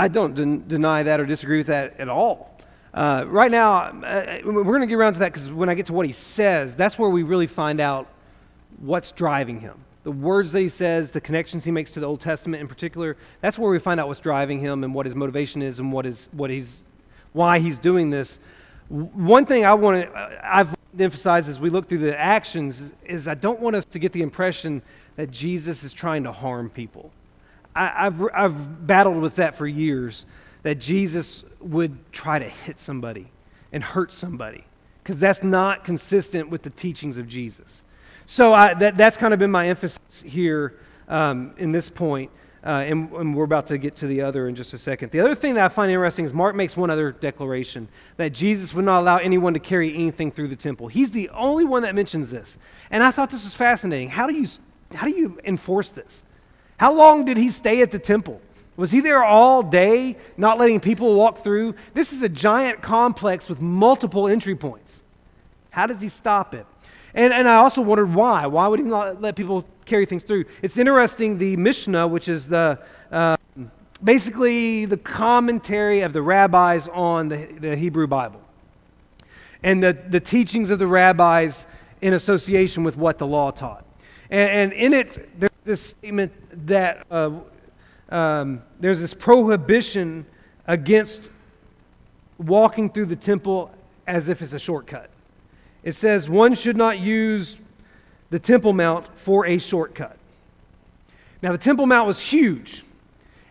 I 0.00 0.08
don't 0.08 0.34
den- 0.34 0.64
deny 0.66 1.02
that 1.02 1.20
or 1.20 1.26
disagree 1.26 1.58
with 1.58 1.66
that 1.66 2.00
at 2.00 2.08
all. 2.08 2.56
Uh, 2.94 3.24
right 3.26 3.50
now, 3.50 3.82
uh, 4.02 4.38
we're 4.42 4.64
going 4.64 4.80
to 4.80 4.86
get 4.86 4.94
around 4.94 5.12
to 5.12 5.18
that 5.18 5.34
because 5.34 5.50
when 5.50 5.68
I 5.68 5.74
get 5.74 5.86
to 5.86 5.92
what 5.92 6.06
he 6.06 6.12
says, 6.12 6.74
that's 6.74 6.98
where 6.98 7.10
we 7.10 7.22
really 7.22 7.46
find 7.46 7.80
out 7.80 8.08
what's 8.78 9.12
driving 9.12 9.60
him. 9.60 9.84
The 10.04 10.10
words 10.10 10.52
that 10.52 10.60
he 10.60 10.70
says, 10.70 11.10
the 11.10 11.20
connections 11.20 11.64
he 11.64 11.70
makes 11.70 11.90
to 11.90 12.00
the 12.00 12.06
Old 12.06 12.22
Testament 12.22 12.62
in 12.62 12.66
particular, 12.66 13.18
that's 13.42 13.58
where 13.58 13.70
we 13.70 13.78
find 13.78 14.00
out 14.00 14.08
what's 14.08 14.20
driving 14.20 14.58
him 14.58 14.84
and 14.84 14.94
what 14.94 15.04
his 15.04 15.14
motivation 15.14 15.60
is 15.60 15.78
and 15.78 15.92
what 15.92 16.06
is, 16.06 16.30
what 16.32 16.48
he's, 16.48 16.80
why 17.34 17.58
he's 17.58 17.78
doing 17.78 18.08
this. 18.08 18.40
One 18.88 19.44
thing 19.44 19.66
I 19.66 19.74
want 19.74 20.02
to, 20.02 20.10
uh, 20.10 20.40
I've 20.42 20.74
emphasized 20.98 21.50
as 21.50 21.60
we 21.60 21.68
look 21.68 21.90
through 21.90 21.98
the 21.98 22.18
actions 22.18 22.90
is 23.04 23.28
I 23.28 23.34
don't 23.34 23.60
want 23.60 23.76
us 23.76 23.84
to 23.84 23.98
get 23.98 24.12
the 24.12 24.22
impression 24.22 24.80
that 25.16 25.30
Jesus 25.30 25.84
is 25.84 25.92
trying 25.92 26.24
to 26.24 26.32
harm 26.32 26.70
people. 26.70 27.12
I, 27.74 28.04
have 28.04 28.22
I've 28.34 28.86
battled 28.86 29.22
with 29.22 29.36
that 29.36 29.54
for 29.54 29.66
years 29.66 30.26
that 30.62 30.76
Jesus 30.76 31.44
would 31.60 32.12
try 32.12 32.38
to 32.38 32.48
hit 32.48 32.78
somebody 32.78 33.30
and 33.72 33.82
hurt 33.82 34.12
somebody 34.12 34.64
because 35.02 35.18
that's 35.18 35.42
not 35.42 35.84
consistent 35.84 36.50
with 36.50 36.62
the 36.62 36.70
teachings 36.70 37.16
of 37.16 37.28
Jesus. 37.28 37.82
So 38.26 38.52
I, 38.52 38.74
that, 38.74 38.96
that's 38.96 39.16
kind 39.16 39.32
of 39.32 39.40
been 39.40 39.50
my 39.50 39.68
emphasis 39.68 40.22
here 40.24 40.78
um, 41.08 41.52
in 41.58 41.72
this 41.72 41.90
point, 41.90 42.30
uh, 42.64 42.84
and, 42.86 43.10
and, 43.12 43.34
we're 43.34 43.44
about 43.44 43.66
to 43.68 43.78
get 43.78 43.96
to 43.96 44.06
the 44.06 44.20
other 44.20 44.46
in 44.46 44.54
just 44.54 44.72
a 44.74 44.78
second. 44.78 45.10
The 45.10 45.18
other 45.20 45.34
thing 45.34 45.54
that 45.54 45.64
I 45.64 45.68
find 45.68 45.90
interesting 45.90 46.24
is 46.26 46.32
Mark 46.32 46.54
makes 46.54 46.76
one 46.76 46.90
other 46.90 47.10
declaration 47.10 47.88
that 48.18 48.30
Jesus 48.30 48.72
would 48.74 48.84
not 48.84 49.00
allow 49.00 49.16
anyone 49.16 49.54
to 49.54 49.60
carry 49.60 49.92
anything 49.92 50.30
through 50.30 50.48
the 50.48 50.56
temple. 50.56 50.86
He's 50.86 51.10
the 51.10 51.28
only 51.30 51.64
one 51.64 51.82
that 51.82 51.94
mentions 51.94 52.30
this. 52.30 52.58
And 52.90 53.02
I 53.02 53.10
thought 53.10 53.30
this 53.30 53.42
was 53.42 53.54
fascinating. 53.54 54.10
How 54.10 54.28
do 54.28 54.34
you, 54.34 54.46
how 54.94 55.06
do 55.06 55.12
you 55.12 55.40
enforce 55.44 55.90
this? 55.90 56.22
How 56.80 56.94
long 56.94 57.26
did 57.26 57.36
he 57.36 57.50
stay 57.50 57.82
at 57.82 57.90
the 57.90 57.98
temple? 57.98 58.40
Was 58.78 58.90
he 58.90 59.00
there 59.00 59.22
all 59.22 59.62
day, 59.62 60.16
not 60.38 60.56
letting 60.56 60.80
people 60.80 61.14
walk 61.14 61.44
through? 61.44 61.74
This 61.92 62.10
is 62.10 62.22
a 62.22 62.28
giant 62.30 62.80
complex 62.80 63.50
with 63.50 63.60
multiple 63.60 64.26
entry 64.26 64.54
points. 64.56 65.02
How 65.68 65.86
does 65.86 66.00
he 66.00 66.08
stop 66.08 66.54
it? 66.54 66.64
And, 67.12 67.34
and 67.34 67.46
I 67.46 67.56
also 67.56 67.82
wondered 67.82 68.14
why. 68.14 68.46
Why 68.46 68.66
would 68.66 68.78
he 68.78 68.86
not 68.86 69.20
let 69.20 69.36
people 69.36 69.66
carry 69.84 70.06
things 70.06 70.22
through. 70.22 70.46
It's 70.62 70.78
interesting, 70.78 71.36
the 71.36 71.54
Mishnah, 71.58 72.08
which 72.08 72.30
is 72.30 72.48
the 72.48 72.78
uh, 73.12 73.36
basically 74.02 74.86
the 74.86 74.96
commentary 74.96 76.00
of 76.00 76.14
the 76.14 76.22
rabbis 76.22 76.88
on 76.88 77.28
the, 77.28 77.46
the 77.60 77.76
Hebrew 77.76 78.06
Bible 78.06 78.40
and 79.62 79.82
the, 79.82 79.92
the 79.92 80.20
teachings 80.20 80.70
of 80.70 80.78
the 80.78 80.86
rabbis 80.86 81.66
in 82.00 82.14
association 82.14 82.84
with 82.84 82.96
what 82.96 83.18
the 83.18 83.26
law 83.26 83.50
taught. 83.50 83.84
And, 84.30 84.50
and 84.50 84.72
in 84.72 84.94
it, 84.94 85.38
there's 85.38 85.49
this 85.64 85.80
statement 85.80 86.32
that 86.66 87.06
uh, 87.10 87.30
um, 88.08 88.62
there's 88.78 89.00
this 89.00 89.14
prohibition 89.14 90.26
against 90.66 91.28
walking 92.38 92.90
through 92.90 93.06
the 93.06 93.16
temple 93.16 93.70
as 94.06 94.28
if 94.28 94.42
it's 94.42 94.52
a 94.52 94.58
shortcut. 94.58 95.10
It 95.82 95.92
says 95.92 96.28
one 96.28 96.54
should 96.54 96.76
not 96.76 96.98
use 96.98 97.58
the 98.30 98.38
Temple 98.38 98.72
Mount 98.72 99.08
for 99.18 99.46
a 99.46 99.58
shortcut. 99.58 100.16
Now, 101.42 101.52
the 101.52 101.58
Temple 101.58 101.86
Mount 101.86 102.06
was 102.06 102.20
huge. 102.20 102.84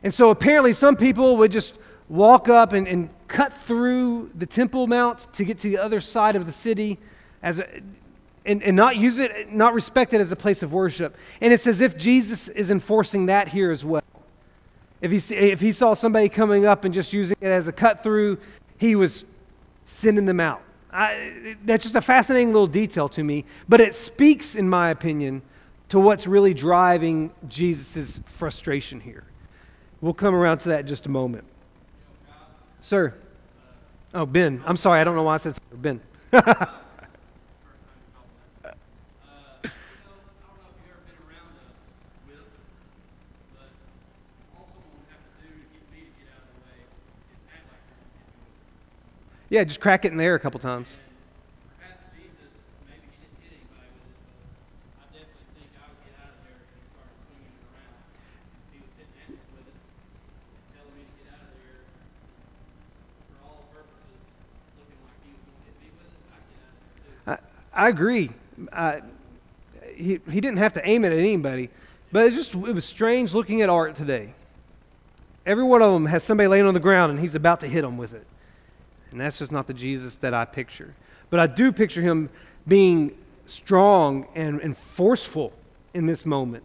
And 0.03 0.13
so 0.13 0.29
apparently, 0.29 0.73
some 0.73 0.95
people 0.95 1.37
would 1.37 1.51
just 1.51 1.73
walk 2.07 2.47
up 2.47 2.73
and, 2.73 2.87
and 2.87 3.09
cut 3.27 3.53
through 3.53 4.31
the 4.35 4.45
Temple 4.45 4.87
Mount 4.87 5.31
to 5.33 5.43
get 5.43 5.57
to 5.59 5.69
the 5.69 5.77
other 5.77 5.99
side 5.99 6.35
of 6.35 6.45
the 6.45 6.53
city 6.53 6.97
as 7.41 7.59
a, 7.59 7.67
and, 8.45 8.63
and 8.63 8.75
not 8.75 8.95
use 8.95 9.19
it, 9.19 9.51
not 9.51 9.73
respect 9.73 10.13
it 10.13 10.21
as 10.21 10.31
a 10.31 10.35
place 10.35 10.63
of 10.63 10.73
worship. 10.73 11.15
And 11.41 11.53
it's 11.53 11.67
as 11.67 11.81
if 11.81 11.97
Jesus 11.97 12.47
is 12.47 12.71
enforcing 12.71 13.27
that 13.27 13.47
here 13.47 13.71
as 13.71 13.83
well. 13.83 14.03
If 15.01 15.11
he, 15.11 15.35
if 15.35 15.61
he 15.61 15.71
saw 15.71 15.93
somebody 15.93 16.29
coming 16.29 16.65
up 16.65 16.83
and 16.83 16.93
just 16.93 17.13
using 17.13 17.37
it 17.39 17.47
as 17.47 17.67
a 17.67 17.71
cut 17.71 18.03
through, 18.03 18.37
he 18.77 18.95
was 18.95 19.23
sending 19.85 20.25
them 20.25 20.39
out. 20.39 20.61
I, 20.91 21.55
that's 21.65 21.83
just 21.83 21.95
a 21.95 22.01
fascinating 22.01 22.49
little 22.49 22.67
detail 22.67 23.07
to 23.09 23.23
me, 23.23 23.45
but 23.67 23.79
it 23.79 23.93
speaks, 23.93 24.55
in 24.55 24.67
my 24.67 24.89
opinion, 24.89 25.41
to 25.89 25.99
what's 25.99 26.27
really 26.27 26.53
driving 26.53 27.31
Jesus' 27.47 28.19
frustration 28.25 28.99
here. 28.99 29.23
We'll 30.01 30.13
come 30.13 30.33
around 30.33 30.59
to 30.59 30.69
that 30.69 30.81
in 30.81 30.87
just 30.87 31.05
a 31.05 31.09
moment. 31.09 31.45
Sir. 32.81 33.13
Oh, 34.13 34.25
Ben. 34.25 34.63
I'm 34.65 34.77
sorry. 34.77 34.99
I 34.99 35.03
don't 35.03 35.15
know 35.15 35.23
why 35.23 35.35
I 35.35 35.37
said 35.37 35.55
sir. 35.55 35.61
Ben. 35.73 36.01
Yeah, 49.49 49.63
just 49.63 49.79
crack 49.79 50.05
it 50.05 50.11
in 50.11 50.17
there 50.17 50.35
a 50.35 50.39
couple 50.39 50.59
times. 50.59 50.95
I 67.79 67.87
agree. 67.87 68.29
Uh, 68.73 68.99
he, 69.95 70.19
he 70.29 70.41
didn't 70.41 70.57
have 70.57 70.73
to 70.73 70.85
aim 70.85 71.05
it 71.05 71.13
at 71.13 71.19
anybody, 71.19 71.69
but 72.11 72.25
it's 72.25 72.35
just 72.35 72.53
it 72.53 72.73
was 72.73 72.83
strange 72.83 73.33
looking 73.33 73.61
at 73.61 73.69
art 73.69 73.95
today. 73.95 74.33
Every 75.45 75.63
one 75.63 75.81
of 75.81 75.93
them 75.93 76.05
has 76.07 76.21
somebody 76.21 76.47
laying 76.47 76.65
on 76.65 76.73
the 76.73 76.81
ground 76.81 77.11
and 77.11 77.21
he's 77.21 77.35
about 77.35 77.61
to 77.61 77.67
hit 77.67 77.83
them 77.83 77.97
with 77.97 78.13
it. 78.13 78.27
And 79.11 79.19
that's 79.19 79.39
just 79.39 79.51
not 79.51 79.67
the 79.67 79.73
Jesus 79.73 80.15
that 80.17 80.33
I 80.33 80.45
picture. 80.45 80.93
But 81.29 81.39
I 81.39 81.47
do 81.47 81.71
picture 81.71 82.01
him 82.01 82.29
being 82.67 83.17
strong 83.45 84.27
and, 84.35 84.61
and 84.61 84.77
forceful 84.77 85.53
in 85.93 86.05
this 86.05 86.25
moment 86.25 86.63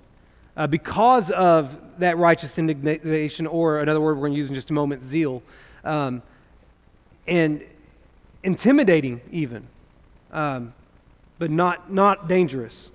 uh, 0.57 0.67
because 0.67 1.31
of 1.31 1.77
that 1.99 2.19
righteous 2.19 2.59
indignation, 2.59 3.47
or 3.47 3.81
another 3.81 4.01
word 4.01 4.17
we're 4.17 4.23
going 4.23 4.33
to 4.33 4.39
use 4.39 4.49
in 4.49 4.55
just 4.55 4.71
a 4.71 4.73
moment, 4.73 5.03
zeal, 5.03 5.43
um, 5.85 6.23
and 7.27 7.63
intimidating 8.43 9.21
even, 9.33 9.67
um, 10.33 10.75
but 11.39 11.51
not, 11.51 11.93
not 11.93 12.29
dangerous. 12.29 12.91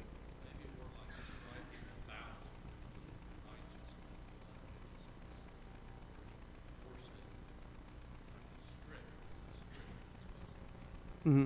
Mm-hmm. 11.26 11.45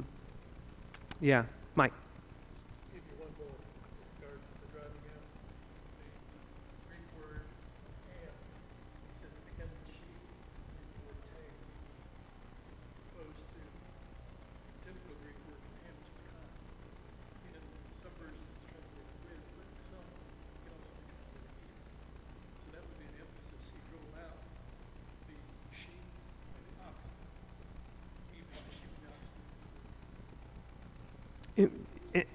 Yeah, 1.22 1.44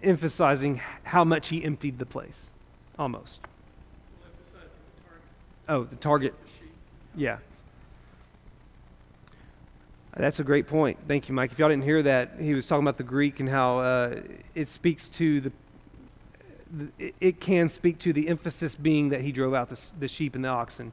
emphasizing 0.02 0.80
how 1.04 1.24
much 1.24 1.48
he 1.48 1.64
emptied 1.64 1.98
the 1.98 2.06
place, 2.06 2.50
almost. 2.98 3.40
Oh, 5.68 5.84
the 5.84 5.96
target. 5.96 6.34
Yeah. 7.14 7.38
That's 10.16 10.40
a 10.40 10.44
great 10.44 10.66
point. 10.66 10.98
Thank 11.06 11.28
you, 11.28 11.34
Mike. 11.34 11.52
If 11.52 11.58
y'all 11.58 11.68
didn't 11.68 11.84
hear 11.84 12.02
that, 12.02 12.32
he 12.40 12.54
was 12.54 12.66
talking 12.66 12.82
about 12.82 12.96
the 12.96 13.04
Greek 13.04 13.38
and 13.38 13.48
how 13.48 13.78
uh, 13.78 14.20
it 14.54 14.68
speaks 14.68 15.08
to 15.10 15.40
the, 15.40 15.52
it 17.20 17.40
can 17.40 17.68
speak 17.68 17.98
to 18.00 18.12
the 18.12 18.28
emphasis 18.28 18.74
being 18.74 19.10
that 19.10 19.20
he 19.20 19.30
drove 19.30 19.54
out 19.54 19.68
the, 19.68 19.80
the 20.00 20.08
sheep 20.08 20.34
and 20.34 20.44
the 20.44 20.48
oxen. 20.48 20.92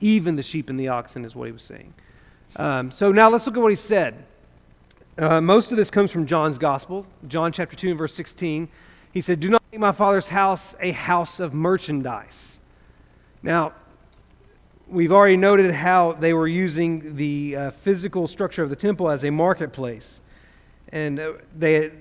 Even 0.00 0.36
the 0.36 0.42
sheep 0.42 0.68
and 0.68 0.78
the 0.78 0.88
oxen 0.88 1.24
is 1.24 1.34
what 1.34 1.46
he 1.46 1.52
was 1.52 1.62
saying. 1.62 1.94
Um, 2.56 2.90
so 2.90 3.10
now 3.10 3.30
let's 3.30 3.46
look 3.46 3.56
at 3.56 3.62
what 3.62 3.72
he 3.72 3.76
said. 3.76 4.24
Uh, 5.18 5.40
most 5.40 5.72
of 5.72 5.76
this 5.76 5.90
comes 5.90 6.12
from 6.12 6.26
John's 6.26 6.58
Gospel, 6.58 7.04
John 7.26 7.50
chapter 7.50 7.74
2 7.74 7.88
and 7.88 7.98
verse 7.98 8.14
16. 8.14 8.68
He 9.12 9.20
said, 9.20 9.40
Do 9.40 9.48
not 9.48 9.60
make 9.72 9.80
my 9.80 9.90
father's 9.90 10.28
house 10.28 10.76
a 10.78 10.92
house 10.92 11.40
of 11.40 11.52
merchandise. 11.52 12.58
Now, 13.42 13.72
we've 14.86 15.12
already 15.12 15.36
noted 15.36 15.72
how 15.72 16.12
they 16.12 16.32
were 16.32 16.46
using 16.46 17.16
the 17.16 17.56
uh, 17.56 17.70
physical 17.72 18.28
structure 18.28 18.62
of 18.62 18.70
the 18.70 18.76
temple 18.76 19.10
as 19.10 19.24
a 19.24 19.30
marketplace. 19.30 20.20
And 20.92 21.18
uh, 21.18 21.32
they, 21.52 21.74
had, 21.74 21.92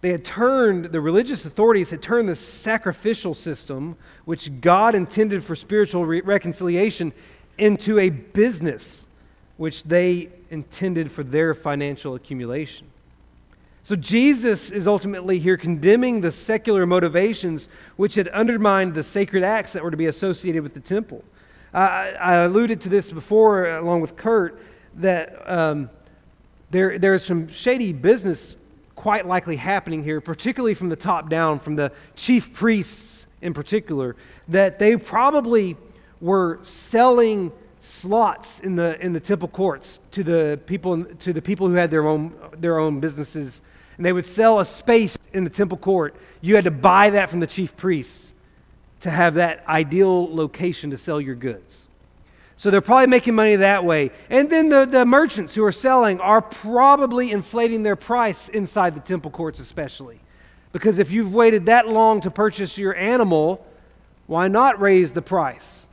they 0.00 0.10
had 0.10 0.24
turned, 0.24 0.92
the 0.92 1.00
religious 1.00 1.44
authorities 1.44 1.90
had 1.90 2.02
turned 2.02 2.28
the 2.28 2.36
sacrificial 2.36 3.34
system, 3.34 3.96
which 4.26 4.60
God 4.60 4.94
intended 4.94 5.42
for 5.42 5.56
spiritual 5.56 6.06
re- 6.06 6.20
reconciliation, 6.20 7.12
into 7.58 7.98
a 7.98 8.10
business, 8.10 9.02
which 9.58 9.84
they 9.84 10.30
intended 10.50 11.12
for 11.12 11.22
their 11.22 11.52
financial 11.52 12.14
accumulation. 12.14 12.86
So 13.82 13.96
Jesus 13.96 14.70
is 14.70 14.86
ultimately 14.86 15.38
here 15.38 15.56
condemning 15.56 16.20
the 16.20 16.32
secular 16.32 16.86
motivations 16.86 17.68
which 17.96 18.14
had 18.14 18.28
undermined 18.28 18.94
the 18.94 19.02
sacred 19.02 19.42
acts 19.42 19.72
that 19.74 19.82
were 19.82 19.90
to 19.90 19.96
be 19.96 20.06
associated 20.06 20.62
with 20.62 20.74
the 20.74 20.80
temple. 20.80 21.24
I, 21.72 22.10
I 22.20 22.34
alluded 22.36 22.80
to 22.82 22.88
this 22.88 23.10
before, 23.10 23.76
along 23.76 24.00
with 24.00 24.16
Kurt, 24.16 24.60
that 24.96 25.50
um, 25.50 25.90
there, 26.70 26.98
there 26.98 27.14
is 27.14 27.24
some 27.24 27.48
shady 27.48 27.92
business 27.92 28.56
quite 28.94 29.26
likely 29.26 29.56
happening 29.56 30.02
here, 30.02 30.20
particularly 30.20 30.74
from 30.74 30.88
the 30.88 30.96
top 30.96 31.28
down, 31.28 31.58
from 31.58 31.76
the 31.76 31.92
chief 32.16 32.52
priests 32.52 33.26
in 33.40 33.54
particular, 33.54 34.16
that 34.48 34.78
they 34.78 34.96
probably 34.96 35.76
were 36.20 36.58
selling 36.62 37.52
slots 37.88 38.60
in 38.60 38.76
the, 38.76 39.00
in 39.04 39.12
the 39.12 39.20
temple 39.20 39.48
courts 39.48 40.00
to 40.12 40.22
the 40.22 40.60
people, 40.66 41.04
to 41.04 41.32
the 41.32 41.42
people 41.42 41.68
who 41.68 41.74
had 41.74 41.90
their 41.90 42.06
own, 42.06 42.34
their 42.58 42.78
own 42.78 43.00
businesses. 43.00 43.60
And 43.96 44.06
they 44.06 44.12
would 44.12 44.26
sell 44.26 44.60
a 44.60 44.64
space 44.64 45.18
in 45.32 45.44
the 45.44 45.50
temple 45.50 45.78
court. 45.78 46.14
You 46.40 46.54
had 46.54 46.64
to 46.64 46.70
buy 46.70 47.10
that 47.10 47.30
from 47.30 47.40
the 47.40 47.46
chief 47.46 47.76
priests 47.76 48.32
to 49.00 49.10
have 49.10 49.34
that 49.34 49.64
ideal 49.66 50.34
location 50.34 50.90
to 50.90 50.98
sell 50.98 51.20
your 51.20 51.34
goods. 51.34 51.86
So 52.56 52.70
they're 52.70 52.80
probably 52.80 53.06
making 53.06 53.36
money 53.36 53.54
that 53.56 53.84
way. 53.84 54.10
And 54.28 54.50
then 54.50 54.68
the, 54.68 54.84
the 54.84 55.06
merchants 55.06 55.54
who 55.54 55.64
are 55.64 55.72
selling 55.72 56.20
are 56.20 56.42
probably 56.42 57.30
inflating 57.30 57.84
their 57.84 57.94
price 57.94 58.48
inside 58.48 58.96
the 58.96 59.00
temple 59.00 59.30
courts, 59.30 59.60
especially. 59.60 60.20
Because 60.72 60.98
if 60.98 61.12
you've 61.12 61.32
waited 61.32 61.66
that 61.66 61.88
long 61.88 62.20
to 62.22 62.30
purchase 62.30 62.76
your 62.76 62.96
animal, 62.96 63.64
why 64.26 64.48
not 64.48 64.80
raise 64.80 65.12
the 65.12 65.22
price? 65.22 65.86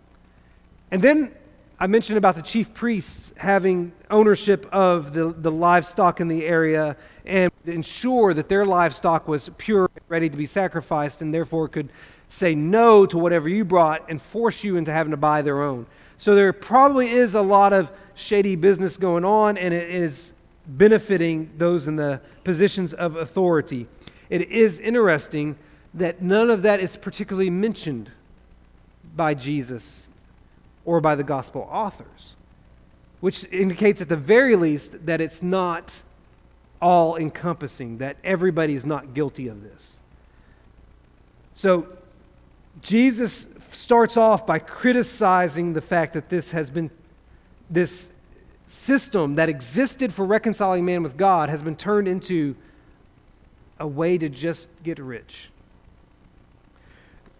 And 0.89 1.01
then 1.01 1.33
I 1.77 1.87
mentioned 1.87 2.17
about 2.17 2.35
the 2.35 2.41
chief 2.41 2.73
priests 2.73 3.33
having 3.35 3.91
ownership 4.09 4.65
of 4.71 5.13
the, 5.13 5.33
the 5.33 5.51
livestock 5.51 6.21
in 6.21 6.29
the 6.29 6.45
area 6.45 6.95
and 7.25 7.51
ensure 7.65 8.33
that 8.33 8.47
their 8.47 8.65
livestock 8.65 9.27
was 9.27 9.49
pure 9.57 9.89
and 9.93 10.05
ready 10.07 10.29
to 10.29 10.37
be 10.37 10.45
sacrificed 10.45 11.21
and 11.21 11.33
therefore 11.33 11.67
could 11.67 11.89
say 12.29 12.55
no 12.55 13.05
to 13.05 13.17
whatever 13.17 13.49
you 13.49 13.65
brought 13.65 14.09
and 14.09 14.21
force 14.21 14.63
you 14.63 14.77
into 14.77 14.91
having 14.91 15.11
to 15.11 15.17
buy 15.17 15.41
their 15.41 15.61
own. 15.61 15.85
So 16.17 16.33
there 16.33 16.53
probably 16.53 17.09
is 17.09 17.35
a 17.35 17.41
lot 17.41 17.73
of 17.73 17.91
shady 18.15 18.55
business 18.55 18.95
going 18.95 19.25
on, 19.25 19.57
and 19.57 19.73
it 19.73 19.89
is 19.89 20.31
benefiting 20.65 21.51
those 21.57 21.87
in 21.87 21.97
the 21.97 22.21
positions 22.45 22.93
of 22.93 23.17
authority. 23.17 23.87
It 24.29 24.49
is 24.49 24.79
interesting 24.79 25.57
that 25.93 26.21
none 26.21 26.49
of 26.49 26.61
that 26.61 26.79
is 26.79 26.95
particularly 26.95 27.49
mentioned 27.49 28.11
by 29.15 29.33
Jesus 29.33 30.04
or 30.85 31.01
by 31.01 31.15
the 31.15 31.23
gospel 31.23 31.67
authors, 31.71 32.35
which 33.19 33.43
indicates 33.51 34.01
at 34.01 34.09
the 34.09 34.15
very 34.15 34.55
least 34.55 35.05
that 35.05 35.19
it's 35.19 35.41
not 35.41 35.91
all 36.81 37.17
encompassing, 37.17 37.97
that 37.97 38.17
everybody 38.23 38.75
is 38.75 38.85
not 38.85 39.13
guilty 39.13 39.47
of 39.47 39.63
this. 39.63 39.97
So, 41.53 41.87
Jesus 42.81 43.45
starts 43.71 44.17
off 44.17 44.45
by 44.45 44.59
criticizing 44.59 45.73
the 45.73 45.81
fact 45.81 46.13
that 46.13 46.29
this 46.29 46.51
has 46.51 46.69
been, 46.69 46.91
this 47.69 48.09
system 48.67 49.35
that 49.35 49.49
existed 49.49 50.13
for 50.13 50.25
reconciling 50.25 50.85
man 50.85 51.03
with 51.03 51.17
God 51.17 51.49
has 51.49 51.61
been 51.61 51.75
turned 51.75 52.07
into 52.07 52.55
a 53.79 53.87
way 53.87 54.17
to 54.17 54.29
just 54.29 54.67
get 54.83 54.99
rich. 54.99 55.49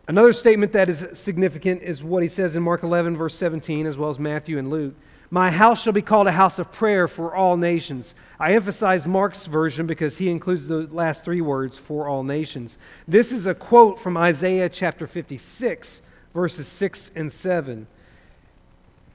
Another 0.07 0.33
statement 0.33 0.71
that 0.73 0.87
is 0.87 1.07
significant 1.13 1.81
is 1.81 2.03
what 2.03 2.21
he 2.21 2.29
says 2.29 2.55
in 2.55 2.61
Mark 2.61 2.83
11, 2.83 3.17
verse 3.17 3.35
17, 3.35 3.87
as 3.87 3.97
well 3.97 4.11
as 4.11 4.19
Matthew 4.19 4.59
and 4.59 4.69
Luke. 4.69 4.93
My 5.31 5.49
house 5.49 5.81
shall 5.81 5.93
be 5.93 6.03
called 6.03 6.27
a 6.27 6.31
house 6.31 6.59
of 6.59 6.71
prayer 6.71 7.07
for 7.07 7.33
all 7.33 7.57
nations. 7.57 8.13
I 8.39 8.53
emphasize 8.53 9.07
Mark's 9.07 9.47
version 9.47 9.87
because 9.87 10.17
he 10.17 10.29
includes 10.29 10.67
the 10.67 10.87
last 10.91 11.25
three 11.25 11.41
words, 11.41 11.77
for 11.77 12.07
all 12.07 12.23
nations. 12.23 12.77
This 13.07 13.31
is 13.31 13.47
a 13.47 13.55
quote 13.55 13.99
from 13.99 14.15
Isaiah 14.15 14.69
chapter 14.69 15.07
56, 15.07 16.03
verses 16.35 16.67
6 16.67 17.11
and 17.15 17.31
7. 17.31 17.87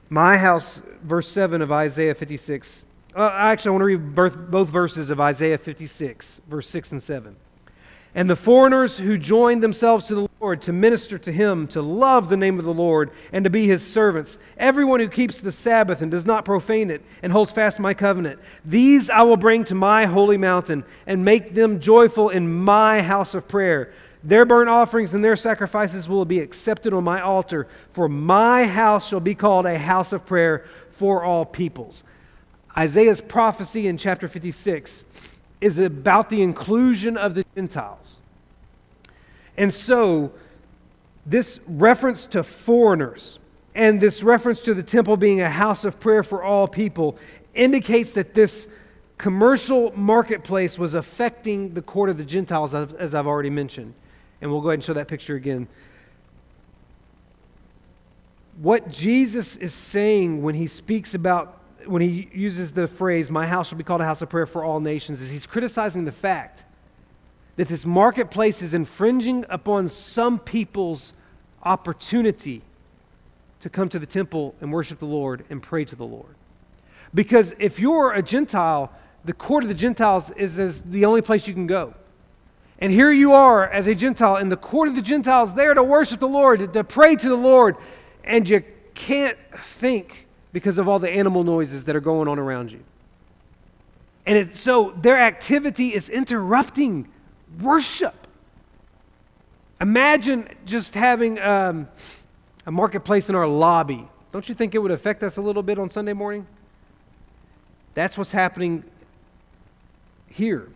My 0.09 0.37
house, 0.37 0.81
verse 1.01 1.29
7 1.29 1.61
of 1.61 1.71
Isaiah 1.71 2.13
56. 2.13 2.83
Uh, 3.15 3.31
actually, 3.33 3.69
I 3.69 3.71
want 3.71 3.81
to 3.81 3.85
read 3.85 4.15
both, 4.15 4.37
both 4.37 4.67
verses 4.67 5.09
of 5.09 5.21
Isaiah 5.21 5.57
56, 5.57 6.41
verse 6.49 6.69
6 6.69 6.91
and 6.91 7.01
7. 7.01 7.37
And 8.13 8.29
the 8.29 8.35
foreigners 8.35 8.97
who 8.97 9.17
joined 9.17 9.63
themselves 9.63 10.07
to 10.07 10.15
the 10.15 10.30
Lord 10.41 10.63
to 10.63 10.73
minister 10.73 11.19
to 11.19 11.31
him, 11.31 11.67
to 11.67 11.83
love 11.83 12.27
the 12.27 12.35
name 12.35 12.57
of 12.57 12.65
the 12.65 12.73
Lord, 12.73 13.11
and 13.31 13.43
to 13.43 13.51
be 13.51 13.67
his 13.67 13.85
servants, 13.85 14.39
everyone 14.57 14.99
who 14.99 15.07
keeps 15.07 15.39
the 15.39 15.51
Sabbath 15.51 16.01
and 16.01 16.09
does 16.09 16.25
not 16.25 16.45
profane 16.45 16.89
it, 16.89 17.03
and 17.21 17.31
holds 17.31 17.51
fast 17.51 17.79
my 17.79 17.93
covenant, 17.93 18.39
these 18.65 19.07
I 19.07 19.21
will 19.21 19.37
bring 19.37 19.65
to 19.65 19.75
my 19.75 20.07
holy 20.07 20.37
mountain, 20.37 20.83
and 21.05 21.23
make 21.23 21.53
them 21.53 21.79
joyful 21.79 22.29
in 22.29 22.51
my 22.51 23.03
house 23.03 23.35
of 23.35 23.47
prayer. 23.47 23.93
Their 24.23 24.45
burnt 24.45 24.67
offerings 24.67 25.13
and 25.13 25.23
their 25.23 25.35
sacrifices 25.35 26.09
will 26.09 26.25
be 26.25 26.39
accepted 26.39 26.91
on 26.91 27.03
my 27.03 27.21
altar, 27.21 27.67
for 27.91 28.09
my 28.09 28.65
house 28.65 29.07
shall 29.07 29.19
be 29.19 29.35
called 29.35 29.67
a 29.67 29.77
house 29.77 30.11
of 30.11 30.25
prayer 30.25 30.65
for 30.89 31.23
all 31.23 31.45
peoples. 31.45 32.03
Isaiah's 32.75 33.21
prophecy 33.21 33.85
in 33.85 33.95
chapter 33.95 34.27
56 34.27 35.03
is 35.59 35.77
about 35.77 36.31
the 36.31 36.41
inclusion 36.41 37.15
of 37.15 37.35
the 37.35 37.45
Gentiles. 37.53 38.15
And 39.61 39.71
so, 39.71 40.31
this 41.23 41.59
reference 41.67 42.25
to 42.25 42.41
foreigners 42.41 43.37
and 43.75 44.01
this 44.01 44.23
reference 44.23 44.59
to 44.61 44.73
the 44.73 44.81
temple 44.81 45.17
being 45.17 45.39
a 45.39 45.51
house 45.51 45.85
of 45.85 45.99
prayer 45.99 46.23
for 46.23 46.41
all 46.41 46.67
people 46.67 47.15
indicates 47.53 48.13
that 48.13 48.33
this 48.33 48.67
commercial 49.19 49.95
marketplace 49.95 50.79
was 50.79 50.95
affecting 50.95 51.75
the 51.75 51.81
court 51.83 52.09
of 52.09 52.17
the 52.17 52.25
Gentiles, 52.25 52.73
as 52.73 53.13
I've 53.13 53.27
already 53.27 53.51
mentioned. 53.51 53.93
And 54.41 54.49
we'll 54.49 54.61
go 54.61 54.69
ahead 54.69 54.79
and 54.79 54.83
show 54.83 54.93
that 54.93 55.07
picture 55.07 55.35
again. 55.35 55.67
What 58.63 58.89
Jesus 58.89 59.57
is 59.57 59.75
saying 59.75 60.41
when 60.41 60.55
he 60.55 60.65
speaks 60.65 61.13
about 61.13 61.61
when 61.85 62.01
he 62.01 62.31
uses 62.33 62.73
the 62.73 62.87
phrase, 62.87 63.29
My 63.29 63.45
house 63.45 63.67
shall 63.67 63.77
be 63.77 63.83
called 63.83 64.01
a 64.01 64.05
house 64.05 64.23
of 64.23 64.29
prayer 64.29 64.47
for 64.47 64.63
all 64.63 64.79
nations, 64.79 65.21
is 65.21 65.29
he's 65.29 65.45
criticizing 65.45 66.05
the 66.05 66.11
fact 66.11 66.63
that 67.61 67.67
this 67.67 67.85
marketplace 67.85 68.63
is 68.63 68.73
infringing 68.73 69.45
upon 69.47 69.87
some 69.87 70.39
people's 70.39 71.13
opportunity 71.61 72.63
to 73.59 73.69
come 73.69 73.87
to 73.87 73.99
the 73.99 74.05
temple 74.07 74.55
and 74.59 74.73
worship 74.73 74.97
the 74.97 75.05
Lord 75.05 75.45
and 75.47 75.61
pray 75.61 75.85
to 75.85 75.95
the 75.95 76.03
Lord. 76.03 76.33
Because 77.13 77.53
if 77.59 77.79
you're 77.79 78.13
a 78.13 78.23
Gentile, 78.23 78.91
the 79.23 79.33
court 79.33 79.61
of 79.61 79.67
the 79.67 79.75
Gentiles 79.75 80.31
is, 80.31 80.57
is 80.57 80.81
the 80.81 81.05
only 81.05 81.21
place 81.21 81.47
you 81.47 81.53
can 81.53 81.67
go. 81.67 81.93
And 82.79 82.91
here 82.91 83.11
you 83.11 83.33
are 83.33 83.69
as 83.69 83.85
a 83.85 83.93
Gentile 83.93 84.37
in 84.37 84.49
the 84.49 84.57
court 84.57 84.87
of 84.87 84.95
the 84.95 85.01
Gentiles 85.03 85.53
there 85.53 85.75
to 85.75 85.83
worship 85.83 86.19
the 86.19 86.27
Lord, 86.27 86.73
to, 86.73 86.83
pray 86.83 87.15
to 87.15 87.29
the 87.29 87.35
Lord, 87.35 87.75
and 88.23 88.49
you 88.49 88.63
can't 88.95 89.37
think 89.55 90.25
because 90.51 90.79
of 90.79 90.89
all 90.89 90.97
the 90.97 91.11
animal 91.11 91.43
noises 91.43 91.85
that 91.85 91.95
are 91.95 92.01
going 92.01 92.27
on 92.27 92.39
around 92.39 92.71
you. 92.71 92.79
And 94.25 94.51
so 94.51 94.95
their 94.99 95.19
activity 95.19 95.93
is 95.93 96.09
interrupting 96.09 97.07
worship. 97.59 98.27
Imagine 99.79 100.47
just 100.65 100.93
having 100.93 101.39
um, 101.39 101.87
a 102.65 102.71
marketplace 102.71 103.29
in 103.29 103.35
our 103.35 103.47
lobby. 103.47 104.07
Don't 104.31 104.47
you 104.47 104.55
think 104.55 104.75
it 104.75 104.79
would 104.79 104.91
affect 104.91 105.23
us 105.23 105.37
a 105.37 105.41
little 105.41 105.63
bit 105.63 105.79
on 105.79 105.89
Sunday 105.89 106.13
morning? 106.13 106.45
That's 107.93 108.17
what's 108.17 108.31
happening 108.31 108.83
here. 110.27 110.69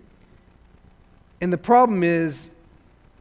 And 1.39 1.53
the 1.53 1.57
problem 1.57 2.03
is 2.03 2.51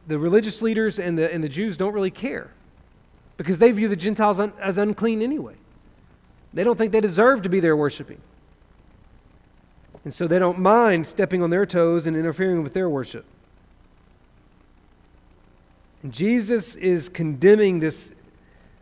the 0.07 0.17
religious 0.17 0.61
leaders 0.61 0.99
and 0.99 1.17
the, 1.17 1.31
and 1.31 1.43
the 1.43 1.49
Jews 1.49 1.77
don't 1.77 1.93
really 1.93 2.11
care 2.11 2.51
because 3.37 3.59
they 3.59 3.71
view 3.71 3.87
the 3.87 3.95
Gentiles 3.95 4.39
un, 4.39 4.53
as 4.59 4.77
unclean 4.77 5.21
anyway. 5.21 5.55
They 6.53 6.63
don't 6.63 6.77
think 6.77 6.91
they 6.91 7.01
deserve 7.01 7.41
to 7.43 7.49
be 7.49 7.59
there 7.59 7.75
worshiping. 7.75 8.21
And 10.03 10.13
so 10.13 10.27
they 10.27 10.39
don't 10.39 10.59
mind 10.59 11.07
stepping 11.07 11.41
on 11.41 11.49
their 11.49 11.65
toes 11.65 12.07
and 12.07 12.15
interfering 12.15 12.63
with 12.63 12.73
their 12.73 12.89
worship. 12.89 13.25
Jesus 16.11 16.75
is 16.75 17.09
condemning 17.09 17.79
this 17.79 18.11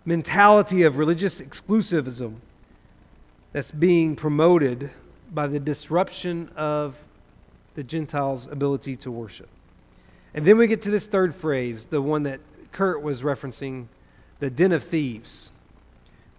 mentality 0.05 0.83
of 0.83 0.97
religious 0.97 1.39
exclusivism 1.39 2.35
that's 3.51 3.71
being 3.71 4.15
promoted 4.15 4.89
by 5.31 5.47
the 5.47 5.59
disruption 5.59 6.49
of 6.55 6.95
the 7.75 7.83
Gentiles' 7.83 8.47
ability 8.51 8.95
to 8.97 9.11
worship. 9.11 9.47
And 10.33 10.45
then 10.45 10.57
we 10.57 10.67
get 10.67 10.81
to 10.83 10.91
this 10.91 11.05
third 11.05 11.35
phrase, 11.35 11.87
the 11.87 12.01
one 12.01 12.23
that 12.23 12.39
Kurt 12.71 13.01
was 13.01 13.21
referencing, 13.21 13.87
the 14.39 14.49
den 14.49 14.71
of 14.71 14.83
thieves. 14.83 15.51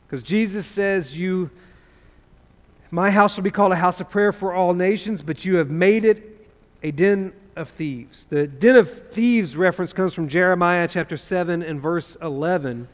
Because 0.07 0.22
Jesus 0.22 0.66
says, 0.66 1.16
You 1.16 1.51
my 2.91 3.11
house 3.11 3.35
shall 3.35 3.43
be 3.43 3.51
called 3.51 3.72
a 3.72 3.76
house 3.76 3.99
of 3.99 4.09
prayer 4.09 4.30
for 4.30 4.53
all 4.53 4.72
nations, 4.72 5.20
but 5.20 5.45
you 5.45 5.57
have 5.57 5.68
made 5.68 6.05
it 6.05 6.47
a 6.80 6.93
den 6.93 7.32
of 7.57 7.69
thieves. 7.69 8.27
The 8.29 8.47
den 8.47 8.77
of 8.77 9.09
thieves 9.09 9.57
reference 9.57 9.93
comes 9.93 10.15
from 10.15 10.29
Jeremiah 10.29 10.89
chapter 10.89 11.17
7 11.17 11.63
and 11.63 11.81
verse 11.81 12.17
11, 12.21 12.89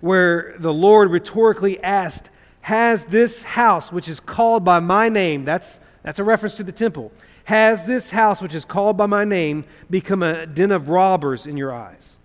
where 0.00 0.54
the 0.58 0.72
Lord 0.72 1.10
rhetorically 1.10 1.82
asked, 1.82 2.30
Has 2.62 3.04
this 3.06 3.42
house, 3.42 3.92
which 3.92 4.08
is 4.08 4.20
called 4.20 4.64
by 4.64 4.80
my 4.80 5.08
name, 5.08 5.44
that's, 5.44 5.80
that's 6.02 6.18
a 6.18 6.24
reference 6.24 6.54
to 6.56 6.64
the 6.64 6.72
temple, 6.72 7.12
has 7.44 7.86
this 7.86 8.10
house, 8.10 8.42
which 8.42 8.54
is 8.54 8.64
called 8.64 8.96
by 8.96 9.06
my 9.06 9.24
name, 9.24 9.64
become 9.88 10.22
a 10.22 10.46
den 10.46 10.70
of 10.70 10.90
robbers 10.90 11.46
in 11.46 11.56
your 11.56 11.74
eyes? 11.74 12.16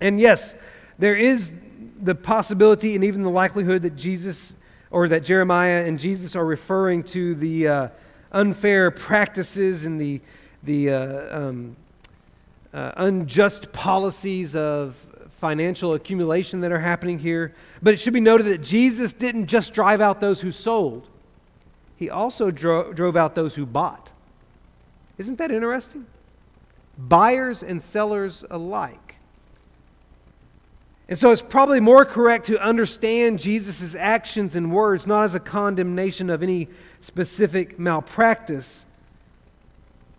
And 0.00 0.18
yes, 0.18 0.54
there 0.98 1.16
is 1.16 1.52
the 2.00 2.14
possibility 2.14 2.94
and 2.94 3.04
even 3.04 3.22
the 3.22 3.30
likelihood 3.30 3.82
that 3.82 3.96
Jesus 3.96 4.54
or 4.90 5.08
that 5.08 5.24
Jeremiah 5.24 5.84
and 5.84 5.98
Jesus 5.98 6.34
are 6.34 6.44
referring 6.44 7.04
to 7.04 7.34
the 7.34 7.68
uh, 7.68 7.88
unfair 8.32 8.90
practices 8.90 9.84
and 9.84 10.00
the, 10.00 10.20
the 10.62 10.90
uh, 10.90 11.38
um, 11.38 11.76
uh, 12.72 12.92
unjust 12.96 13.72
policies 13.72 14.54
of 14.54 14.94
financial 15.30 15.94
accumulation 15.94 16.60
that 16.60 16.72
are 16.72 16.80
happening 16.80 17.18
here. 17.18 17.54
But 17.80 17.94
it 17.94 17.98
should 17.98 18.12
be 18.12 18.20
noted 18.20 18.46
that 18.46 18.58
Jesus 18.58 19.12
didn't 19.12 19.46
just 19.46 19.72
drive 19.72 20.00
out 20.00 20.20
those 20.20 20.40
who 20.40 20.52
sold, 20.52 21.08
he 21.96 22.10
also 22.10 22.50
dro- 22.50 22.92
drove 22.92 23.16
out 23.16 23.34
those 23.34 23.54
who 23.54 23.66
bought. 23.66 24.10
Isn't 25.16 25.38
that 25.38 25.50
interesting? 25.50 26.06
Buyers 26.96 27.62
and 27.62 27.82
sellers 27.82 28.44
alike. 28.50 29.16
And 31.08 31.18
so 31.18 31.30
it's 31.30 31.42
probably 31.42 31.80
more 31.80 32.04
correct 32.04 32.46
to 32.46 32.62
understand 32.62 33.38
Jesus' 33.38 33.94
actions 33.94 34.54
and 34.54 34.70
words 34.70 35.06
not 35.06 35.24
as 35.24 35.34
a 35.34 35.40
condemnation 35.40 36.28
of 36.28 36.42
any 36.42 36.68
specific 37.00 37.78
malpractice, 37.78 38.84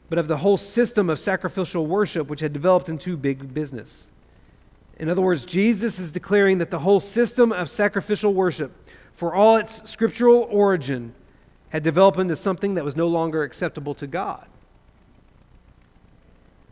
but 0.10 0.18
of 0.18 0.28
the 0.28 0.38
whole 0.38 0.58
system 0.58 1.10
of 1.10 1.20
sacrificial 1.20 1.86
worship 1.86 2.28
which 2.28 2.40
had 2.40 2.52
developed 2.52 2.90
into 2.90 3.16
big 3.16 3.54
business. 3.54 4.08
In 4.98 5.08
other 5.08 5.22
words, 5.22 5.46
Jesus 5.46 6.00
is 6.00 6.12
declaring 6.12 6.58
that 6.58 6.72
the 6.72 6.80
whole 6.80 7.00
system 7.00 7.52
of 7.52 7.70
sacrificial 7.70 8.34
worship, 8.34 8.72
for 9.14 9.34
all 9.34 9.56
its 9.56 9.90
scriptural 9.90 10.48
origin, 10.50 11.14
had 11.70 11.84
developed 11.84 12.18
into 12.18 12.36
something 12.36 12.74
that 12.74 12.84
was 12.84 12.96
no 12.96 13.08
longer 13.08 13.44
acceptable 13.44 13.94
to 13.94 14.08
God. 14.08 14.46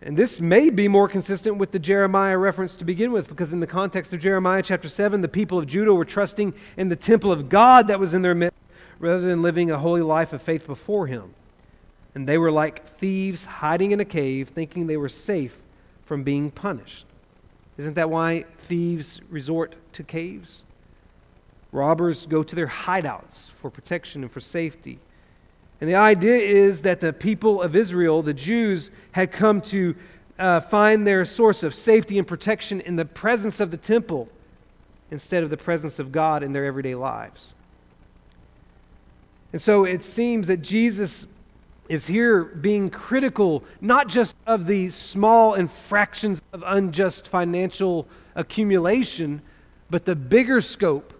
And 0.02 0.18
this 0.18 0.40
may 0.40 0.70
be 0.70 0.88
more 0.88 1.08
consistent 1.08 1.58
with 1.58 1.72
the 1.72 1.80
Jeremiah 1.80 2.38
reference 2.38 2.76
to 2.76 2.86
begin 2.86 3.12
with, 3.12 3.28
because 3.28 3.54
in 3.54 3.60
the 3.60 3.68
context 3.68 4.14
of 4.14 4.20
Jeremiah 4.20 4.62
chapter 4.62 4.90
7, 4.90 5.22
the 5.22 5.28
people 5.28 5.58
of 5.58 5.68
Judah 5.68 5.94
were 5.94 6.06
trusting 6.06 6.54
in 6.76 6.90
the 6.90 6.96
temple 6.96 7.32
of 7.32 7.50
God 7.50 7.88
that 7.88 8.00
was 8.00 8.14
in 8.14 8.22
their 8.22 8.36
midst 8.36 8.58
rather 9.00 9.22
than 9.22 9.42
living 9.42 9.72
a 9.72 9.78
holy 9.78 10.02
life 10.02 10.34
of 10.34 10.42
faith 10.42 10.68
before 10.68 11.08
Him. 11.08 11.34
And 12.18 12.26
they 12.26 12.40
were 12.40 12.52
like 12.52 12.84
thieves 12.98 13.46
hiding 13.46 13.92
in 13.92 14.00
a 14.00 14.06
cave, 14.06 14.50
thinking 14.50 14.88
they 14.88 14.98
were 14.98 15.08
safe 15.08 15.56
from 16.04 16.24
being 16.24 16.50
punished. 16.50 17.06
Isn't 17.78 17.94
that 17.94 18.10
why 18.10 18.46
thieves 18.58 19.22
resort 19.30 19.76
to 19.94 20.02
caves? 20.02 20.64
Robbers 21.72 22.26
go 22.26 22.42
to 22.42 22.56
their 22.56 22.66
hideouts 22.66 23.52
for 23.62 23.70
protection 23.70 24.24
and 24.24 24.32
for 24.32 24.40
safety. 24.40 24.98
And 25.80 25.88
the 25.88 25.94
idea 25.94 26.38
is 26.38 26.82
that 26.82 27.02
the 27.02 27.14
people 27.14 27.62
of 27.62 27.76
Israel, 27.76 28.24
the 28.24 28.34
Jews, 28.34 28.90
had 29.12 29.32
come 29.32 29.62
to 29.62 29.96
uh, 30.40 30.62
find 30.62 31.06
their 31.06 31.24
source 31.24 31.62
of 31.62 31.76
safety 31.76 32.18
and 32.18 32.28
protection 32.28 32.82
in 32.82 32.96
the 32.96 33.06
presence 33.06 33.60
of 33.60 33.70
the 33.70 33.78
temple 33.78 34.28
instead 35.12 35.44
of 35.44 35.52
the 35.52 35.58
presence 35.58 36.00
of 36.00 36.12
God 36.12 36.42
in 36.42 36.52
their 36.52 36.66
everyday 36.66 36.96
lives. 36.96 37.54
And 39.54 39.62
so 39.62 39.84
it 39.84 40.02
seems 40.02 40.48
that 40.48 40.64
Jesus 40.64 41.28
is 41.90 42.08
here 42.08 42.44
being 42.44 42.90
critical 42.90 43.64
not 43.82 44.08
just 44.08 44.36
of 44.46 44.68
the 44.68 44.90
small 44.90 45.54
infractions 45.54 46.42
of 46.54 46.64
unjust 46.66 47.28
financial 47.28 48.08
accumulation, 48.36 49.42
but 49.90 50.06
the 50.06 50.16
bigger 50.16 50.62
scope 50.62 51.14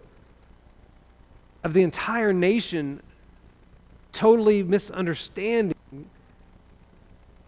of 1.64 1.74
the 1.74 1.84
entire 1.84 2.34
nation 2.34 3.02
totally 4.12 4.64
misunderstanding 4.64 5.76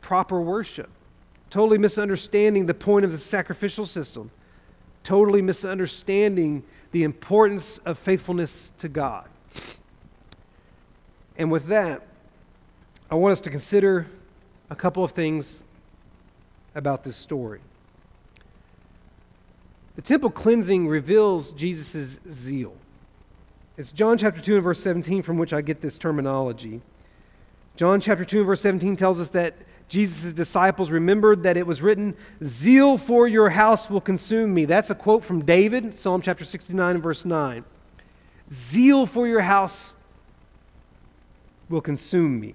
proper 0.02 0.42
worship, 0.42 0.90
totally 1.50 1.78
misunderstanding 1.78 2.66
the 2.66 2.74
point 2.74 3.06
of 3.06 3.12
the 3.12 3.18
sacrificial 3.18 3.86
system, 3.86 4.32
totally 5.04 5.42
misunderstanding 5.42 6.64
the 6.92 7.04
importance 7.04 7.80
of 7.86 7.98
faithfulness 7.98 8.72
to 8.80 8.90
God. 8.90 9.28
And 11.38 11.52
with 11.52 11.68
that, 11.68 12.09
I 13.12 13.16
want 13.16 13.32
us 13.32 13.41
to 13.41 13.49
consider 13.49 14.05
a 14.70 14.76
couple 14.76 15.03
of 15.03 15.12
things 15.12 15.57
about 16.76 17.03
this 17.03 17.16
story. 17.16 17.60
The 19.95 20.03
temple 20.03 20.30
cleansing 20.30 20.88
reveals 20.88 21.51
Jesus' 21.51 22.20
zeal. 22.32 22.74
It's 23.78 23.91
John 23.91 24.18
chapter 24.18 24.39
2 24.39 24.55
and 24.55 24.64
verse 24.64 24.80
17 24.82 25.24
from 25.24 25.38
which 25.38 25.53
I 25.53 25.62
get 25.62 25.82
this 25.82 25.97
terminology. 25.97 26.82
John 27.76 27.99
chapter 27.99 28.24
2 28.24 28.39
and 28.39 28.45
verse 28.45 28.62
17 28.62 28.95
tells 28.95 29.20
us 29.20 29.30
that 29.30 29.55
Jesus' 29.88 30.32
disciples 30.32 30.91
remembered 30.91 31.41
that 31.43 31.57
it 31.57 31.66
was 31.66 31.82
written, 31.82 32.16
Zeal 32.43 32.99
for 32.99 33.28
your 33.28 33.49
house 33.49 33.89
will 33.89 34.01
consume 34.01 34.53
me. 34.53 34.66
That's 34.66 34.91
a 34.91 34.95
quote 34.95 35.24
from 35.24 35.43
David, 35.45 35.97
Psalm 35.97 36.22
chapter 36.22 36.45
69 36.45 36.95
and 36.95 37.03
verse 37.03 37.26
9. 37.26 37.66
Zeal 38.53 39.07
for 39.07 39.28
your 39.28 39.41
house 39.41 39.95
will 41.70 41.82
consume 41.82 42.39
me. 42.39 42.53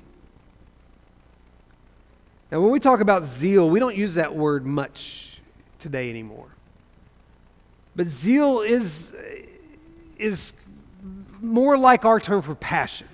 Now, 2.55 2.61
when 2.61 2.71
we 2.71 2.79
talk 2.79 3.01
about 3.01 3.25
zeal, 3.25 3.69
we 3.69 3.81
don't 3.81 3.97
use 3.97 4.15
that 4.15 4.37
word 4.37 4.65
much 4.65 5.41
today 5.81 6.09
anymore. 6.09 6.47
But 7.97 8.07
zeal 8.07 8.61
is, 8.61 9.13
is 10.19 10.53
more 11.41 11.77
like 11.77 12.05
our 12.05 12.21
term 12.21 12.43
for 12.43 12.55
passion. 12.55 13.09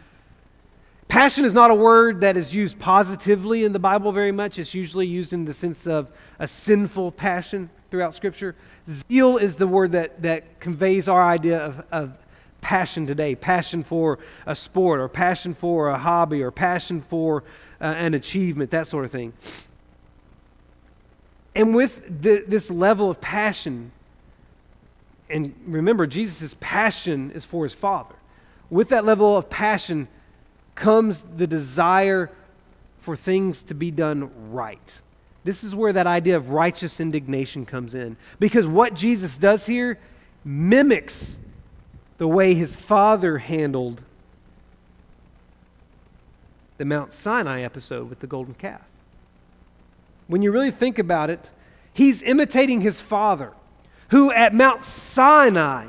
Passion 1.09 1.47
is 1.47 1.55
not 1.55 1.71
a 1.71 1.75
word 1.75 2.21
that 2.21 2.37
is 2.37 2.55
used 2.55 2.79
positively 2.79 3.65
in 3.65 3.73
the 3.73 3.79
Bible 3.79 4.13
very 4.13 4.31
much. 4.31 4.59
It's 4.59 4.75
usually 4.75 5.07
used 5.07 5.33
in 5.33 5.47
the 5.47 5.55
sense 5.55 5.87
of 5.87 6.13
a 6.39 6.47
sinful 6.47 7.13
passion 7.13 7.71
throughout 7.91 8.13
Scripture. 8.13 8.55
Zeal 8.87 9.39
is 9.39 9.57
the 9.57 9.67
word 9.67 9.93
that, 9.93 10.21
that 10.21 10.61
conveys 10.61 11.09
our 11.09 11.27
idea 11.27 11.61
of, 11.61 11.83
of 11.91 12.13
passion 12.61 13.07
today 13.07 13.35
passion 13.35 13.83
for 13.85 14.19
a 14.45 14.55
sport, 14.55 15.01
or 15.01 15.09
passion 15.09 15.55
for 15.55 15.89
a 15.89 15.97
hobby, 15.97 16.43
or 16.43 16.51
passion 16.51 17.01
for 17.01 17.43
uh, 17.81 17.85
an 17.85 18.15
achievement, 18.15 18.71
that 18.71 18.87
sort 18.87 19.05
of 19.05 19.11
thing. 19.11 19.33
And 21.55 21.75
with 21.75 22.23
the, 22.23 22.45
this 22.47 22.71
level 22.71 23.11
of 23.11 23.21
passion, 23.21 23.93
and 25.29 25.55
remember, 25.67 26.07
Jesus' 26.07 26.55
passion 26.61 27.31
is 27.33 27.45
for 27.45 27.65
his 27.65 27.75
Father. 27.75 28.15
With 28.69 28.89
that 28.91 29.05
level 29.05 29.37
of 29.37 29.51
passion 29.51 30.09
comes 30.75 31.23
the 31.37 31.47
desire 31.47 32.31
for 33.01 33.17
things 33.17 33.63
to 33.65 33.75
be 33.75 33.91
done 33.91 34.31
right. 34.53 35.01
This 35.43 35.65
is 35.65 35.75
where 35.75 35.93
that 35.93 36.07
idea 36.07 36.37
of 36.37 36.51
righteous 36.51 37.01
indignation 37.01 37.65
comes 37.65 37.95
in. 37.95 38.17
Because 38.39 38.67
what 38.67 38.95
Jesus 38.95 39.39
does 39.39 39.67
here 39.67 39.99
mimics 40.45 41.37
the 42.19 42.29
way 42.29 42.55
his 42.55 42.77
father 42.77 43.39
handled 43.39 44.03
the 46.81 46.87
Mount 46.87 47.13
Sinai 47.13 47.61
episode 47.61 48.09
with 48.09 48.21
the 48.21 48.27
golden 48.27 48.55
calf. 48.55 48.81
When 50.29 50.41
you 50.41 50.51
really 50.51 50.71
think 50.71 50.99
about 50.99 51.29
it, 51.29 51.51
he's 51.93 52.23
imitating 52.23 52.81
his 52.81 52.99
father, 52.99 53.53
who 54.09 54.33
at 54.33 54.55
Mount 54.55 54.83
Sinai 54.83 55.89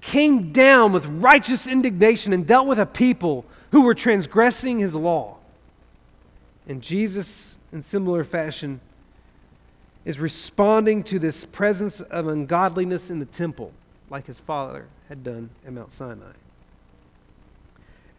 came 0.00 0.52
down 0.52 0.92
with 0.92 1.04
righteous 1.04 1.66
indignation 1.66 2.32
and 2.32 2.46
dealt 2.46 2.66
with 2.66 2.78
a 2.78 2.86
people 2.86 3.44
who 3.72 3.82
were 3.82 3.94
transgressing 3.94 4.78
his 4.78 4.94
law. 4.94 5.36
And 6.66 6.80
Jesus, 6.80 7.56
in 7.70 7.82
similar 7.82 8.24
fashion, 8.24 8.80
is 10.06 10.18
responding 10.18 11.04
to 11.04 11.18
this 11.18 11.44
presence 11.44 12.00
of 12.00 12.26
ungodliness 12.26 13.10
in 13.10 13.18
the 13.18 13.26
temple, 13.26 13.70
like 14.08 14.24
his 14.24 14.40
father 14.40 14.86
had 15.10 15.22
done 15.22 15.50
at 15.66 15.74
Mount 15.74 15.92
Sinai. 15.92 16.32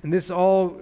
And 0.04 0.14
this 0.14 0.30
all 0.30 0.80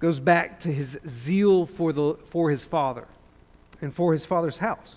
goes 0.00 0.18
back 0.18 0.58
to 0.60 0.72
his 0.72 0.98
zeal 1.06 1.66
for, 1.66 1.92
the, 1.92 2.14
for 2.26 2.50
his 2.50 2.64
father 2.64 3.06
and 3.80 3.94
for 3.94 4.12
his 4.12 4.24
father's 4.26 4.56
house. 4.56 4.96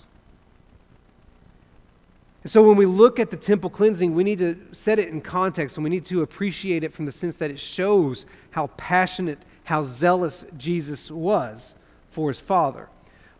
And 2.43 2.51
so 2.51 2.61
when 2.61 2.75
we 2.75 2.85
look 2.85 3.19
at 3.19 3.29
the 3.29 3.37
temple 3.37 3.69
cleansing, 3.69 4.15
we 4.15 4.23
need 4.23 4.39
to 4.39 4.57
set 4.71 4.99
it 4.99 5.09
in 5.09 5.21
context 5.21 5.77
and 5.77 5.83
we 5.83 5.89
need 5.89 6.05
to 6.05 6.21
appreciate 6.21 6.83
it 6.83 6.93
from 6.93 7.05
the 7.05 7.11
sense 7.11 7.37
that 7.37 7.51
it 7.51 7.59
shows 7.59 8.25
how 8.51 8.67
passionate, 8.75 9.39
how 9.65 9.83
zealous 9.83 10.45
Jesus 10.57 11.11
was 11.11 11.75
for 12.09 12.29
his 12.29 12.39
father. 12.39 12.89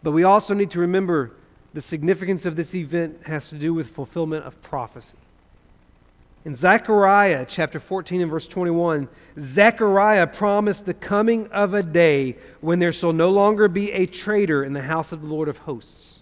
But 0.03 0.11
we 0.11 0.24
also 0.24 0.53
need 0.53 0.72
to 0.72 0.80
remember 0.80 1.32
the 1.74 1.82
significance 1.82 2.45
of 2.45 2.55
this 2.55 2.76
event 2.76 3.22
has 3.26 3.49
to 3.49 3.55
do 3.55 3.74
with 3.74 3.89
fulfillment 3.89 4.45
of 4.45 4.61
prophecy. 4.61 5.18
In 6.45 6.55
Zechariah 6.55 7.45
chapter 7.47 7.79
14 7.79 8.21
and 8.21 8.29
verse 8.29 8.47
21, 8.47 9.07
Zechariah 9.39 10.27
promised 10.27 10.85
the 10.85 10.93
coming 10.93 11.47
of 11.47 11.73
a 11.73 11.81
day 11.81 12.37
when 12.59 12.79
there 12.79 12.91
shall 12.91 13.13
no 13.13 13.29
longer 13.29 13.69
be 13.69 13.91
a 13.93 14.05
traitor 14.05 14.63
in 14.63 14.73
the 14.73 14.81
house 14.81 15.13
of 15.13 15.21
the 15.21 15.27
Lord 15.27 15.47
of 15.47 15.59
hosts. 15.59 16.19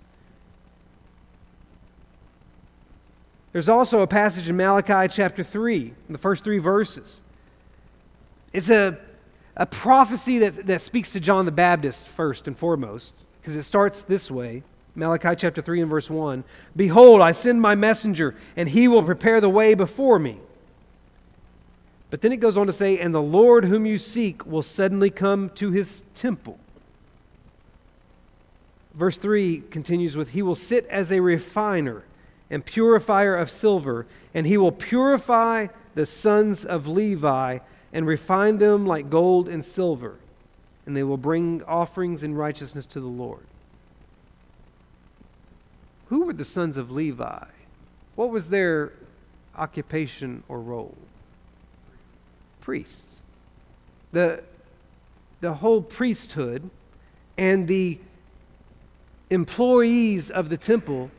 There's 3.52 3.68
also 3.68 4.02
a 4.02 4.08
passage 4.08 4.48
in 4.48 4.56
Malachi 4.56 5.12
chapter 5.12 5.44
3, 5.44 5.94
in 6.08 6.14
the 6.14 6.20
first 6.20 6.44
three 6.44 6.60
verses. 6.60 7.20
It's 8.54 8.70
a, 8.70 8.98
a 9.56 9.66
prophecy 9.66 10.38
that, 10.40 10.68
that 10.68 10.82
speaks 10.82 11.12
to 11.14 11.20
John 11.20 11.46
the 11.46 11.52
Baptist 11.52 12.08
first 12.08 12.48
and 12.48 12.58
foremost, 12.58 13.14
because 13.42 13.56
it 13.56 13.64
starts 13.64 14.04
this 14.04 14.30
way 14.30 14.62
Malachi 14.96 15.36
chapter 15.38 15.62
3 15.62 15.82
and 15.82 15.90
verse 15.90 16.10
1 16.10 16.44
Behold, 16.76 17.22
I 17.22 17.32
send 17.32 17.62
my 17.62 17.76
messenger, 17.76 18.36
and 18.56 18.70
he 18.70 18.88
will 18.88 19.04
prepare 19.04 19.40
the 19.40 19.50
way 19.50 19.74
before 19.74 20.20
me. 20.20 20.38
But 22.10 22.22
then 22.22 22.34
it 22.34 22.38
goes 22.38 22.58
on 22.58 22.68
to 22.68 22.74
say, 22.74 23.00
And 23.00 23.16
the 23.16 23.22
Lord 23.22 23.66
whom 23.66 23.86
you 23.86 23.98
seek 23.98 24.46
will 24.46 24.62
suddenly 24.62 25.10
come 25.10 25.50
to 25.52 25.72
his 25.72 26.04
temple. 26.14 26.60
Verse 28.94 29.18
3 29.18 29.64
continues 29.70 30.18
with, 30.18 30.32
He 30.32 30.42
will 30.42 30.56
sit 30.56 30.86
as 30.88 31.12
a 31.12 31.22
refiner 31.22 32.04
and 32.50 32.66
purifier 32.66 33.36
of 33.36 33.50
silver, 33.50 34.06
and 34.34 34.46
he 34.46 34.58
will 34.58 34.74
purify 34.74 35.68
the 35.96 36.06
sons 36.06 36.66
of 36.66 36.86
Levi 36.86 37.60
and 37.94 38.06
refine 38.06 38.58
them 38.58 38.86
like 38.86 39.10
gold 39.10 39.48
and 39.48 39.64
silver, 39.64 40.16
and 40.86 40.96
they 40.96 41.04
will 41.04 41.18
bring 41.18 41.64
offerings 41.64 42.24
in 42.24 42.36
righteousness 42.36 42.86
to 42.88 43.00
the 43.00 43.08
Lord. 43.08 43.46
Who 46.12 46.26
were 46.26 46.34
the 46.34 46.44
sons 46.44 46.76
of 46.76 46.92
Levi? 46.92 47.46
What 48.16 48.32
was 48.32 48.50
their 48.50 48.92
occupation 49.56 50.44
or 50.50 50.60
role? 50.60 50.98
Priests. 52.60 53.22
The, 54.12 54.44
the 55.40 55.54
whole 55.54 55.82
priesthood 55.82 56.70
and 57.38 57.66
the 57.66 57.98
employees 59.30 60.30
of 60.30 60.50
the 60.50 60.58
temple 60.58 61.12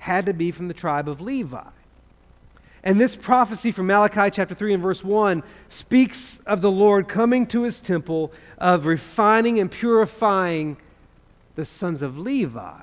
had 0.00 0.26
to 0.26 0.32
be 0.32 0.50
from 0.50 0.66
the 0.66 0.74
tribe 0.74 1.08
of 1.08 1.20
Levi. 1.20 1.62
And 2.82 3.00
this 3.00 3.14
prophecy 3.14 3.70
from 3.70 3.86
Malachi 3.86 4.32
chapter 4.32 4.52
3 4.56 4.74
and 4.74 4.82
verse 4.82 5.04
1 5.04 5.44
speaks 5.68 6.40
of 6.44 6.60
the 6.60 6.72
Lord 6.72 7.06
coming 7.06 7.46
to 7.46 7.62
his 7.62 7.80
temple, 7.80 8.32
of 8.58 8.84
refining 8.84 9.60
and 9.60 9.70
purifying 9.70 10.76
the 11.54 11.64
sons 11.64 12.02
of 12.02 12.18
Levi, 12.18 12.82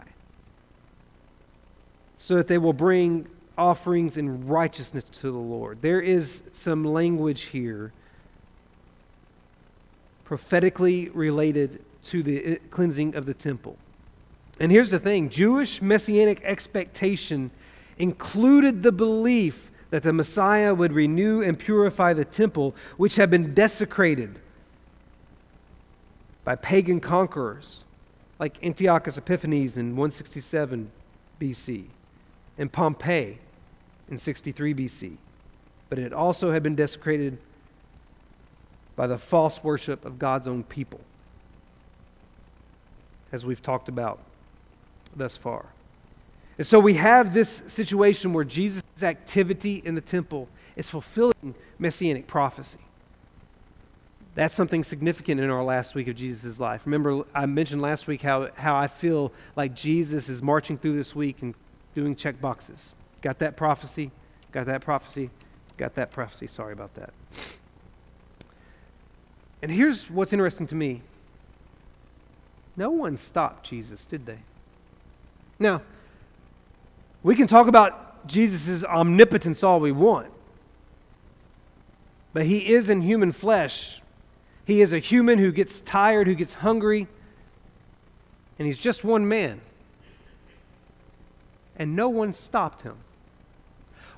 so 2.21 2.35
that 2.35 2.47
they 2.47 2.59
will 2.59 2.71
bring 2.71 3.27
offerings 3.57 4.15
in 4.15 4.47
righteousness 4.47 5.03
to 5.05 5.31
the 5.31 5.39
Lord. 5.39 5.81
There 5.81 5.99
is 5.99 6.43
some 6.53 6.85
language 6.85 7.45
here 7.45 7.93
prophetically 10.23 11.09
related 11.09 11.83
to 12.03 12.21
the 12.21 12.57
cleansing 12.69 13.15
of 13.15 13.25
the 13.25 13.33
temple. 13.33 13.75
And 14.59 14.71
here's 14.71 14.91
the 14.91 14.99
thing 14.99 15.29
Jewish 15.29 15.81
messianic 15.81 16.43
expectation 16.43 17.49
included 17.97 18.83
the 18.83 18.91
belief 18.91 19.71
that 19.89 20.03
the 20.03 20.13
Messiah 20.13 20.75
would 20.75 20.93
renew 20.93 21.41
and 21.41 21.57
purify 21.57 22.13
the 22.13 22.23
temple, 22.23 22.75
which 22.97 23.15
had 23.15 23.31
been 23.31 23.55
desecrated 23.55 24.39
by 26.43 26.55
pagan 26.55 26.99
conquerors 26.99 27.79
like 28.37 28.63
Antiochus 28.63 29.17
Epiphanes 29.17 29.75
in 29.75 29.95
167 29.95 30.91
BC 31.41 31.85
and 32.57 32.71
Pompey 32.71 33.39
in 34.09 34.17
63 34.17 34.73
BC. 34.73 35.17
But 35.89 35.99
it 35.99 36.13
also 36.13 36.51
had 36.51 36.63
been 36.63 36.75
desecrated 36.75 37.37
by 38.95 39.07
the 39.07 39.17
false 39.17 39.63
worship 39.63 40.05
of 40.05 40.19
God's 40.19 40.47
own 40.47 40.63
people, 40.63 41.01
as 43.31 43.45
we've 43.45 43.61
talked 43.61 43.89
about 43.89 44.19
thus 45.15 45.37
far. 45.37 45.65
And 46.57 46.67
so 46.67 46.79
we 46.79 46.95
have 46.95 47.33
this 47.33 47.63
situation 47.67 48.33
where 48.33 48.43
Jesus' 48.43 48.83
activity 49.01 49.81
in 49.83 49.95
the 49.95 50.01
temple 50.01 50.47
is 50.75 50.89
fulfilling 50.89 51.55
messianic 51.79 52.27
prophecy. 52.27 52.77
That's 54.35 54.55
something 54.55 54.83
significant 54.83 55.41
in 55.41 55.49
our 55.49 55.63
last 55.63 55.93
week 55.95 56.07
of 56.07 56.15
Jesus' 56.15 56.59
life. 56.59 56.83
Remember, 56.85 57.23
I 57.33 57.45
mentioned 57.47 57.81
last 57.81 58.07
week 58.07 58.21
how, 58.21 58.49
how 58.55 58.75
I 58.75 58.87
feel 58.87 59.33
like 59.55 59.73
Jesus 59.73 60.29
is 60.29 60.41
marching 60.41 60.77
through 60.77 60.95
this 60.95 61.13
week 61.13 61.41
and 61.41 61.53
doing 61.93 62.15
check 62.15 62.39
boxes. 62.39 62.93
Got 63.21 63.39
that 63.39 63.55
prophecy, 63.55 64.11
got 64.51 64.65
that 64.65 64.81
prophecy, 64.81 65.29
got 65.77 65.95
that 65.95 66.11
prophecy. 66.11 66.47
Sorry 66.47 66.73
about 66.73 66.93
that. 66.95 67.13
And 69.61 69.71
here's 69.71 70.09
what's 70.09 70.33
interesting 70.33 70.67
to 70.67 70.75
me 70.75 71.01
no 72.75 72.89
one 72.89 73.17
stopped 73.17 73.67
Jesus, 73.67 74.05
did 74.05 74.25
they? 74.25 74.39
Now, 75.59 75.81
we 77.21 77.35
can 77.35 77.47
talk 77.47 77.67
about 77.67 78.25
Jesus' 78.27 78.83
omnipotence 78.83 79.63
all 79.63 79.79
we 79.79 79.91
want, 79.91 80.31
but 82.33 82.45
he 82.45 82.73
is 82.73 82.89
in 82.89 83.01
human 83.01 83.31
flesh. 83.31 84.01
He 84.65 84.81
is 84.81 84.93
a 84.93 84.99
human 84.99 85.37
who 85.37 85.51
gets 85.51 85.81
tired, 85.81 86.27
who 86.27 86.35
gets 86.35 86.53
hungry, 86.53 87.07
and 88.57 88.65
he's 88.65 88.77
just 88.77 89.03
one 89.03 89.27
man. 89.27 89.61
And 91.75 91.95
no 91.95 92.09
one 92.09 92.33
stopped 92.33 92.81
him. 92.81 92.97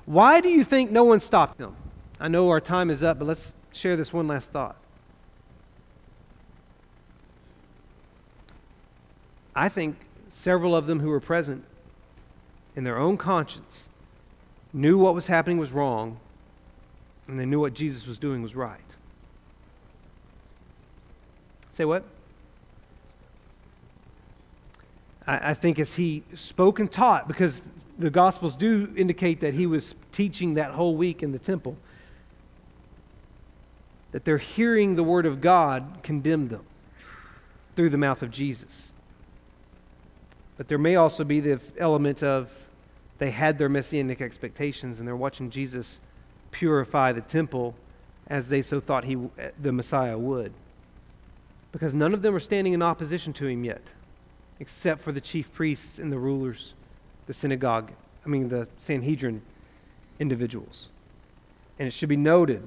Why 0.06 0.40
do 0.40 0.48
you 0.48 0.64
think 0.64 0.90
no 0.90 1.04
one 1.04 1.20
stopped 1.20 1.58
him? 1.58 1.76
I 2.20 2.28
know 2.28 2.48
our 2.50 2.60
time 2.60 2.90
is 2.90 3.02
up, 3.02 3.18
but 3.18 3.26
let's 3.26 3.52
share 3.72 3.96
this 3.96 4.12
one 4.12 4.26
last 4.26 4.50
thought. 4.50 4.76
I 9.54 9.68
think 9.68 9.96
several 10.28 10.74
of 10.74 10.86
them 10.86 11.00
who 11.00 11.08
were 11.08 11.20
present 11.20 11.64
in 12.74 12.84
their 12.84 12.98
own 12.98 13.16
conscience 13.16 13.88
knew 14.72 14.98
what 14.98 15.14
was 15.14 15.28
happening 15.28 15.58
was 15.58 15.70
wrong, 15.72 16.18
and 17.28 17.38
they 17.38 17.46
knew 17.46 17.60
what 17.60 17.74
Jesus 17.74 18.06
was 18.06 18.18
doing 18.18 18.42
was 18.42 18.56
right. 18.56 18.80
Say 21.70 21.84
what? 21.84 22.04
I, 25.26 25.50
I 25.50 25.54
think 25.54 25.78
as 25.78 25.94
he 25.94 26.22
spoke 26.34 26.78
and 26.78 26.90
taught, 26.90 27.28
because 27.28 27.62
the 27.98 28.10
Gospels 28.10 28.54
do 28.56 28.92
indicate 28.96 29.40
that 29.40 29.54
he 29.54 29.66
was 29.66 29.94
teaching 30.12 30.54
that 30.54 30.72
whole 30.72 30.96
week 30.96 31.22
in 31.22 31.32
the 31.32 31.38
temple, 31.38 31.76
that 34.12 34.24
they're 34.24 34.38
hearing 34.38 34.96
the 34.96 35.02
Word 35.02 35.26
of 35.26 35.40
God 35.40 36.02
condemn 36.02 36.48
them 36.48 36.64
through 37.74 37.90
the 37.90 37.98
mouth 37.98 38.22
of 38.22 38.30
Jesus. 38.30 38.88
But 40.56 40.68
there 40.68 40.78
may 40.78 40.96
also 40.96 41.24
be 41.24 41.40
the 41.40 41.60
element 41.78 42.22
of 42.22 42.50
they 43.18 43.30
had 43.30 43.58
their 43.58 43.68
messianic 43.68 44.20
expectations 44.20 44.98
and 44.98 45.08
they're 45.08 45.16
watching 45.16 45.50
Jesus 45.50 46.00
purify 46.50 47.12
the 47.12 47.20
temple 47.20 47.74
as 48.28 48.48
they 48.48 48.62
so 48.62 48.80
thought 48.80 49.04
he, 49.04 49.18
the 49.60 49.72
Messiah 49.72 50.16
would. 50.16 50.52
Because 51.72 51.94
none 51.94 52.14
of 52.14 52.22
them 52.22 52.34
are 52.34 52.40
standing 52.40 52.72
in 52.72 52.82
opposition 52.82 53.32
to 53.34 53.46
him 53.46 53.64
yet, 53.64 53.82
except 54.60 55.00
for 55.00 55.12
the 55.12 55.20
chief 55.20 55.52
priests 55.52 55.98
and 55.98 56.12
the 56.12 56.18
rulers, 56.18 56.74
the 57.26 57.34
synagogue, 57.34 57.92
I 58.24 58.28
mean, 58.28 58.48
the 58.48 58.68
Sanhedrin 58.78 59.42
individuals. 60.18 60.88
And 61.78 61.88
it 61.88 61.92
should 61.92 62.08
be 62.08 62.16
noted 62.16 62.62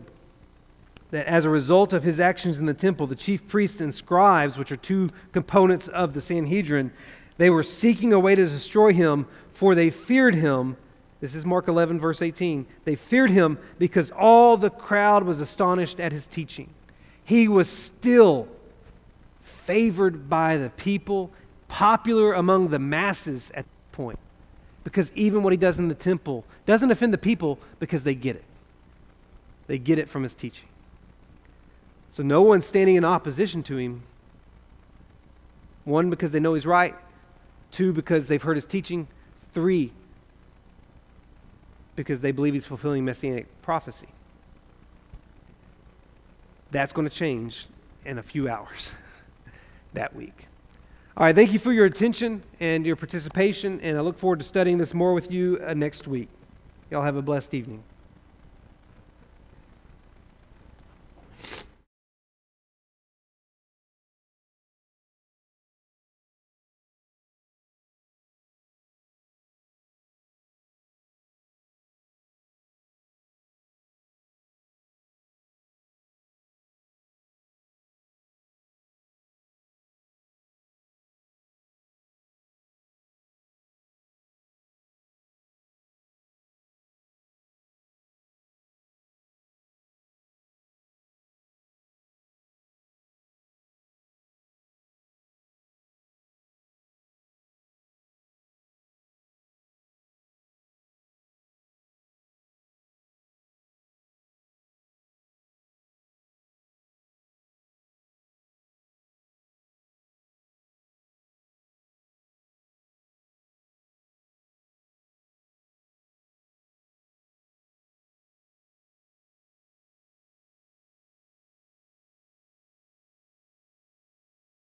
that 1.11 1.25
as 1.25 1.45
a 1.45 1.49
result 1.49 1.93
of 1.93 2.03
his 2.03 2.19
actions 2.19 2.59
in 2.59 2.65
the 2.65 2.73
temple, 2.73 3.07
the 3.07 3.15
chief 3.15 3.47
priests 3.47 3.79
and 3.79 3.93
scribes, 3.93 4.57
which 4.57 4.71
are 4.71 4.77
two 4.77 5.09
components 5.31 5.87
of 5.87 6.13
the 6.13 6.21
Sanhedrin, 6.21 6.91
they 7.37 7.49
were 7.49 7.63
seeking 7.63 8.11
a 8.11 8.19
way 8.19 8.35
to 8.35 8.45
destroy 8.45 8.91
him, 8.93 9.27
for 9.53 9.73
they 9.73 9.89
feared 9.89 10.35
him. 10.35 10.75
This 11.21 11.33
is 11.33 11.45
Mark 11.45 11.67
11, 11.67 11.99
verse 11.99 12.21
18. 12.21 12.65
They 12.83 12.95
feared 12.95 13.29
him 13.29 13.57
because 13.79 14.11
all 14.11 14.57
the 14.57 14.69
crowd 14.69 15.23
was 15.23 15.39
astonished 15.39 15.99
at 15.99 16.11
his 16.11 16.27
teaching. 16.27 16.69
He 17.23 17.47
was 17.47 17.69
still 17.69 18.47
favored 19.41 20.29
by 20.29 20.57
the 20.57 20.69
people, 20.71 21.31
popular 21.67 22.33
among 22.33 22.69
the 22.69 22.79
masses 22.79 23.51
at 23.51 23.65
that 23.65 23.91
point. 23.91 24.19
Because 24.83 25.11
even 25.15 25.43
what 25.43 25.51
he 25.51 25.57
does 25.57 25.79
in 25.79 25.89
the 25.89 25.95
temple 25.95 26.45
doesn't 26.65 26.91
offend 26.91 27.13
the 27.13 27.17
people 27.17 27.59
because 27.79 28.03
they 28.03 28.15
get 28.15 28.35
it. 28.35 28.43
They 29.67 29.77
get 29.77 29.99
it 29.99 30.07
from 30.07 30.23
his 30.23 30.33
teaching. 30.33 30.67
So 32.09 32.23
no 32.23 32.41
one's 32.41 32.65
standing 32.65 32.95
in 32.95 33.03
opposition 33.03 33.63
to 33.63 33.77
him. 33.77 34.03
One, 35.83 36.09
because 36.09 36.31
they 36.31 36.39
know 36.39 36.53
he's 36.53 36.65
right, 36.65 36.95
Two, 37.71 37.93
because 37.93 38.27
they've 38.27 38.41
heard 38.41 38.55
his 38.55 38.65
teaching. 38.65 39.07
Three, 39.53 39.91
because 41.95 42.21
they 42.21 42.31
believe 42.31 42.53
he's 42.53 42.65
fulfilling 42.65 43.05
messianic 43.05 43.47
prophecy. 43.61 44.07
That's 46.71 46.93
going 46.93 47.07
to 47.07 47.13
change 47.13 47.65
in 48.05 48.17
a 48.17 48.23
few 48.23 48.49
hours 48.49 48.91
that 49.93 50.15
week. 50.15 50.46
All 51.17 51.25
right, 51.25 51.35
thank 51.35 51.51
you 51.51 51.57
for 51.57 51.73
your 51.73 51.85
attention 51.85 52.43
and 52.59 52.85
your 52.85 52.95
participation, 52.95 53.81
and 53.81 53.97
I 53.97 54.01
look 54.01 54.19
forward 54.19 54.37
to 54.37 54.45
studying 54.45 54.77
this 54.77 54.93
more 54.93 55.15
with 55.15 55.31
you 55.31 55.59
uh, 55.65 55.73
next 55.73 56.07
week. 56.07 56.29
Y'all 56.91 57.01
have 57.01 57.15
a 57.15 57.23
blessed 57.23 57.55
evening. 57.55 57.83